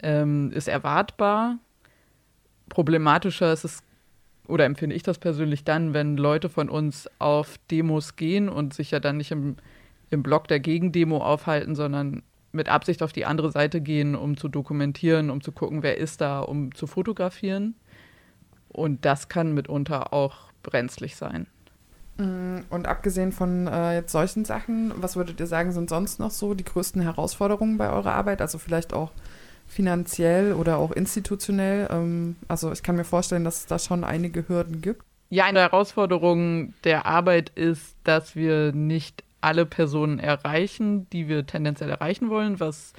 ähm, 0.00 0.52
ist 0.52 0.68
erwartbar 0.68 1.58
problematischer 2.68 3.52
ist 3.52 3.64
es, 3.64 3.82
oder 4.46 4.64
empfinde 4.64 4.96
ich 4.96 5.02
das 5.02 5.18
persönlich 5.18 5.64
dann, 5.64 5.94
wenn 5.94 6.16
Leute 6.16 6.48
von 6.48 6.68
uns 6.68 7.08
auf 7.18 7.58
Demos 7.70 8.16
gehen 8.16 8.48
und 8.48 8.74
sich 8.74 8.90
ja 8.90 9.00
dann 9.00 9.18
nicht 9.18 9.30
im, 9.30 9.56
im 10.10 10.22
Block 10.22 10.48
der 10.48 10.60
Gegendemo 10.60 11.18
aufhalten, 11.18 11.74
sondern 11.74 12.22
mit 12.52 12.68
Absicht 12.68 13.02
auf 13.02 13.12
die 13.12 13.26
andere 13.26 13.50
Seite 13.50 13.80
gehen, 13.80 14.14
um 14.14 14.36
zu 14.36 14.48
dokumentieren, 14.48 15.30
um 15.30 15.42
zu 15.42 15.52
gucken, 15.52 15.82
wer 15.82 15.98
ist 15.98 16.20
da, 16.20 16.40
um 16.40 16.74
zu 16.74 16.86
fotografieren. 16.86 17.74
Und 18.68 19.04
das 19.04 19.28
kann 19.28 19.54
mitunter 19.54 20.12
auch 20.12 20.52
brenzlig 20.62 21.16
sein. 21.16 21.46
Mm, 22.16 22.60
und 22.70 22.86
abgesehen 22.86 23.32
von 23.32 23.66
äh, 23.66 23.94
jetzt 23.94 24.12
solchen 24.12 24.44
Sachen, 24.44 24.92
was 24.96 25.16
würdet 25.16 25.40
ihr 25.40 25.46
sagen, 25.46 25.72
sind 25.72 25.88
sonst 25.88 26.18
noch 26.18 26.30
so 26.30 26.54
die 26.54 26.64
größten 26.64 27.02
Herausforderungen 27.02 27.78
bei 27.78 27.90
eurer 27.90 28.14
Arbeit? 28.14 28.40
Also 28.40 28.58
vielleicht 28.58 28.92
auch 28.92 29.12
finanziell 29.68 30.54
oder 30.54 30.78
auch 30.78 30.92
institutionell? 30.92 31.88
Ähm, 31.90 32.36
also 32.48 32.72
ich 32.72 32.82
kann 32.82 32.96
mir 32.96 33.04
vorstellen, 33.04 33.44
dass 33.44 33.60
es 33.60 33.66
da 33.66 33.78
schon 33.78 34.04
einige 34.04 34.48
Hürden 34.48 34.80
gibt. 34.80 35.02
Ja, 35.30 35.44
eine 35.44 35.60
Herausforderung 35.60 36.72
der 36.84 37.06
Arbeit 37.06 37.50
ist, 37.50 37.96
dass 38.04 38.34
wir 38.34 38.72
nicht 38.72 39.24
alle 39.40 39.66
Personen 39.66 40.18
erreichen, 40.18 41.08
die 41.10 41.28
wir 41.28 41.46
tendenziell 41.46 41.90
erreichen 41.90 42.30
wollen, 42.30 42.58
was 42.60 42.92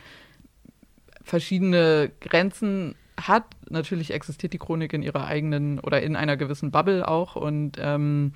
verschiedene 1.24 2.12
Grenzen 2.22 2.96
hat. 3.20 3.46
Natürlich 3.70 4.14
existiert 4.14 4.54
die 4.54 4.60
Chronik 4.60 4.94
in 4.94 5.04
ihrer 5.04 5.26
eigenen 5.26 5.80
oder 5.80 6.02
in 6.02 6.16
einer 6.16 6.38
gewissen 6.38 6.72
Bubble 6.72 7.08
auch 7.08 7.36
und 7.36 7.78
ähm, 7.80 8.34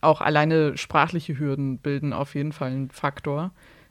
auch 0.00 0.20
alleine 0.20 0.76
sprachliche 0.78 1.38
Hürden 1.38 1.78
bilden 1.78 2.12
auf 2.12 2.34
jeden 2.34 2.52
Fall 2.52 2.70
einen 2.70 2.90
Faktor 2.90 3.50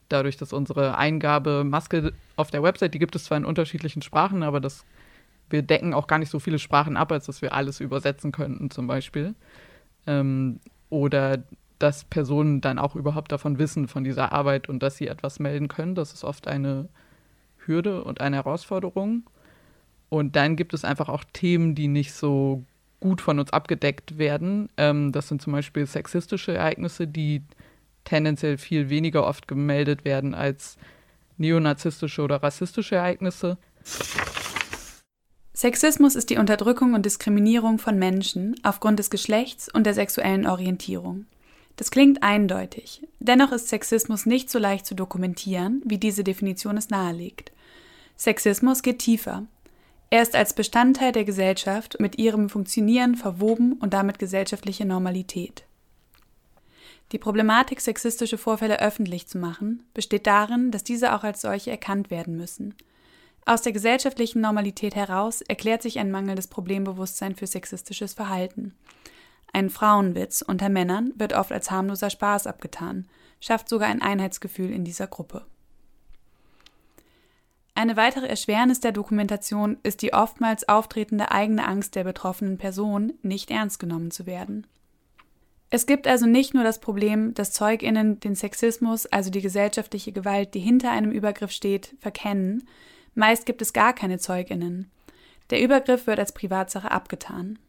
dadurch, 0.09 0.37
dass 0.37 0.53
unsere 0.53 0.97
Eingabemaske 0.97 2.13
auf 2.35 2.51
der 2.51 2.63
Website, 2.63 2.93
die 2.93 2.99
gibt 2.99 3.15
es 3.15 3.25
zwar 3.25 3.37
in 3.37 3.45
unterschiedlichen 3.45 4.01
Sprachen, 4.01 4.43
aber 4.43 4.59
das 4.59 4.85
wir 5.49 5.61
decken 5.61 5.93
auch 5.93 6.07
gar 6.07 6.19
nicht 6.19 6.31
so 6.31 6.39
viele 6.39 6.59
Sprachen 6.59 6.97
ab, 6.97 7.11
als 7.11 7.25
dass 7.25 7.41
wir 7.41 7.53
alles 7.53 7.79
übersetzen 7.79 8.31
könnten 8.31 8.71
zum 8.71 8.87
Beispiel. 8.87 9.35
Ähm, 10.07 10.59
oder 10.89 11.43
dass 11.79 12.05
Personen 12.05 12.61
dann 12.61 12.79
auch 12.79 12.95
überhaupt 12.95 13.31
davon 13.31 13.59
wissen, 13.59 13.87
von 13.87 14.03
dieser 14.03 14.31
Arbeit 14.31 14.69
und 14.69 14.81
dass 14.81 14.97
sie 14.97 15.07
etwas 15.07 15.39
melden 15.39 15.67
können. 15.67 15.95
Das 15.95 16.13
ist 16.13 16.23
oft 16.23 16.47
eine 16.47 16.87
Hürde 17.65 18.03
und 18.03 18.21
eine 18.21 18.37
Herausforderung. 18.37 19.23
Und 20.09 20.35
dann 20.35 20.55
gibt 20.55 20.73
es 20.73 20.85
einfach 20.85 21.09
auch 21.09 21.23
Themen, 21.33 21.75
die 21.75 21.87
nicht 21.87 22.13
so 22.13 22.63
gut 22.99 23.21
von 23.21 23.39
uns 23.39 23.51
abgedeckt 23.51 24.17
werden. 24.17 24.69
Ähm, 24.77 25.11
das 25.11 25.27
sind 25.27 25.41
zum 25.41 25.53
Beispiel 25.53 25.85
sexistische 25.85 26.53
Ereignisse, 26.53 27.07
die 27.07 27.43
tendenziell 28.05 28.57
viel 28.57 28.89
weniger 28.89 29.27
oft 29.27 29.47
gemeldet 29.47 30.05
werden 30.05 30.33
als 30.33 30.77
neonazistische 31.37 32.21
oder 32.21 32.41
rassistische 32.41 32.95
Ereignisse. 32.95 33.57
Sexismus 35.53 36.15
ist 36.15 36.29
die 36.29 36.37
Unterdrückung 36.37 36.93
und 36.93 37.05
Diskriminierung 37.05 37.79
von 37.79 37.97
Menschen 37.97 38.55
aufgrund 38.63 38.99
des 38.99 39.09
Geschlechts 39.09 39.69
und 39.73 39.85
der 39.85 39.93
sexuellen 39.93 40.47
Orientierung. 40.47 41.25
Das 41.77 41.91
klingt 41.91 42.23
eindeutig, 42.23 43.01
dennoch 43.19 43.51
ist 43.51 43.67
Sexismus 43.67 44.25
nicht 44.25 44.49
so 44.49 44.59
leicht 44.59 44.85
zu 44.85 44.95
dokumentieren, 44.95 45.81
wie 45.85 45.97
diese 45.97 46.23
Definition 46.23 46.77
es 46.77 46.89
nahelegt. 46.89 47.51
Sexismus 48.15 48.81
geht 48.81 48.99
tiefer. 48.99 49.45
Er 50.09 50.21
ist 50.21 50.35
als 50.35 50.53
Bestandteil 50.53 51.11
der 51.11 51.25
Gesellschaft 51.25 51.99
mit 51.99 52.17
ihrem 52.17 52.49
Funktionieren 52.49 53.15
verwoben 53.15 53.73
und 53.73 53.93
damit 53.93 54.19
gesellschaftliche 54.19 54.85
Normalität. 54.85 55.65
Die 57.11 57.19
Problematik, 57.19 57.81
sexistische 57.81 58.37
Vorfälle 58.37 58.79
öffentlich 58.79 59.27
zu 59.27 59.37
machen, 59.37 59.83
besteht 59.93 60.25
darin, 60.25 60.71
dass 60.71 60.83
diese 60.83 61.13
auch 61.13 61.23
als 61.23 61.41
solche 61.41 61.71
erkannt 61.71 62.09
werden 62.09 62.35
müssen. 62.35 62.75
Aus 63.45 63.61
der 63.61 63.73
gesellschaftlichen 63.73 64.41
Normalität 64.41 64.95
heraus 64.95 65.41
erklärt 65.41 65.83
sich 65.83 65.99
ein 65.99 66.09
mangelndes 66.09 66.47
Problembewusstsein 66.47 67.35
für 67.35 67.45
sexistisches 67.45 68.15
Verhalten. 68.15 68.73
Ein 69.53 69.69
Frauenwitz 69.69 70.41
unter 70.41 70.67
Männern 70.67 71.13
wird 71.15 71.33
oft 71.33 71.51
als 71.51 71.69
harmloser 71.69 72.09
Spaß 72.09 72.47
abgetan, 72.47 73.07
schafft 73.39 73.69
sogar 73.69 73.87
ein 73.87 74.01
Einheitsgefühl 74.01 74.71
in 74.71 74.83
dieser 74.83 75.07
Gruppe. 75.07 75.45
Eine 77.75 77.97
weitere 77.97 78.27
Erschwernis 78.27 78.79
der 78.79 78.93
Dokumentation 78.93 79.77
ist 79.83 80.01
die 80.01 80.13
oftmals 80.13 80.67
auftretende 80.67 81.31
eigene 81.31 81.67
Angst 81.67 81.95
der 81.95 82.03
betroffenen 82.03 82.57
Person, 82.57 83.13
nicht 83.21 83.51
ernst 83.51 83.79
genommen 83.79 84.11
zu 84.11 84.25
werden. 84.25 84.65
Es 85.75 85.85
gibt 85.85 86.07
also 86.07 86.25
nicht 86.25 86.53
nur 86.53 86.63
das 86.63 86.79
Problem, 86.79 87.33
dass 87.33 87.51
Zeuginnen 87.51 88.21
den 88.21 88.33
Sexismus, 88.33 89.07
also 89.07 89.29
die 89.29 89.41
gesellschaftliche 89.41 90.13
Gewalt, 90.13 90.53
die 90.53 90.61
hinter 90.61 90.89
einem 90.89 91.11
Übergriff 91.11 91.51
steht, 91.51 91.97
verkennen, 91.99 92.65
meist 93.13 93.45
gibt 93.45 93.61
es 93.61 93.73
gar 93.73 93.91
keine 93.91 94.17
Zeuginnen. 94.17 94.89
Der 95.49 95.61
Übergriff 95.61 96.07
wird 96.07 96.17
als 96.17 96.31
Privatsache 96.31 96.91
abgetan. 96.91 97.59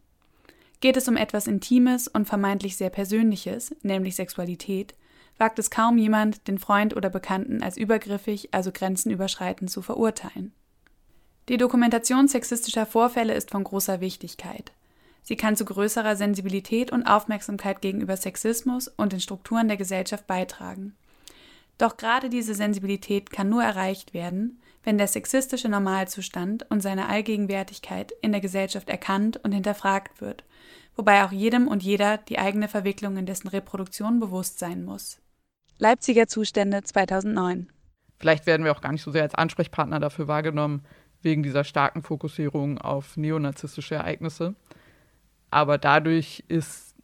Geht 0.78 0.96
es 0.96 1.08
um 1.08 1.16
etwas 1.16 1.48
Intimes 1.48 2.06
und 2.06 2.28
vermeintlich 2.28 2.76
sehr 2.76 2.90
Persönliches, 2.90 3.74
nämlich 3.82 4.14
Sexualität, 4.14 4.94
wagt 5.36 5.58
es 5.58 5.70
kaum 5.70 5.98
jemand, 5.98 6.46
den 6.46 6.58
Freund 6.58 6.94
oder 6.94 7.10
Bekannten 7.10 7.60
als 7.60 7.76
übergriffig, 7.76 8.54
also 8.54 8.70
grenzenüberschreitend 8.70 9.68
zu 9.68 9.82
verurteilen. 9.82 10.52
Die 11.48 11.56
Dokumentation 11.56 12.28
sexistischer 12.28 12.86
Vorfälle 12.86 13.34
ist 13.34 13.50
von 13.50 13.64
großer 13.64 14.00
Wichtigkeit. 14.00 14.70
Sie 15.26 15.34
kann 15.34 15.56
zu 15.56 15.64
größerer 15.64 16.14
Sensibilität 16.14 16.92
und 16.92 17.02
Aufmerksamkeit 17.02 17.82
gegenüber 17.82 18.16
Sexismus 18.16 18.86
und 18.86 19.12
den 19.12 19.18
Strukturen 19.18 19.66
der 19.66 19.76
Gesellschaft 19.76 20.28
beitragen. 20.28 20.94
Doch 21.78 21.96
gerade 21.96 22.28
diese 22.28 22.54
Sensibilität 22.54 23.32
kann 23.32 23.48
nur 23.48 23.64
erreicht 23.64 24.14
werden, 24.14 24.62
wenn 24.84 24.98
der 24.98 25.08
sexistische 25.08 25.68
Normalzustand 25.68 26.70
und 26.70 26.80
seine 26.80 27.08
Allgegenwärtigkeit 27.08 28.12
in 28.22 28.30
der 28.30 28.40
Gesellschaft 28.40 28.88
erkannt 28.88 29.40
und 29.42 29.50
hinterfragt 29.50 30.20
wird, 30.20 30.44
wobei 30.94 31.24
auch 31.24 31.32
jedem 31.32 31.66
und 31.66 31.82
jeder 31.82 32.18
die 32.18 32.38
eigene 32.38 32.68
Verwicklung 32.68 33.16
in 33.16 33.26
dessen 33.26 33.48
Reproduktion 33.48 34.20
bewusst 34.20 34.60
sein 34.60 34.84
muss. 34.84 35.20
Leipziger 35.78 36.28
Zustände 36.28 36.84
2009. 36.84 37.72
Vielleicht 38.20 38.46
werden 38.46 38.64
wir 38.64 38.70
auch 38.70 38.80
gar 38.80 38.92
nicht 38.92 39.02
so 39.02 39.10
sehr 39.10 39.22
als 39.22 39.34
Ansprechpartner 39.34 39.98
dafür 39.98 40.28
wahrgenommen, 40.28 40.84
wegen 41.20 41.42
dieser 41.42 41.64
starken 41.64 42.04
Fokussierung 42.04 42.78
auf 42.78 43.16
neonazistische 43.16 43.96
Ereignisse. 43.96 44.54
Aber 45.56 45.78
dadurch 45.78 46.44
ist 46.48 46.94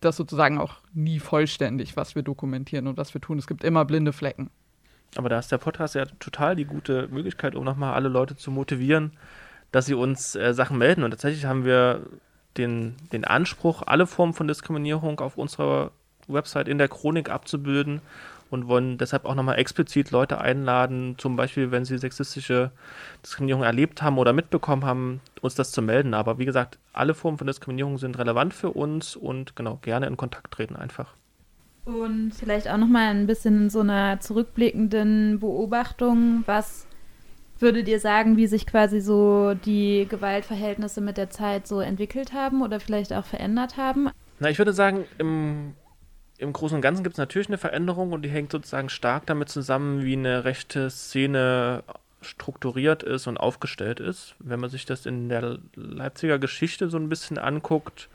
das 0.00 0.16
sozusagen 0.16 0.56
auch 0.56 0.76
nie 0.94 1.20
vollständig, 1.20 1.94
was 1.94 2.14
wir 2.14 2.22
dokumentieren 2.22 2.86
und 2.86 2.96
was 2.96 3.12
wir 3.12 3.20
tun. 3.20 3.36
Es 3.36 3.46
gibt 3.46 3.62
immer 3.64 3.84
blinde 3.84 4.14
Flecken. 4.14 4.48
Aber 5.16 5.28
da 5.28 5.38
ist 5.38 5.52
der 5.52 5.58
Podcast 5.58 5.94
ja 5.94 6.06
total 6.18 6.56
die 6.56 6.64
gute 6.64 7.08
Möglichkeit, 7.08 7.54
um 7.54 7.64
nochmal 7.64 7.92
alle 7.92 8.08
Leute 8.08 8.34
zu 8.34 8.50
motivieren, 8.50 9.12
dass 9.72 9.84
sie 9.84 9.92
uns 9.92 10.34
äh, 10.36 10.54
Sachen 10.54 10.78
melden. 10.78 11.02
Und 11.02 11.10
tatsächlich 11.10 11.44
haben 11.44 11.66
wir 11.66 12.00
den, 12.56 12.96
den 13.12 13.26
Anspruch, 13.26 13.82
alle 13.84 14.06
Formen 14.06 14.32
von 14.32 14.48
Diskriminierung 14.48 15.20
auf 15.20 15.36
unserer 15.36 15.90
Website 16.28 16.66
in 16.66 16.78
der 16.78 16.88
Chronik 16.88 17.28
abzubilden 17.28 18.00
und 18.50 18.66
wollen 18.66 18.98
deshalb 18.98 19.24
auch 19.24 19.34
nochmal 19.34 19.58
explizit 19.58 20.10
Leute 20.10 20.40
einladen, 20.40 21.16
zum 21.18 21.36
Beispiel, 21.36 21.70
wenn 21.70 21.84
sie 21.84 21.98
sexistische 21.98 22.70
Diskriminierung 23.24 23.62
erlebt 23.62 24.02
haben 24.02 24.18
oder 24.18 24.32
mitbekommen 24.32 24.84
haben, 24.84 25.20
uns 25.40 25.54
das 25.54 25.70
zu 25.70 25.82
melden. 25.82 26.14
Aber 26.14 26.38
wie 26.38 26.44
gesagt, 26.44 26.78
alle 26.92 27.14
Formen 27.14 27.38
von 27.38 27.46
Diskriminierung 27.46 27.98
sind 27.98 28.18
relevant 28.18 28.54
für 28.54 28.70
uns 28.70 29.16
und 29.16 29.56
genau, 29.56 29.78
gerne 29.82 30.06
in 30.06 30.16
Kontakt 30.16 30.52
treten 30.52 30.76
einfach. 30.76 31.14
Und 31.84 32.32
vielleicht 32.32 32.68
auch 32.68 32.76
nochmal 32.76 33.14
ein 33.14 33.26
bisschen 33.26 33.62
in 33.62 33.70
so 33.70 33.80
einer 33.80 34.20
zurückblickenden 34.20 35.40
Beobachtung, 35.40 36.42
was 36.46 36.86
würdet 37.60 37.88
ihr 37.88 37.98
sagen, 37.98 38.36
wie 38.36 38.46
sich 38.46 38.66
quasi 38.66 39.00
so 39.00 39.54
die 39.54 40.06
Gewaltverhältnisse 40.08 41.00
mit 41.00 41.16
der 41.16 41.30
Zeit 41.30 41.66
so 41.66 41.80
entwickelt 41.80 42.32
haben 42.32 42.62
oder 42.62 42.78
vielleicht 42.78 43.12
auch 43.12 43.24
verändert 43.24 43.76
haben? 43.76 44.10
Na, 44.38 44.50
ich 44.50 44.58
würde 44.58 44.72
sagen, 44.72 45.04
im 45.18 45.74
im 46.38 46.52
Großen 46.52 46.76
und 46.76 46.82
Ganzen 46.82 47.02
gibt 47.02 47.14
es 47.14 47.18
natürlich 47.18 47.48
eine 47.48 47.58
Veränderung 47.58 48.12
und 48.12 48.22
die 48.22 48.28
hängt 48.28 48.52
sozusagen 48.52 48.88
stark 48.88 49.26
damit 49.26 49.48
zusammen, 49.48 50.04
wie 50.04 50.14
eine 50.14 50.44
rechte 50.44 50.88
Szene 50.88 51.82
strukturiert 52.20 53.02
ist 53.02 53.26
und 53.26 53.38
aufgestellt 53.38 54.00
ist. 54.00 54.34
Wenn 54.38 54.60
man 54.60 54.70
sich 54.70 54.86
das 54.86 55.04
in 55.04 55.28
der 55.28 55.58
Leipziger 55.74 56.38
Geschichte 56.38 56.88
so 56.90 56.96
ein 56.96 57.08
bisschen 57.08 57.38
anguckt, 57.38 58.08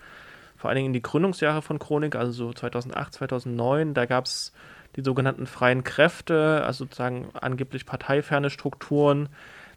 vor 0.57 0.69
allen 0.69 0.77
Dingen 0.77 0.87
in 0.87 0.93
die 0.93 1.01
Gründungsjahre 1.01 1.61
von 1.61 1.79
Chronik, 1.79 2.15
also 2.15 2.31
so 2.31 2.53
2008, 2.53 3.13
2009, 3.13 3.93
da 3.93 4.05
gab 4.05 4.25
es 4.25 4.53
die 4.95 5.01
sogenannten 5.01 5.45
freien 5.45 5.83
Kräfte, 5.83 6.63
also 6.65 6.85
sozusagen 6.85 7.29
angeblich 7.33 7.85
parteiferne 7.85 8.49
Strukturen. 8.49 9.27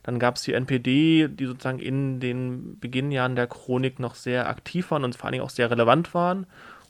Dann 0.04 0.20
gab 0.20 0.36
es 0.36 0.42
die 0.42 0.52
NPD, 0.52 1.28
die 1.28 1.46
sozusagen 1.46 1.80
in 1.80 2.20
den 2.20 2.78
Beginnjahren 2.78 3.34
der 3.34 3.48
Chronik 3.48 3.98
noch 3.98 4.14
sehr 4.14 4.48
aktiv 4.48 4.92
waren 4.92 5.02
und 5.02 5.16
vor 5.16 5.24
allen 5.24 5.32
Dingen 5.32 5.44
auch 5.44 5.50
sehr 5.50 5.70
relevant 5.70 6.14
waren 6.14 6.46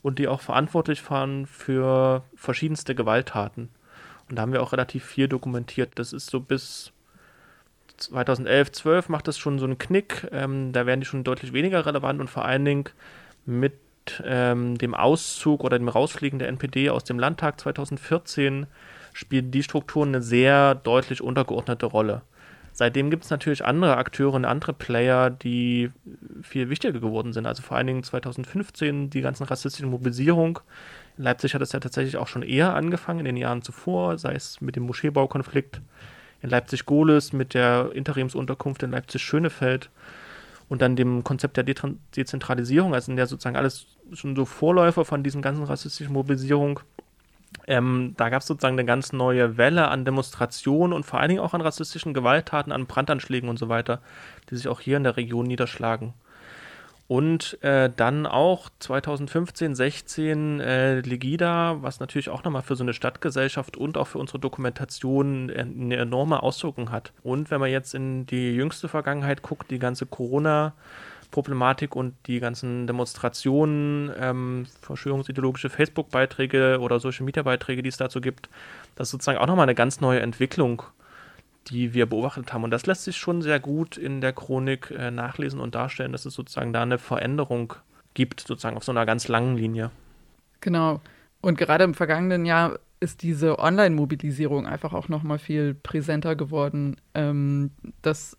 und 0.06 0.20
die 0.20 0.28
auch 0.28 0.40
verantwortlich 0.40 1.10
waren 1.10 1.46
für 1.46 2.22
verschiedenste 2.36 2.94
Gewalttaten. 2.94 3.70
Und 4.28 4.36
da 4.36 4.42
haben 4.42 4.52
wir 4.52 4.62
auch 4.62 4.70
relativ 4.70 5.04
viel 5.04 5.26
dokumentiert. 5.26 5.90
Das 5.96 6.12
ist 6.12 6.30
so 6.30 6.38
bis 6.38 6.92
2011, 7.96 8.70
12 8.70 9.08
macht 9.08 9.26
das 9.26 9.36
schon 9.36 9.58
so 9.58 9.64
einen 9.64 9.78
Knick. 9.78 10.28
Ähm, 10.30 10.72
da 10.72 10.86
werden 10.86 11.00
die 11.00 11.06
schon 11.06 11.24
deutlich 11.24 11.52
weniger 11.52 11.86
relevant 11.86 12.20
und 12.20 12.30
vor 12.30 12.44
allen 12.44 12.64
Dingen 12.64 12.84
mit 13.46 13.74
ähm, 14.22 14.78
dem 14.78 14.94
Auszug 14.94 15.64
oder 15.64 15.76
dem 15.76 15.88
Rausfliegen 15.88 16.38
der 16.38 16.50
NPD 16.50 16.88
aus 16.90 17.02
dem 17.02 17.18
Landtag 17.18 17.58
2014 17.58 18.68
spielen 19.12 19.50
die 19.50 19.64
Strukturen 19.64 20.10
eine 20.10 20.22
sehr 20.22 20.76
deutlich 20.76 21.20
untergeordnete 21.20 21.86
Rolle. 21.86 22.22
Seitdem 22.78 23.08
gibt 23.08 23.24
es 23.24 23.30
natürlich 23.30 23.64
andere 23.64 23.96
Akteure 23.96 24.34
und 24.34 24.44
andere 24.44 24.74
Player, 24.74 25.30
die 25.30 25.90
viel 26.42 26.68
wichtiger 26.68 27.00
geworden 27.00 27.32
sind. 27.32 27.46
Also 27.46 27.62
vor 27.62 27.78
allen 27.78 27.86
Dingen 27.86 28.02
2015 28.02 29.08
die 29.08 29.22
ganzen 29.22 29.44
rassistischen 29.44 29.88
Mobilisierung. 29.88 30.60
In 31.16 31.24
Leipzig 31.24 31.54
hat 31.54 31.62
es 31.62 31.72
ja 31.72 31.80
tatsächlich 31.80 32.18
auch 32.18 32.28
schon 32.28 32.42
eher 32.42 32.74
angefangen, 32.74 33.20
in 33.20 33.24
den 33.24 33.38
Jahren 33.38 33.62
zuvor, 33.62 34.18
sei 34.18 34.34
es 34.34 34.60
mit 34.60 34.76
dem 34.76 34.82
Moscheebaukonflikt 34.82 35.80
in 36.42 36.50
Leipzig-Gohlis, 36.50 37.32
mit 37.32 37.54
der 37.54 37.92
Interimsunterkunft 37.94 38.82
in 38.82 38.90
Leipzig-Schönefeld 38.90 39.88
und 40.68 40.82
dann 40.82 40.96
dem 40.96 41.24
Konzept 41.24 41.56
der 41.56 41.64
De 41.64 41.74
Dezentralisierung, 42.14 42.92
also 42.92 43.10
in 43.10 43.16
der 43.16 43.26
sozusagen 43.26 43.56
alles 43.56 43.86
schon 44.12 44.36
so 44.36 44.44
Vorläufer 44.44 45.06
von 45.06 45.22
diesen 45.22 45.40
ganzen 45.40 45.64
rassistischen 45.64 46.12
Mobilisierung 46.12 46.80
ähm, 47.66 48.14
da 48.16 48.28
gab 48.28 48.42
es 48.42 48.46
sozusagen 48.46 48.76
eine 48.76 48.84
ganz 48.84 49.12
neue 49.12 49.56
Welle 49.56 49.88
an 49.88 50.04
Demonstrationen 50.04 50.92
und 50.92 51.04
vor 51.04 51.20
allen 51.20 51.30
Dingen 51.30 51.40
auch 51.40 51.54
an 51.54 51.60
rassistischen 51.60 52.14
Gewalttaten, 52.14 52.72
an 52.72 52.86
Brandanschlägen 52.86 53.48
und 53.48 53.58
so 53.58 53.68
weiter, 53.68 54.00
die 54.50 54.56
sich 54.56 54.68
auch 54.68 54.80
hier 54.80 54.96
in 54.96 55.04
der 55.04 55.16
Region 55.16 55.46
niederschlagen. 55.46 56.14
Und 57.08 57.62
äh, 57.62 57.88
dann 57.96 58.26
auch 58.26 58.68
2015, 58.80 59.76
16 59.76 60.60
äh, 60.60 61.00
Legida, 61.00 61.76
was 61.80 62.00
natürlich 62.00 62.30
auch 62.30 62.42
nochmal 62.42 62.62
für 62.62 62.74
so 62.74 62.82
eine 62.82 62.94
Stadtgesellschaft 62.94 63.76
und 63.76 63.96
auch 63.96 64.08
für 64.08 64.18
unsere 64.18 64.40
Dokumentation 64.40 65.48
eine 65.50 65.96
enorme 65.96 66.42
Auswirkung 66.42 66.90
hat. 66.90 67.12
Und 67.22 67.52
wenn 67.52 67.60
man 67.60 67.70
jetzt 67.70 67.94
in 67.94 68.26
die 68.26 68.50
jüngste 68.56 68.88
Vergangenheit 68.88 69.42
guckt, 69.42 69.70
die 69.70 69.78
ganze 69.78 70.06
Corona- 70.06 70.72
Problematik 71.36 71.94
und 71.94 72.14
die 72.28 72.40
ganzen 72.40 72.86
Demonstrationen, 72.86 74.10
ähm, 74.18 74.66
verschwörungsideologische 74.80 75.68
Facebook-Beiträge 75.68 76.78
oder 76.80 76.98
Social-Media-Beiträge, 76.98 77.82
die 77.82 77.90
es 77.90 77.98
dazu 77.98 78.22
gibt, 78.22 78.48
das 78.94 79.08
ist 79.08 79.10
sozusagen 79.10 79.36
auch 79.36 79.46
nochmal 79.46 79.64
eine 79.64 79.74
ganz 79.74 80.00
neue 80.00 80.20
Entwicklung, 80.20 80.82
die 81.68 81.92
wir 81.92 82.06
beobachtet 82.06 82.54
haben. 82.54 82.64
Und 82.64 82.70
das 82.70 82.86
lässt 82.86 83.04
sich 83.04 83.18
schon 83.18 83.42
sehr 83.42 83.60
gut 83.60 83.98
in 83.98 84.22
der 84.22 84.32
Chronik 84.32 84.90
äh, 84.92 85.10
nachlesen 85.10 85.60
und 85.60 85.74
darstellen, 85.74 86.12
dass 86.12 86.24
es 86.24 86.32
sozusagen 86.32 86.72
da 86.72 86.80
eine 86.80 86.96
Veränderung 86.96 87.74
gibt, 88.14 88.40
sozusagen 88.40 88.78
auf 88.78 88.84
so 88.84 88.92
einer 88.92 89.04
ganz 89.04 89.28
langen 89.28 89.58
Linie. 89.58 89.90
Genau. 90.62 91.02
Und 91.42 91.58
gerade 91.58 91.84
im 91.84 91.92
vergangenen 91.92 92.46
Jahr 92.46 92.78
ist 93.00 93.22
diese 93.22 93.58
Online-Mobilisierung 93.58 94.66
einfach 94.66 94.94
auch 94.94 95.10
noch 95.10 95.22
mal 95.22 95.38
viel 95.38 95.74
präsenter 95.74 96.34
geworden. 96.34 96.96
Ähm, 97.12 97.72
das 98.00 98.38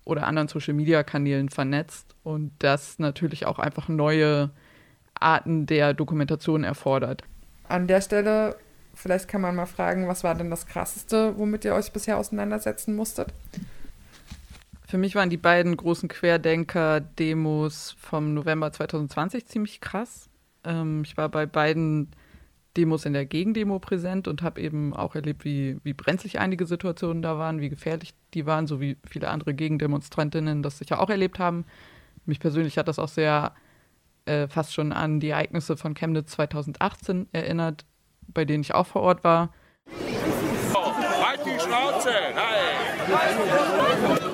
oder 0.04 0.26
anderen 0.26 0.48
Social-Media-Kanälen 0.48 1.48
vernetzt 1.48 2.14
und 2.24 2.52
das 2.58 2.98
natürlich 2.98 3.46
auch 3.46 3.58
einfach 3.58 3.88
neue 3.88 4.50
Arten 5.14 5.66
der 5.66 5.94
Dokumentation 5.94 6.64
erfordert. 6.64 7.22
An 7.68 7.86
der 7.86 8.00
Stelle, 8.00 8.56
vielleicht 8.94 9.28
kann 9.28 9.40
man 9.40 9.54
mal 9.54 9.66
fragen, 9.66 10.08
was 10.08 10.24
war 10.24 10.34
denn 10.34 10.50
das 10.50 10.66
Krasseste, 10.66 11.34
womit 11.36 11.64
ihr 11.64 11.74
euch 11.74 11.92
bisher 11.92 12.18
auseinandersetzen 12.18 12.96
musstet? 12.96 13.32
Für 14.88 14.96
mich 14.96 15.14
waren 15.14 15.28
die 15.28 15.36
beiden 15.36 15.76
großen 15.76 16.08
Querdenker-Demos 16.08 17.94
vom 18.00 18.32
November 18.32 18.72
2020 18.72 19.44
ziemlich 19.44 19.82
krass. 19.82 20.30
Ähm, 20.64 21.02
ich 21.04 21.18
war 21.18 21.28
bei 21.28 21.44
beiden 21.44 22.08
Demos 22.74 23.04
in 23.04 23.12
der 23.12 23.26
Gegendemo 23.26 23.80
präsent 23.80 24.28
und 24.28 24.40
habe 24.40 24.62
eben 24.62 24.94
auch 24.94 25.14
erlebt, 25.14 25.44
wie, 25.44 25.76
wie 25.84 25.92
brenzlig 25.92 26.38
einige 26.38 26.64
Situationen 26.64 27.20
da 27.20 27.36
waren, 27.36 27.60
wie 27.60 27.68
gefährlich 27.68 28.14
die 28.32 28.46
waren, 28.46 28.66
so 28.66 28.80
wie 28.80 28.96
viele 29.06 29.28
andere 29.28 29.52
Gegendemonstrantinnen 29.52 30.62
das 30.62 30.78
sicher 30.78 31.00
auch 31.00 31.10
erlebt 31.10 31.38
haben. 31.38 31.66
Mich 32.24 32.40
persönlich 32.40 32.78
hat 32.78 32.88
das 32.88 32.98
auch 32.98 33.08
sehr 33.08 33.52
äh, 34.24 34.48
fast 34.48 34.72
schon 34.72 34.94
an 34.94 35.20
die 35.20 35.28
Ereignisse 35.28 35.76
von 35.76 35.92
Chemnitz 35.92 36.30
2018 36.30 37.28
erinnert, 37.32 37.84
bei 38.26 38.46
denen 38.46 38.62
ich 38.62 38.72
auch 38.72 38.86
vor 38.86 39.02
Ort 39.02 39.22
war. 39.22 39.52
Halt 41.22 41.40
die 41.44 41.60
Schnauze! 41.60 42.10
Nein! 42.34 44.27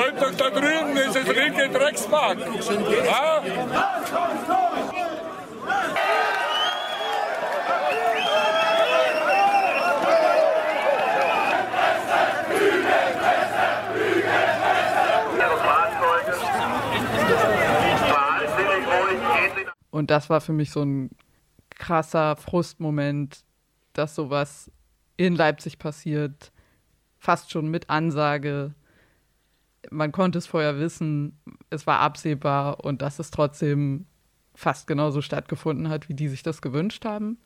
Fällt 0.00 0.22
doch 0.22 0.34
da 0.34 0.48
drüben, 0.48 0.96
ist 0.96 1.14
das 1.14 1.26
linke 1.26 1.68
Drecksmark! 1.68 2.38
Ja? 3.04 3.42
Und 19.90 20.10
das 20.10 20.30
war 20.30 20.40
für 20.40 20.54
mich 20.54 20.70
so 20.70 20.82
ein 20.82 21.10
krasser 21.68 22.36
Frustmoment, 22.36 23.44
dass 23.92 24.14
sowas 24.14 24.70
in 25.18 25.36
Leipzig 25.36 25.78
passiert, 25.78 26.52
fast 27.18 27.50
schon 27.50 27.68
mit 27.68 27.90
Ansage. 27.90 28.74
Man 29.90 30.12
konnte 30.12 30.38
es 30.38 30.46
vorher 30.46 30.78
wissen, 30.78 31.38
es 31.70 31.86
war 31.86 32.00
absehbar 32.00 32.84
und 32.84 33.02
dass 33.02 33.18
es 33.18 33.30
trotzdem 33.30 34.06
fast 34.54 34.86
genauso 34.86 35.22
stattgefunden 35.22 35.88
hat, 35.88 36.08
wie 36.08 36.14
die 36.14 36.28
sich 36.28 36.42
das 36.42 36.60
gewünscht 36.60 37.04
haben. 37.04 37.38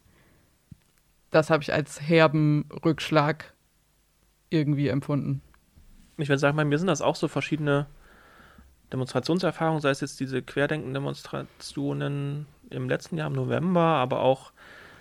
Das 1.30 1.50
habe 1.50 1.62
ich 1.62 1.72
als 1.72 2.00
herben 2.00 2.68
Rückschlag 2.84 3.54
irgendwie 4.50 4.88
empfunden. 4.88 5.42
Ich 6.16 6.28
würde 6.28 6.38
sagen, 6.38 6.56
bei 6.56 6.64
mir 6.64 6.78
sind 6.78 6.86
das 6.86 7.02
auch 7.02 7.16
so 7.16 7.28
verschiedene 7.28 7.86
Demonstrationserfahrungen, 8.92 9.80
sei 9.80 9.90
es 9.90 10.00
jetzt 10.00 10.20
diese 10.20 10.42
Querdenken-Demonstrationen 10.42 12.46
im 12.70 12.88
letzten 12.88 13.16
Jahr 13.16 13.26
im 13.26 13.32
November, 13.32 13.80
aber 13.80 14.20
auch 14.20 14.52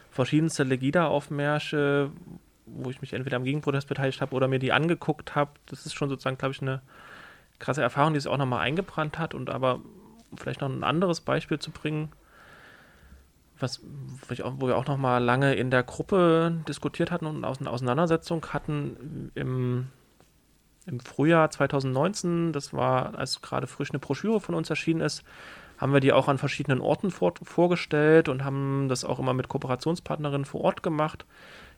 verschiedenste 0.10 0.64
Legida-Aufmärsche, 0.64 2.10
wo 2.66 2.90
ich 2.90 3.02
mich 3.02 3.14
entweder 3.14 3.38
am 3.38 3.44
Gegenprotest 3.44 3.88
beteiligt 3.88 4.22
habe 4.22 4.36
oder 4.36 4.48
mir 4.48 4.60
die 4.60 4.72
angeguckt 4.72 5.36
habe. 5.36 5.52
Das 5.68 5.86
ist 5.86 5.94
schon 5.94 6.10
sozusagen, 6.10 6.38
glaube 6.38 6.54
ich, 6.54 6.62
eine 6.62 6.82
krasse 7.64 7.82
Erfahrung, 7.82 8.14
die 8.14 8.20
sich 8.20 8.32
auch 8.32 8.38
nochmal 8.38 8.62
eingebrannt 8.62 9.18
hat. 9.18 9.34
Und 9.34 9.50
aber 9.50 9.80
vielleicht 10.36 10.62
noch 10.62 10.70
ein 10.70 10.84
anderes 10.84 11.22
Beispiel 11.22 11.60
zu 11.60 11.72
bringen, 11.72 12.12
was, 13.60 13.82
wo 14.30 14.68
wir 14.68 14.78
auch 14.78 14.88
nochmal 14.88 15.24
lange 15.24 15.54
in 15.56 15.72
der 15.72 15.84
Gruppe 15.84 16.64
diskutiert 16.68 17.12
hatten 17.12 17.26
und 17.26 17.44
eine 17.46 17.70
Auseinandersetzung 17.70 18.46
hatten 18.52 19.32
im 19.36 19.88
im 20.86 21.00
Frühjahr 21.00 21.50
2019, 21.50 22.52
das 22.52 22.74
war, 22.74 23.18
als 23.18 23.42
gerade 23.42 23.68
frisch 23.68 23.92
eine 23.92 24.00
Broschüre 24.00 24.42
von 24.42 24.56
uns 24.56 24.70
erschienen 24.70 25.02
ist, 25.02 25.24
haben 25.78 25.94
wir 25.94 26.00
die 26.00 26.14
auch 26.14 26.28
an 26.28 26.38
verschiedenen 26.38 26.82
Orten 26.82 27.10
vor, 27.10 27.34
vorgestellt 27.42 28.30
und 28.30 28.44
haben 28.44 28.88
das 28.90 29.06
auch 29.06 29.20
immer 29.20 29.34
mit 29.34 29.48
Kooperationspartnerinnen 29.48 30.46
vor 30.46 30.62
Ort 30.62 30.84
gemacht. 30.84 31.26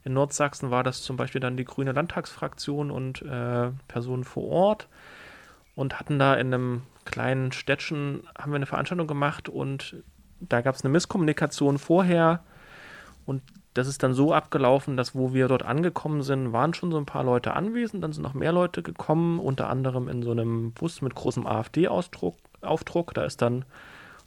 In 0.04 0.14
Nordsachsen 0.14 0.72
war 0.72 0.84
das 0.84 1.02
zum 1.02 1.18
Beispiel 1.18 1.42
dann 1.42 1.58
die 1.58 1.66
Grüne 1.66 1.92
Landtagsfraktion 1.92 2.92
und 2.92 3.22
äh, 3.22 3.72
Personen 3.88 4.24
vor 4.24 4.44
Ort 4.44 4.88
und 5.76 6.00
hatten 6.00 6.20
da 6.20 6.36
in 6.36 6.54
einem 6.54 6.82
kleinen 7.06 7.52
Städtchen, 7.52 8.24
haben 8.38 8.52
wir 8.52 8.58
eine 8.58 8.66
Veranstaltung 8.66 9.08
gemacht 9.08 9.50
und 9.50 9.98
da 10.40 10.62
gab 10.62 10.76
es 10.76 10.84
eine 10.84 10.92
Misskommunikation 10.92 11.78
vorher 11.78 12.44
und 13.26 13.42
das 13.76 13.88
ist 13.88 14.04
dann 14.04 14.14
so 14.14 14.34
abgelaufen, 14.34 14.96
dass 14.96 15.16
wo 15.16 15.34
wir 15.34 15.50
dort 15.50 15.64
angekommen 15.64 16.24
sind, 16.24 16.54
waren 16.54 16.74
schon 16.74 16.92
so 16.92 16.98
ein 16.98 17.06
paar 17.06 17.26
Leute 17.26 17.54
anwesend, 17.54 18.04
dann 18.04 18.14
sind 18.14 18.24
noch 18.24 18.34
mehr 18.34 18.54
Leute 18.54 18.82
gekommen, 18.82 19.38
unter 19.38 19.70
anderem 19.70 20.08
in 20.08 20.24
so 20.24 20.32
einem 20.32 20.72
Bus 20.72 21.02
mit 21.02 21.14
großem 21.14 21.46
AfD-Aufdruck. 21.46 23.14
Da 23.14 23.26
ist 23.26 23.42
dann 23.42 23.66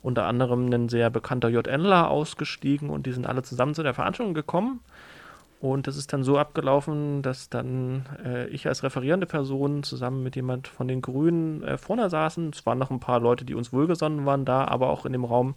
unter 0.02 0.26
anderem 0.26 0.70
ein 0.72 0.90
sehr 0.90 1.08
bekannter 1.08 1.48
JNler 1.48 2.10
ausgestiegen 2.10 2.90
und 2.90 3.06
die 3.06 3.12
sind 3.12 3.26
alle 3.26 3.42
zusammen 3.42 3.74
zu 3.74 3.82
der 3.82 3.94
Veranstaltung 3.94 4.34
gekommen. 4.34 4.80
Und 5.60 5.88
das 5.88 5.96
ist 5.96 6.12
dann 6.12 6.22
so 6.22 6.38
abgelaufen, 6.38 7.20
dass 7.22 7.50
dann 7.50 8.06
äh, 8.24 8.46
ich 8.48 8.68
als 8.68 8.84
referierende 8.84 9.26
Person 9.26 9.82
zusammen 9.82 10.22
mit 10.22 10.36
jemand 10.36 10.68
von 10.68 10.86
den 10.86 11.02
Grünen 11.02 11.64
äh, 11.64 11.78
vorne 11.78 12.08
saßen. 12.08 12.50
Es 12.54 12.64
waren 12.64 12.78
noch 12.78 12.90
ein 12.90 13.00
paar 13.00 13.18
Leute, 13.18 13.44
die 13.44 13.54
uns 13.54 13.72
wohlgesonnen 13.72 14.24
waren 14.24 14.44
da, 14.44 14.66
aber 14.66 14.88
auch 14.88 15.04
in 15.04 15.12
dem 15.12 15.24
Raum 15.24 15.56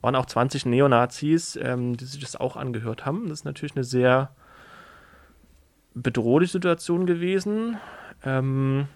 waren 0.00 0.16
auch 0.16 0.26
20 0.26 0.66
Neonazis, 0.66 1.56
ähm, 1.56 1.96
die 1.96 2.04
sich 2.04 2.20
das 2.20 2.34
auch 2.34 2.56
angehört 2.56 3.06
haben. 3.06 3.28
Das 3.28 3.40
ist 3.40 3.44
natürlich 3.44 3.76
eine 3.76 3.84
sehr 3.84 4.30
bedrohliche 5.94 6.52
Situation 6.52 7.06
gewesen. 7.06 7.76
Ähm, 8.24 8.88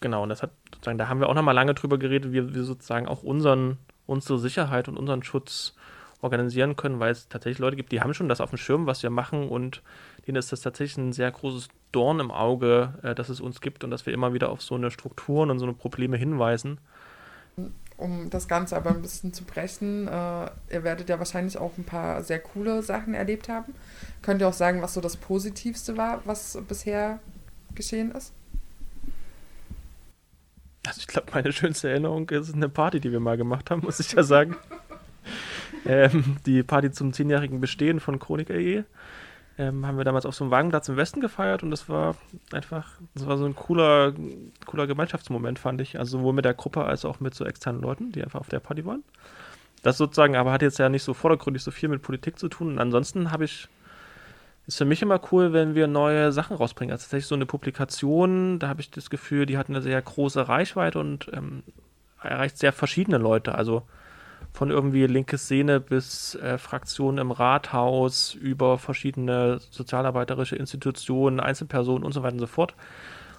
genau, 0.00 0.22
und 0.22 0.28
das 0.28 0.42
hat 0.42 0.50
sozusagen, 0.74 0.98
da 0.98 1.08
haben 1.08 1.20
wir 1.20 1.28
auch 1.30 1.34
nochmal 1.34 1.54
lange 1.54 1.72
drüber 1.72 1.98
geredet, 1.98 2.32
wie 2.32 2.54
wir 2.54 2.64
sozusagen 2.64 3.08
auch 3.08 3.22
unseren, 3.22 3.78
unsere 4.06 4.38
Sicherheit 4.38 4.88
und 4.88 4.98
unseren 4.98 5.22
Schutz 5.22 5.74
organisieren 6.20 6.76
können, 6.76 7.00
weil 7.00 7.12
es 7.12 7.28
tatsächlich 7.28 7.58
Leute 7.58 7.76
gibt, 7.76 7.92
die 7.92 8.00
haben 8.00 8.14
schon 8.14 8.28
das 8.28 8.40
auf 8.40 8.50
dem 8.50 8.58
Schirm, 8.58 8.86
was 8.86 9.02
wir 9.02 9.10
machen 9.10 9.48
und 9.48 9.82
denen 10.26 10.36
ist 10.36 10.52
das 10.52 10.60
tatsächlich 10.60 10.98
ein 10.98 11.12
sehr 11.12 11.30
großes 11.30 11.68
Dorn 11.92 12.20
im 12.20 12.30
Auge, 12.30 12.94
äh, 13.02 13.14
dass 13.14 13.28
es 13.28 13.40
uns 13.40 13.60
gibt 13.60 13.84
und 13.84 13.90
dass 13.90 14.06
wir 14.06 14.12
immer 14.12 14.34
wieder 14.34 14.48
auf 14.50 14.62
so 14.62 14.74
eine 14.74 14.90
Strukturen 14.90 15.50
und 15.50 15.58
so 15.58 15.64
eine 15.64 15.74
Probleme 15.74 16.16
hinweisen 16.16 16.78
um 17.98 18.30
das 18.30 18.46
Ganze 18.46 18.76
aber 18.76 18.90
ein 18.90 19.02
bisschen 19.02 19.34
zu 19.34 19.44
brechen, 19.44 20.06
äh, 20.06 20.50
ihr 20.70 20.84
werdet 20.84 21.08
ja 21.08 21.18
wahrscheinlich 21.18 21.58
auch 21.58 21.76
ein 21.76 21.84
paar 21.84 22.22
sehr 22.22 22.38
coole 22.38 22.82
Sachen 22.82 23.12
erlebt 23.12 23.48
haben. 23.48 23.74
Könnt 24.22 24.40
ihr 24.40 24.48
auch 24.48 24.54
sagen, 24.54 24.80
was 24.80 24.94
so 24.94 25.00
das 25.00 25.16
Positivste 25.16 25.96
war, 25.96 26.22
was 26.24 26.56
bisher 26.68 27.18
geschehen 27.74 28.12
ist? 28.12 28.32
Also 30.86 31.00
ich 31.00 31.08
glaube, 31.08 31.32
meine 31.34 31.52
schönste 31.52 31.90
Erinnerung 31.90 32.30
ist 32.30 32.54
eine 32.54 32.68
Party, 32.68 33.00
die 33.00 33.10
wir 33.10 33.20
mal 33.20 33.36
gemacht 33.36 33.70
haben, 33.70 33.82
muss 33.82 34.00
ich 34.00 34.12
ja 34.12 34.22
sagen. 34.22 34.56
ähm, 35.86 36.36
die 36.46 36.62
Party 36.62 36.90
zum 36.90 37.12
zehnjährigen 37.12 37.60
Bestehen 37.60 38.00
von 38.00 38.18
Chronik 38.18 38.50
AE 38.50 38.84
ähm, 39.58 39.84
haben 39.84 39.98
wir 39.98 40.04
damals 40.04 40.24
auf 40.24 40.34
so 40.34 40.44
einem 40.44 40.52
Wagenplatz 40.52 40.88
im 40.88 40.96
Westen 40.96 41.20
gefeiert 41.20 41.64
und 41.64 41.72
das 41.72 41.88
war 41.88 42.14
einfach, 42.52 42.88
das 43.14 43.26
war 43.26 43.36
so 43.36 43.44
ein 43.44 43.56
cooler, 43.56 44.14
cooler 44.66 44.86
Gemeinschaftsmoment, 44.86 45.58
fand 45.58 45.80
ich. 45.80 45.98
Also 45.98 46.18
sowohl 46.18 46.32
mit 46.32 46.44
der 46.44 46.54
Gruppe 46.54 46.84
als 46.84 47.04
auch 47.04 47.18
mit 47.18 47.34
so 47.34 47.44
externen 47.44 47.82
Leuten, 47.82 48.12
die 48.12 48.22
einfach 48.22 48.40
auf 48.40 48.48
der 48.48 48.60
Party 48.60 48.86
waren. 48.86 49.02
Das 49.82 49.98
sozusagen, 49.98 50.36
aber 50.36 50.52
hat 50.52 50.62
jetzt 50.62 50.78
ja 50.78 50.88
nicht 50.88 51.02
so 51.02 51.12
vordergründig 51.12 51.62
so 51.62 51.72
viel 51.72 51.88
mit 51.88 52.02
Politik 52.02 52.38
zu 52.38 52.48
tun. 52.48 52.68
Und 52.68 52.78
ansonsten 52.78 53.32
habe 53.32 53.44
ich, 53.44 53.68
ist 54.66 54.78
für 54.78 54.84
mich 54.84 55.02
immer 55.02 55.20
cool, 55.32 55.52
wenn 55.52 55.74
wir 55.74 55.88
neue 55.88 56.30
Sachen 56.30 56.56
rausbringen. 56.56 56.92
Also 56.92 57.02
tatsächlich 57.02 57.26
so 57.26 57.34
eine 57.34 57.46
Publikation, 57.46 58.60
da 58.60 58.68
habe 58.68 58.80
ich 58.80 58.90
das 58.90 59.10
Gefühl, 59.10 59.44
die 59.46 59.58
hat 59.58 59.68
eine 59.68 59.82
sehr 59.82 60.00
große 60.00 60.48
Reichweite 60.48 61.00
und 61.00 61.30
ähm, 61.32 61.64
erreicht 62.22 62.58
sehr 62.58 62.72
verschiedene 62.72 63.18
Leute. 63.18 63.54
Also 63.56 63.82
von 64.52 64.70
irgendwie 64.70 65.06
linke 65.06 65.38
Szene 65.38 65.80
bis 65.80 66.34
äh, 66.36 66.58
Fraktionen 66.58 67.18
im 67.18 67.30
Rathaus 67.30 68.34
über 68.34 68.78
verschiedene 68.78 69.60
sozialarbeiterische 69.70 70.56
Institutionen, 70.56 71.40
Einzelpersonen 71.40 72.04
und 72.04 72.12
so 72.12 72.22
weiter 72.22 72.34
und 72.34 72.40
so 72.40 72.46
fort. 72.46 72.74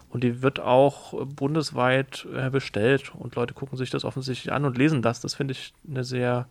Und 0.09 0.23
die 0.23 0.41
wird 0.41 0.59
auch 0.59 1.25
bundesweit 1.25 2.25
äh, 2.33 2.49
bestellt 2.49 3.13
und 3.13 3.35
Leute 3.35 3.53
gucken 3.53 3.77
sich 3.77 3.89
das 3.89 4.05
offensichtlich 4.05 4.51
an 4.51 4.65
und 4.65 4.77
lesen 4.77 5.01
das. 5.01 5.21
Das 5.21 5.35
finde 5.35 5.51
ich 5.51 5.73
eine 5.87 6.03
sehr 6.03 6.47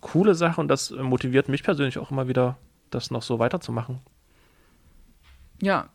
coole 0.00 0.34
Sache 0.34 0.60
und 0.60 0.68
das 0.68 0.90
motiviert 0.90 1.48
mich 1.48 1.62
persönlich 1.62 1.98
auch 1.98 2.10
immer 2.10 2.28
wieder 2.28 2.58
das 2.90 3.10
noch 3.10 3.22
so 3.22 3.38
weiterzumachen. 3.38 4.00
Ja, 5.60 5.88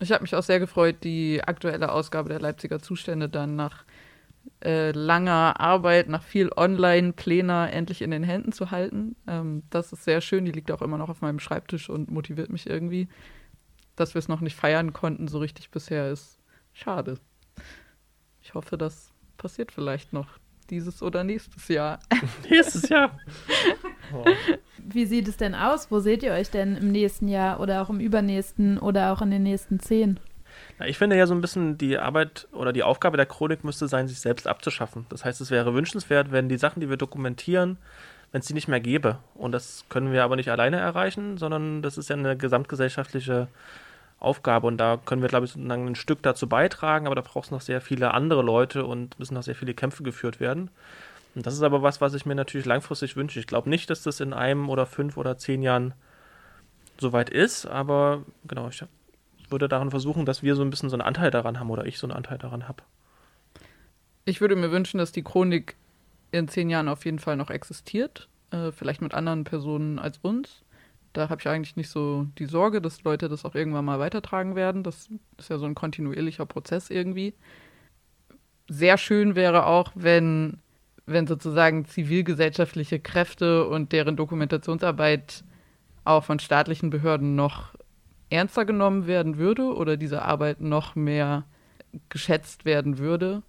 ich 0.00 0.12
habe 0.12 0.22
mich 0.22 0.34
auch 0.34 0.42
sehr 0.42 0.60
gefreut, 0.60 0.96
die 1.02 1.42
aktuelle 1.44 1.92
Ausgabe 1.92 2.28
der 2.28 2.40
Leipziger 2.40 2.80
Zustände 2.80 3.28
dann 3.28 3.56
nach 3.56 3.84
äh, 4.64 4.92
langer 4.92 5.60
Arbeit, 5.60 6.08
nach 6.08 6.22
viel 6.22 6.50
Online-Pläner 6.56 7.72
endlich 7.72 8.02
in 8.02 8.10
den 8.10 8.22
Händen 8.22 8.52
zu 8.52 8.70
halten. 8.70 9.16
Ähm, 9.26 9.62
das 9.70 9.92
ist 9.92 10.04
sehr 10.04 10.20
schön. 10.20 10.44
Die 10.44 10.52
liegt 10.52 10.70
auch 10.70 10.82
immer 10.82 10.98
noch 10.98 11.08
auf 11.08 11.20
meinem 11.20 11.40
Schreibtisch 11.40 11.88
und 11.88 12.10
motiviert 12.10 12.50
mich 12.50 12.68
irgendwie. 12.68 13.08
Dass 13.96 14.14
wir 14.14 14.20
es 14.20 14.28
noch 14.28 14.40
nicht 14.40 14.56
feiern 14.56 14.92
konnten, 14.92 15.28
so 15.28 15.38
richtig 15.38 15.70
bisher, 15.70 16.10
ist 16.10 16.38
schade. 16.72 17.18
Ich 18.42 18.54
hoffe, 18.54 18.78
das 18.78 19.12
passiert 19.36 19.72
vielleicht 19.72 20.12
noch 20.12 20.38
dieses 20.70 21.02
oder 21.02 21.24
nächstes 21.24 21.68
Jahr. 21.68 21.98
nächstes 22.50 22.88
Jahr. 22.88 23.18
Oh. 24.12 24.24
Wie 24.78 25.06
sieht 25.06 25.28
es 25.28 25.36
denn 25.36 25.54
aus? 25.54 25.90
Wo 25.90 26.00
seht 26.00 26.22
ihr 26.22 26.32
euch 26.32 26.50
denn 26.50 26.76
im 26.76 26.92
nächsten 26.92 27.28
Jahr 27.28 27.60
oder 27.60 27.82
auch 27.82 27.90
im 27.90 28.00
übernächsten 28.00 28.78
oder 28.78 29.12
auch 29.12 29.22
in 29.22 29.30
den 29.30 29.42
nächsten 29.42 29.80
zehn? 29.80 30.20
Na, 30.78 30.86
ich 30.86 30.98
finde 30.98 31.16
ja 31.16 31.26
so 31.26 31.34
ein 31.34 31.40
bisschen 31.40 31.78
die 31.78 31.98
Arbeit 31.98 32.48
oder 32.52 32.72
die 32.72 32.82
Aufgabe 32.82 33.16
der 33.16 33.26
Chronik 33.26 33.64
müsste 33.64 33.88
sein, 33.88 34.08
sich 34.08 34.20
selbst 34.20 34.46
abzuschaffen. 34.46 35.06
Das 35.08 35.24
heißt, 35.24 35.40
es 35.40 35.50
wäre 35.50 35.74
wünschenswert, 35.74 36.32
wenn 36.32 36.48
die 36.48 36.58
Sachen, 36.58 36.80
die 36.80 36.88
wir 36.88 36.96
dokumentieren, 36.96 37.78
wenn 38.32 38.40
es 38.40 38.46
die 38.46 38.54
nicht 38.54 38.68
mehr 38.68 38.80
gäbe. 38.80 39.18
Und 39.34 39.52
das 39.52 39.84
können 39.88 40.12
wir 40.12 40.24
aber 40.24 40.36
nicht 40.36 40.50
alleine 40.50 40.76
erreichen, 40.76 41.38
sondern 41.38 41.82
das 41.82 41.98
ist 41.98 42.10
ja 42.10 42.16
eine 42.16 42.36
gesamtgesellschaftliche 42.36 43.48
Aufgabe 44.20 44.66
und 44.66 44.78
da 44.78 44.96
können 44.96 45.22
wir, 45.22 45.28
glaube 45.28 45.46
ich, 45.46 45.54
ein 45.54 45.94
Stück 45.94 46.22
dazu 46.22 46.48
beitragen, 46.48 47.06
aber 47.06 47.14
da 47.14 47.22
braucht 47.22 47.46
es 47.46 47.50
noch 47.52 47.60
sehr 47.60 47.80
viele 47.80 48.14
andere 48.14 48.42
Leute 48.42 48.84
und 48.84 49.18
müssen 49.18 49.34
noch 49.34 49.44
sehr 49.44 49.54
viele 49.54 49.74
Kämpfe 49.74 50.02
geführt 50.02 50.40
werden. 50.40 50.70
Und 51.34 51.46
das 51.46 51.54
ist 51.54 51.62
aber 51.62 51.82
was, 51.82 52.00
was 52.00 52.14
ich 52.14 52.26
mir 52.26 52.34
natürlich 52.34 52.66
langfristig 52.66 53.16
wünsche. 53.16 53.38
Ich 53.38 53.46
glaube 53.46 53.70
nicht, 53.70 53.90
dass 53.90 54.02
das 54.02 54.18
in 54.18 54.32
einem 54.32 54.70
oder 54.70 54.86
fünf 54.86 55.16
oder 55.16 55.38
zehn 55.38 55.62
Jahren 55.62 55.94
soweit 56.98 57.30
ist, 57.30 57.66
aber 57.66 58.24
genau, 58.44 58.68
ich 58.68 58.82
würde 59.50 59.68
daran 59.68 59.90
versuchen, 59.90 60.26
dass 60.26 60.42
wir 60.42 60.54
so 60.56 60.62
ein 60.62 60.70
bisschen 60.70 60.90
so 60.90 60.96
einen 60.96 61.02
Anteil 61.02 61.30
daran 61.30 61.58
haben 61.58 61.70
oder 61.70 61.86
ich 61.86 61.98
so 61.98 62.06
einen 62.06 62.16
Anteil 62.16 62.38
daran 62.38 62.68
habe. 62.68 62.82
Ich 64.24 64.40
würde 64.40 64.56
mir 64.56 64.70
wünschen, 64.70 64.98
dass 64.98 65.12
die 65.12 65.22
Chronik 65.22 65.76
in 66.32 66.48
zehn 66.48 66.68
Jahren 66.68 66.88
auf 66.88 67.04
jeden 67.04 67.18
Fall 67.18 67.36
noch 67.36 67.50
existiert, 67.50 68.28
äh, 68.50 68.72
vielleicht 68.72 69.00
mit 69.00 69.14
anderen 69.14 69.44
Personen 69.44 69.98
als 69.98 70.18
uns. 70.18 70.62
Da 71.12 71.30
habe 71.30 71.40
ich 71.40 71.48
eigentlich 71.48 71.76
nicht 71.76 71.88
so 71.88 72.26
die 72.38 72.44
Sorge, 72.44 72.82
dass 72.82 73.02
Leute 73.02 73.28
das 73.28 73.44
auch 73.44 73.54
irgendwann 73.54 73.84
mal 73.84 73.98
weitertragen 73.98 74.54
werden. 74.54 74.82
Das 74.82 75.08
ist 75.38 75.48
ja 75.48 75.58
so 75.58 75.64
ein 75.64 75.74
kontinuierlicher 75.74 76.46
Prozess 76.46 76.90
irgendwie. 76.90 77.34
Sehr 78.68 78.98
schön 78.98 79.34
wäre 79.34 79.66
auch, 79.66 79.92
wenn, 79.94 80.58
wenn 81.06 81.26
sozusagen 81.26 81.86
zivilgesellschaftliche 81.86 83.00
Kräfte 83.00 83.66
und 83.66 83.92
deren 83.92 84.16
Dokumentationsarbeit 84.16 85.42
auch 86.04 86.24
von 86.24 86.38
staatlichen 86.38 86.90
Behörden 86.90 87.34
noch 87.34 87.74
ernster 88.30 88.64
genommen 88.64 89.06
werden 89.06 89.38
würde 89.38 89.74
oder 89.74 89.96
diese 89.96 90.22
Arbeit 90.22 90.60
noch 90.60 90.94
mehr 90.94 91.44
geschätzt 92.08 92.64
werden 92.64 92.98
würde 92.98 93.42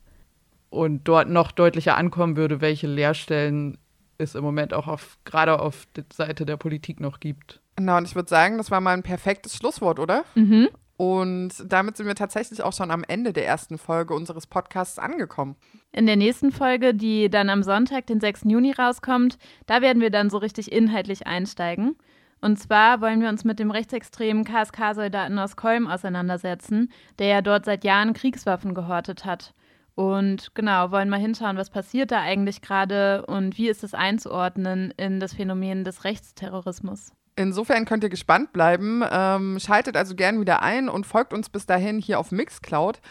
und 0.70 1.08
dort 1.08 1.30
noch 1.30 1.52
deutlicher 1.52 1.98
ankommen 1.98 2.38
würde, 2.38 2.62
welche 2.62 2.88
Lehrstellen 2.88 3.78
es 4.18 4.36
im 4.36 4.44
Moment 4.44 4.74
auch 4.74 4.88
auf, 4.88 5.18
gerade 5.26 5.60
auf 5.60 5.88
der 5.96 6.06
Seite 6.14 6.46
der 6.46 6.58
Politik 6.58 7.00
noch 7.00 7.20
gibt. 7.20 7.62
Genau, 7.76 7.98
und 7.98 8.06
ich 8.06 8.16
würde 8.16 8.30
sagen, 8.30 8.58
das 8.58 8.72
war 8.72 8.82
mal 8.82 8.94
ein 8.94 9.04
perfektes 9.04 9.56
Schlusswort, 9.56 10.00
oder? 10.00 10.26
Mhm. 10.36 10.70
Und 10.98 11.54
damit 11.66 11.96
sind 11.96 12.08
wir 12.08 12.16
tatsächlich 12.16 12.62
auch 12.62 12.74
schon 12.74 12.92
am 12.92 13.06
Ende 13.08 13.32
der 13.32 13.48
ersten 13.48 13.78
Folge 13.78 14.14
unseres 14.14 14.46
Podcasts 14.46 15.00
angekommen. 15.00 15.56
In 15.94 16.06
der 16.06 16.18
nächsten 16.18 16.52
Folge, 16.52 16.94
die 16.94 17.30
dann 17.30 17.50
am 17.50 17.64
Sonntag, 17.64 18.08
den 18.08 18.20
6. 18.20 18.42
Juni 18.48 18.74
rauskommt, 18.74 19.38
da 19.66 19.82
werden 19.82 20.02
wir 20.02 20.10
dann 20.10 20.30
so 20.30 20.38
richtig 20.38 20.74
inhaltlich 20.74 21.26
einsteigen. 21.26 21.96
Und 22.42 22.58
zwar 22.58 23.02
wollen 23.02 23.22
wir 23.22 23.30
uns 23.30 23.44
mit 23.44 23.60
dem 23.60 23.72
rechtsextremen 23.72 24.46
KSK-Soldaten 24.46 25.38
aus 25.40 25.56
Kolm 25.56 25.88
auseinandersetzen, 25.88 26.92
der 27.20 27.28
ja 27.28 27.42
dort 27.42 27.66
seit 27.66 27.84
Jahren 27.84 28.14
Kriegswaffen 28.14 28.74
gehortet 28.74 29.26
hat. 29.26 29.54
Und 29.96 30.56
genau, 30.56 30.92
wollen 30.92 31.10
mal 31.10 31.20
hinschauen, 31.20 31.58
was 31.58 31.70
passiert 31.70 32.12
da 32.12 32.22
eigentlich 32.22 32.62
gerade 32.62 33.26
und 33.26 33.58
wie 33.58 33.68
ist 33.68 33.84
es 33.84 33.94
einzuordnen 33.94 34.94
in 34.96 35.20
das 35.20 35.34
Phänomen 35.34 35.84
des 35.84 36.06
Rechtsterrorismus. 36.06 37.12
Insofern 37.36 37.86
könnt 37.86 38.04
ihr 38.04 38.10
gespannt 38.10 38.54
bleiben. 38.54 39.04
Ähm, 39.10 39.60
schaltet 39.60 39.98
also 39.98 40.16
gern 40.16 40.40
wieder 40.40 40.62
ein 40.62 40.88
und 40.88 41.06
folgt 41.06 41.34
uns 41.34 41.50
bis 41.50 41.66
dahin 41.66 42.00
hier 42.00 42.20
auf 42.20 42.32
Mixcloud. 42.32 43.02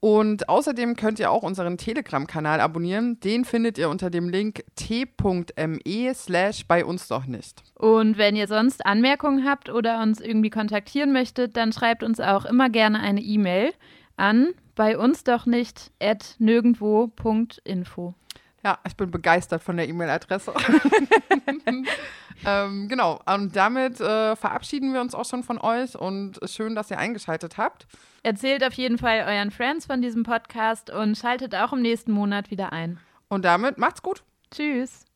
Und 0.00 0.48
außerdem 0.48 0.96
könnt 0.96 1.18
ihr 1.18 1.30
auch 1.30 1.42
unseren 1.42 1.76
Telegram-Kanal 1.76 2.60
abonnieren. 2.60 3.20
Den 3.20 3.44
findet 3.44 3.76
ihr 3.76 3.90
unter 3.90 4.08
dem 4.08 4.30
Link 4.30 4.64
t.me 4.74 6.14
slash 6.14 6.66
bei 6.66 6.84
uns 6.86 7.06
doch 7.06 7.26
nicht. 7.26 7.62
Und 7.74 8.16
wenn 8.16 8.34
ihr 8.34 8.46
sonst 8.46 8.84
Anmerkungen 8.86 9.46
habt 9.46 9.68
oder 9.68 10.00
uns 10.02 10.20
irgendwie 10.20 10.48
kontaktieren 10.48 11.12
möchtet, 11.12 11.56
dann 11.56 11.72
schreibt 11.72 12.02
uns 12.02 12.18
auch 12.18 12.46
immer 12.46 12.70
gerne 12.70 13.00
eine 13.00 13.20
E-Mail 13.20 13.74
an 14.16 14.48
bei 14.74 14.96
uns 14.96 15.24
doch 15.24 15.44
nicht 15.44 15.90
at 16.00 16.36
nirgendwo.info. 16.38 18.14
Ja, 18.62 18.78
ich 18.86 18.94
bin 18.96 19.10
begeistert 19.10 19.62
von 19.62 19.76
der 19.76 19.88
E-Mail-Adresse. 19.88 20.52
ähm, 22.46 22.88
genau, 22.88 23.20
und 23.24 23.56
damit 23.56 24.00
äh, 24.00 24.36
verabschieden 24.36 24.92
wir 24.92 25.00
uns 25.00 25.14
auch 25.14 25.24
schon 25.24 25.42
von 25.42 25.58
euch 25.58 25.96
und 25.96 26.38
schön, 26.44 26.74
dass 26.74 26.90
ihr 26.90 26.98
eingeschaltet 26.98 27.56
habt. 27.56 27.86
Erzählt 28.22 28.62
auf 28.62 28.74
jeden 28.74 28.98
Fall 28.98 29.24
euren 29.26 29.50
Friends 29.50 29.86
von 29.86 30.02
diesem 30.02 30.24
Podcast 30.24 30.90
und 30.90 31.16
schaltet 31.16 31.54
auch 31.54 31.72
im 31.72 31.80
nächsten 31.80 32.12
Monat 32.12 32.50
wieder 32.50 32.72
ein. 32.72 32.98
Und 33.28 33.46
damit 33.46 33.78
macht's 33.78 34.02
gut. 34.02 34.22
Tschüss. 34.50 35.06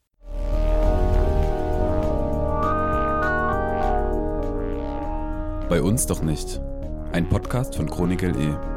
Bei 5.68 5.82
uns 5.82 6.06
doch 6.06 6.22
nicht. 6.22 6.60
Ein 7.12 7.28
Podcast 7.28 7.76
von 7.76 7.90
Chronik 7.90 8.22
LE. 8.22 8.73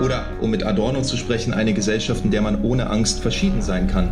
Oder, 0.00 0.26
um 0.40 0.50
mit 0.50 0.64
Adorno 0.64 1.02
zu 1.02 1.16
sprechen, 1.16 1.54
eine 1.54 1.72
Gesellschaft, 1.72 2.24
in 2.24 2.30
der 2.30 2.42
man 2.42 2.62
ohne 2.62 2.90
Angst 2.90 3.20
verschieden 3.20 3.62
sein 3.62 3.86
kann. 3.86 4.08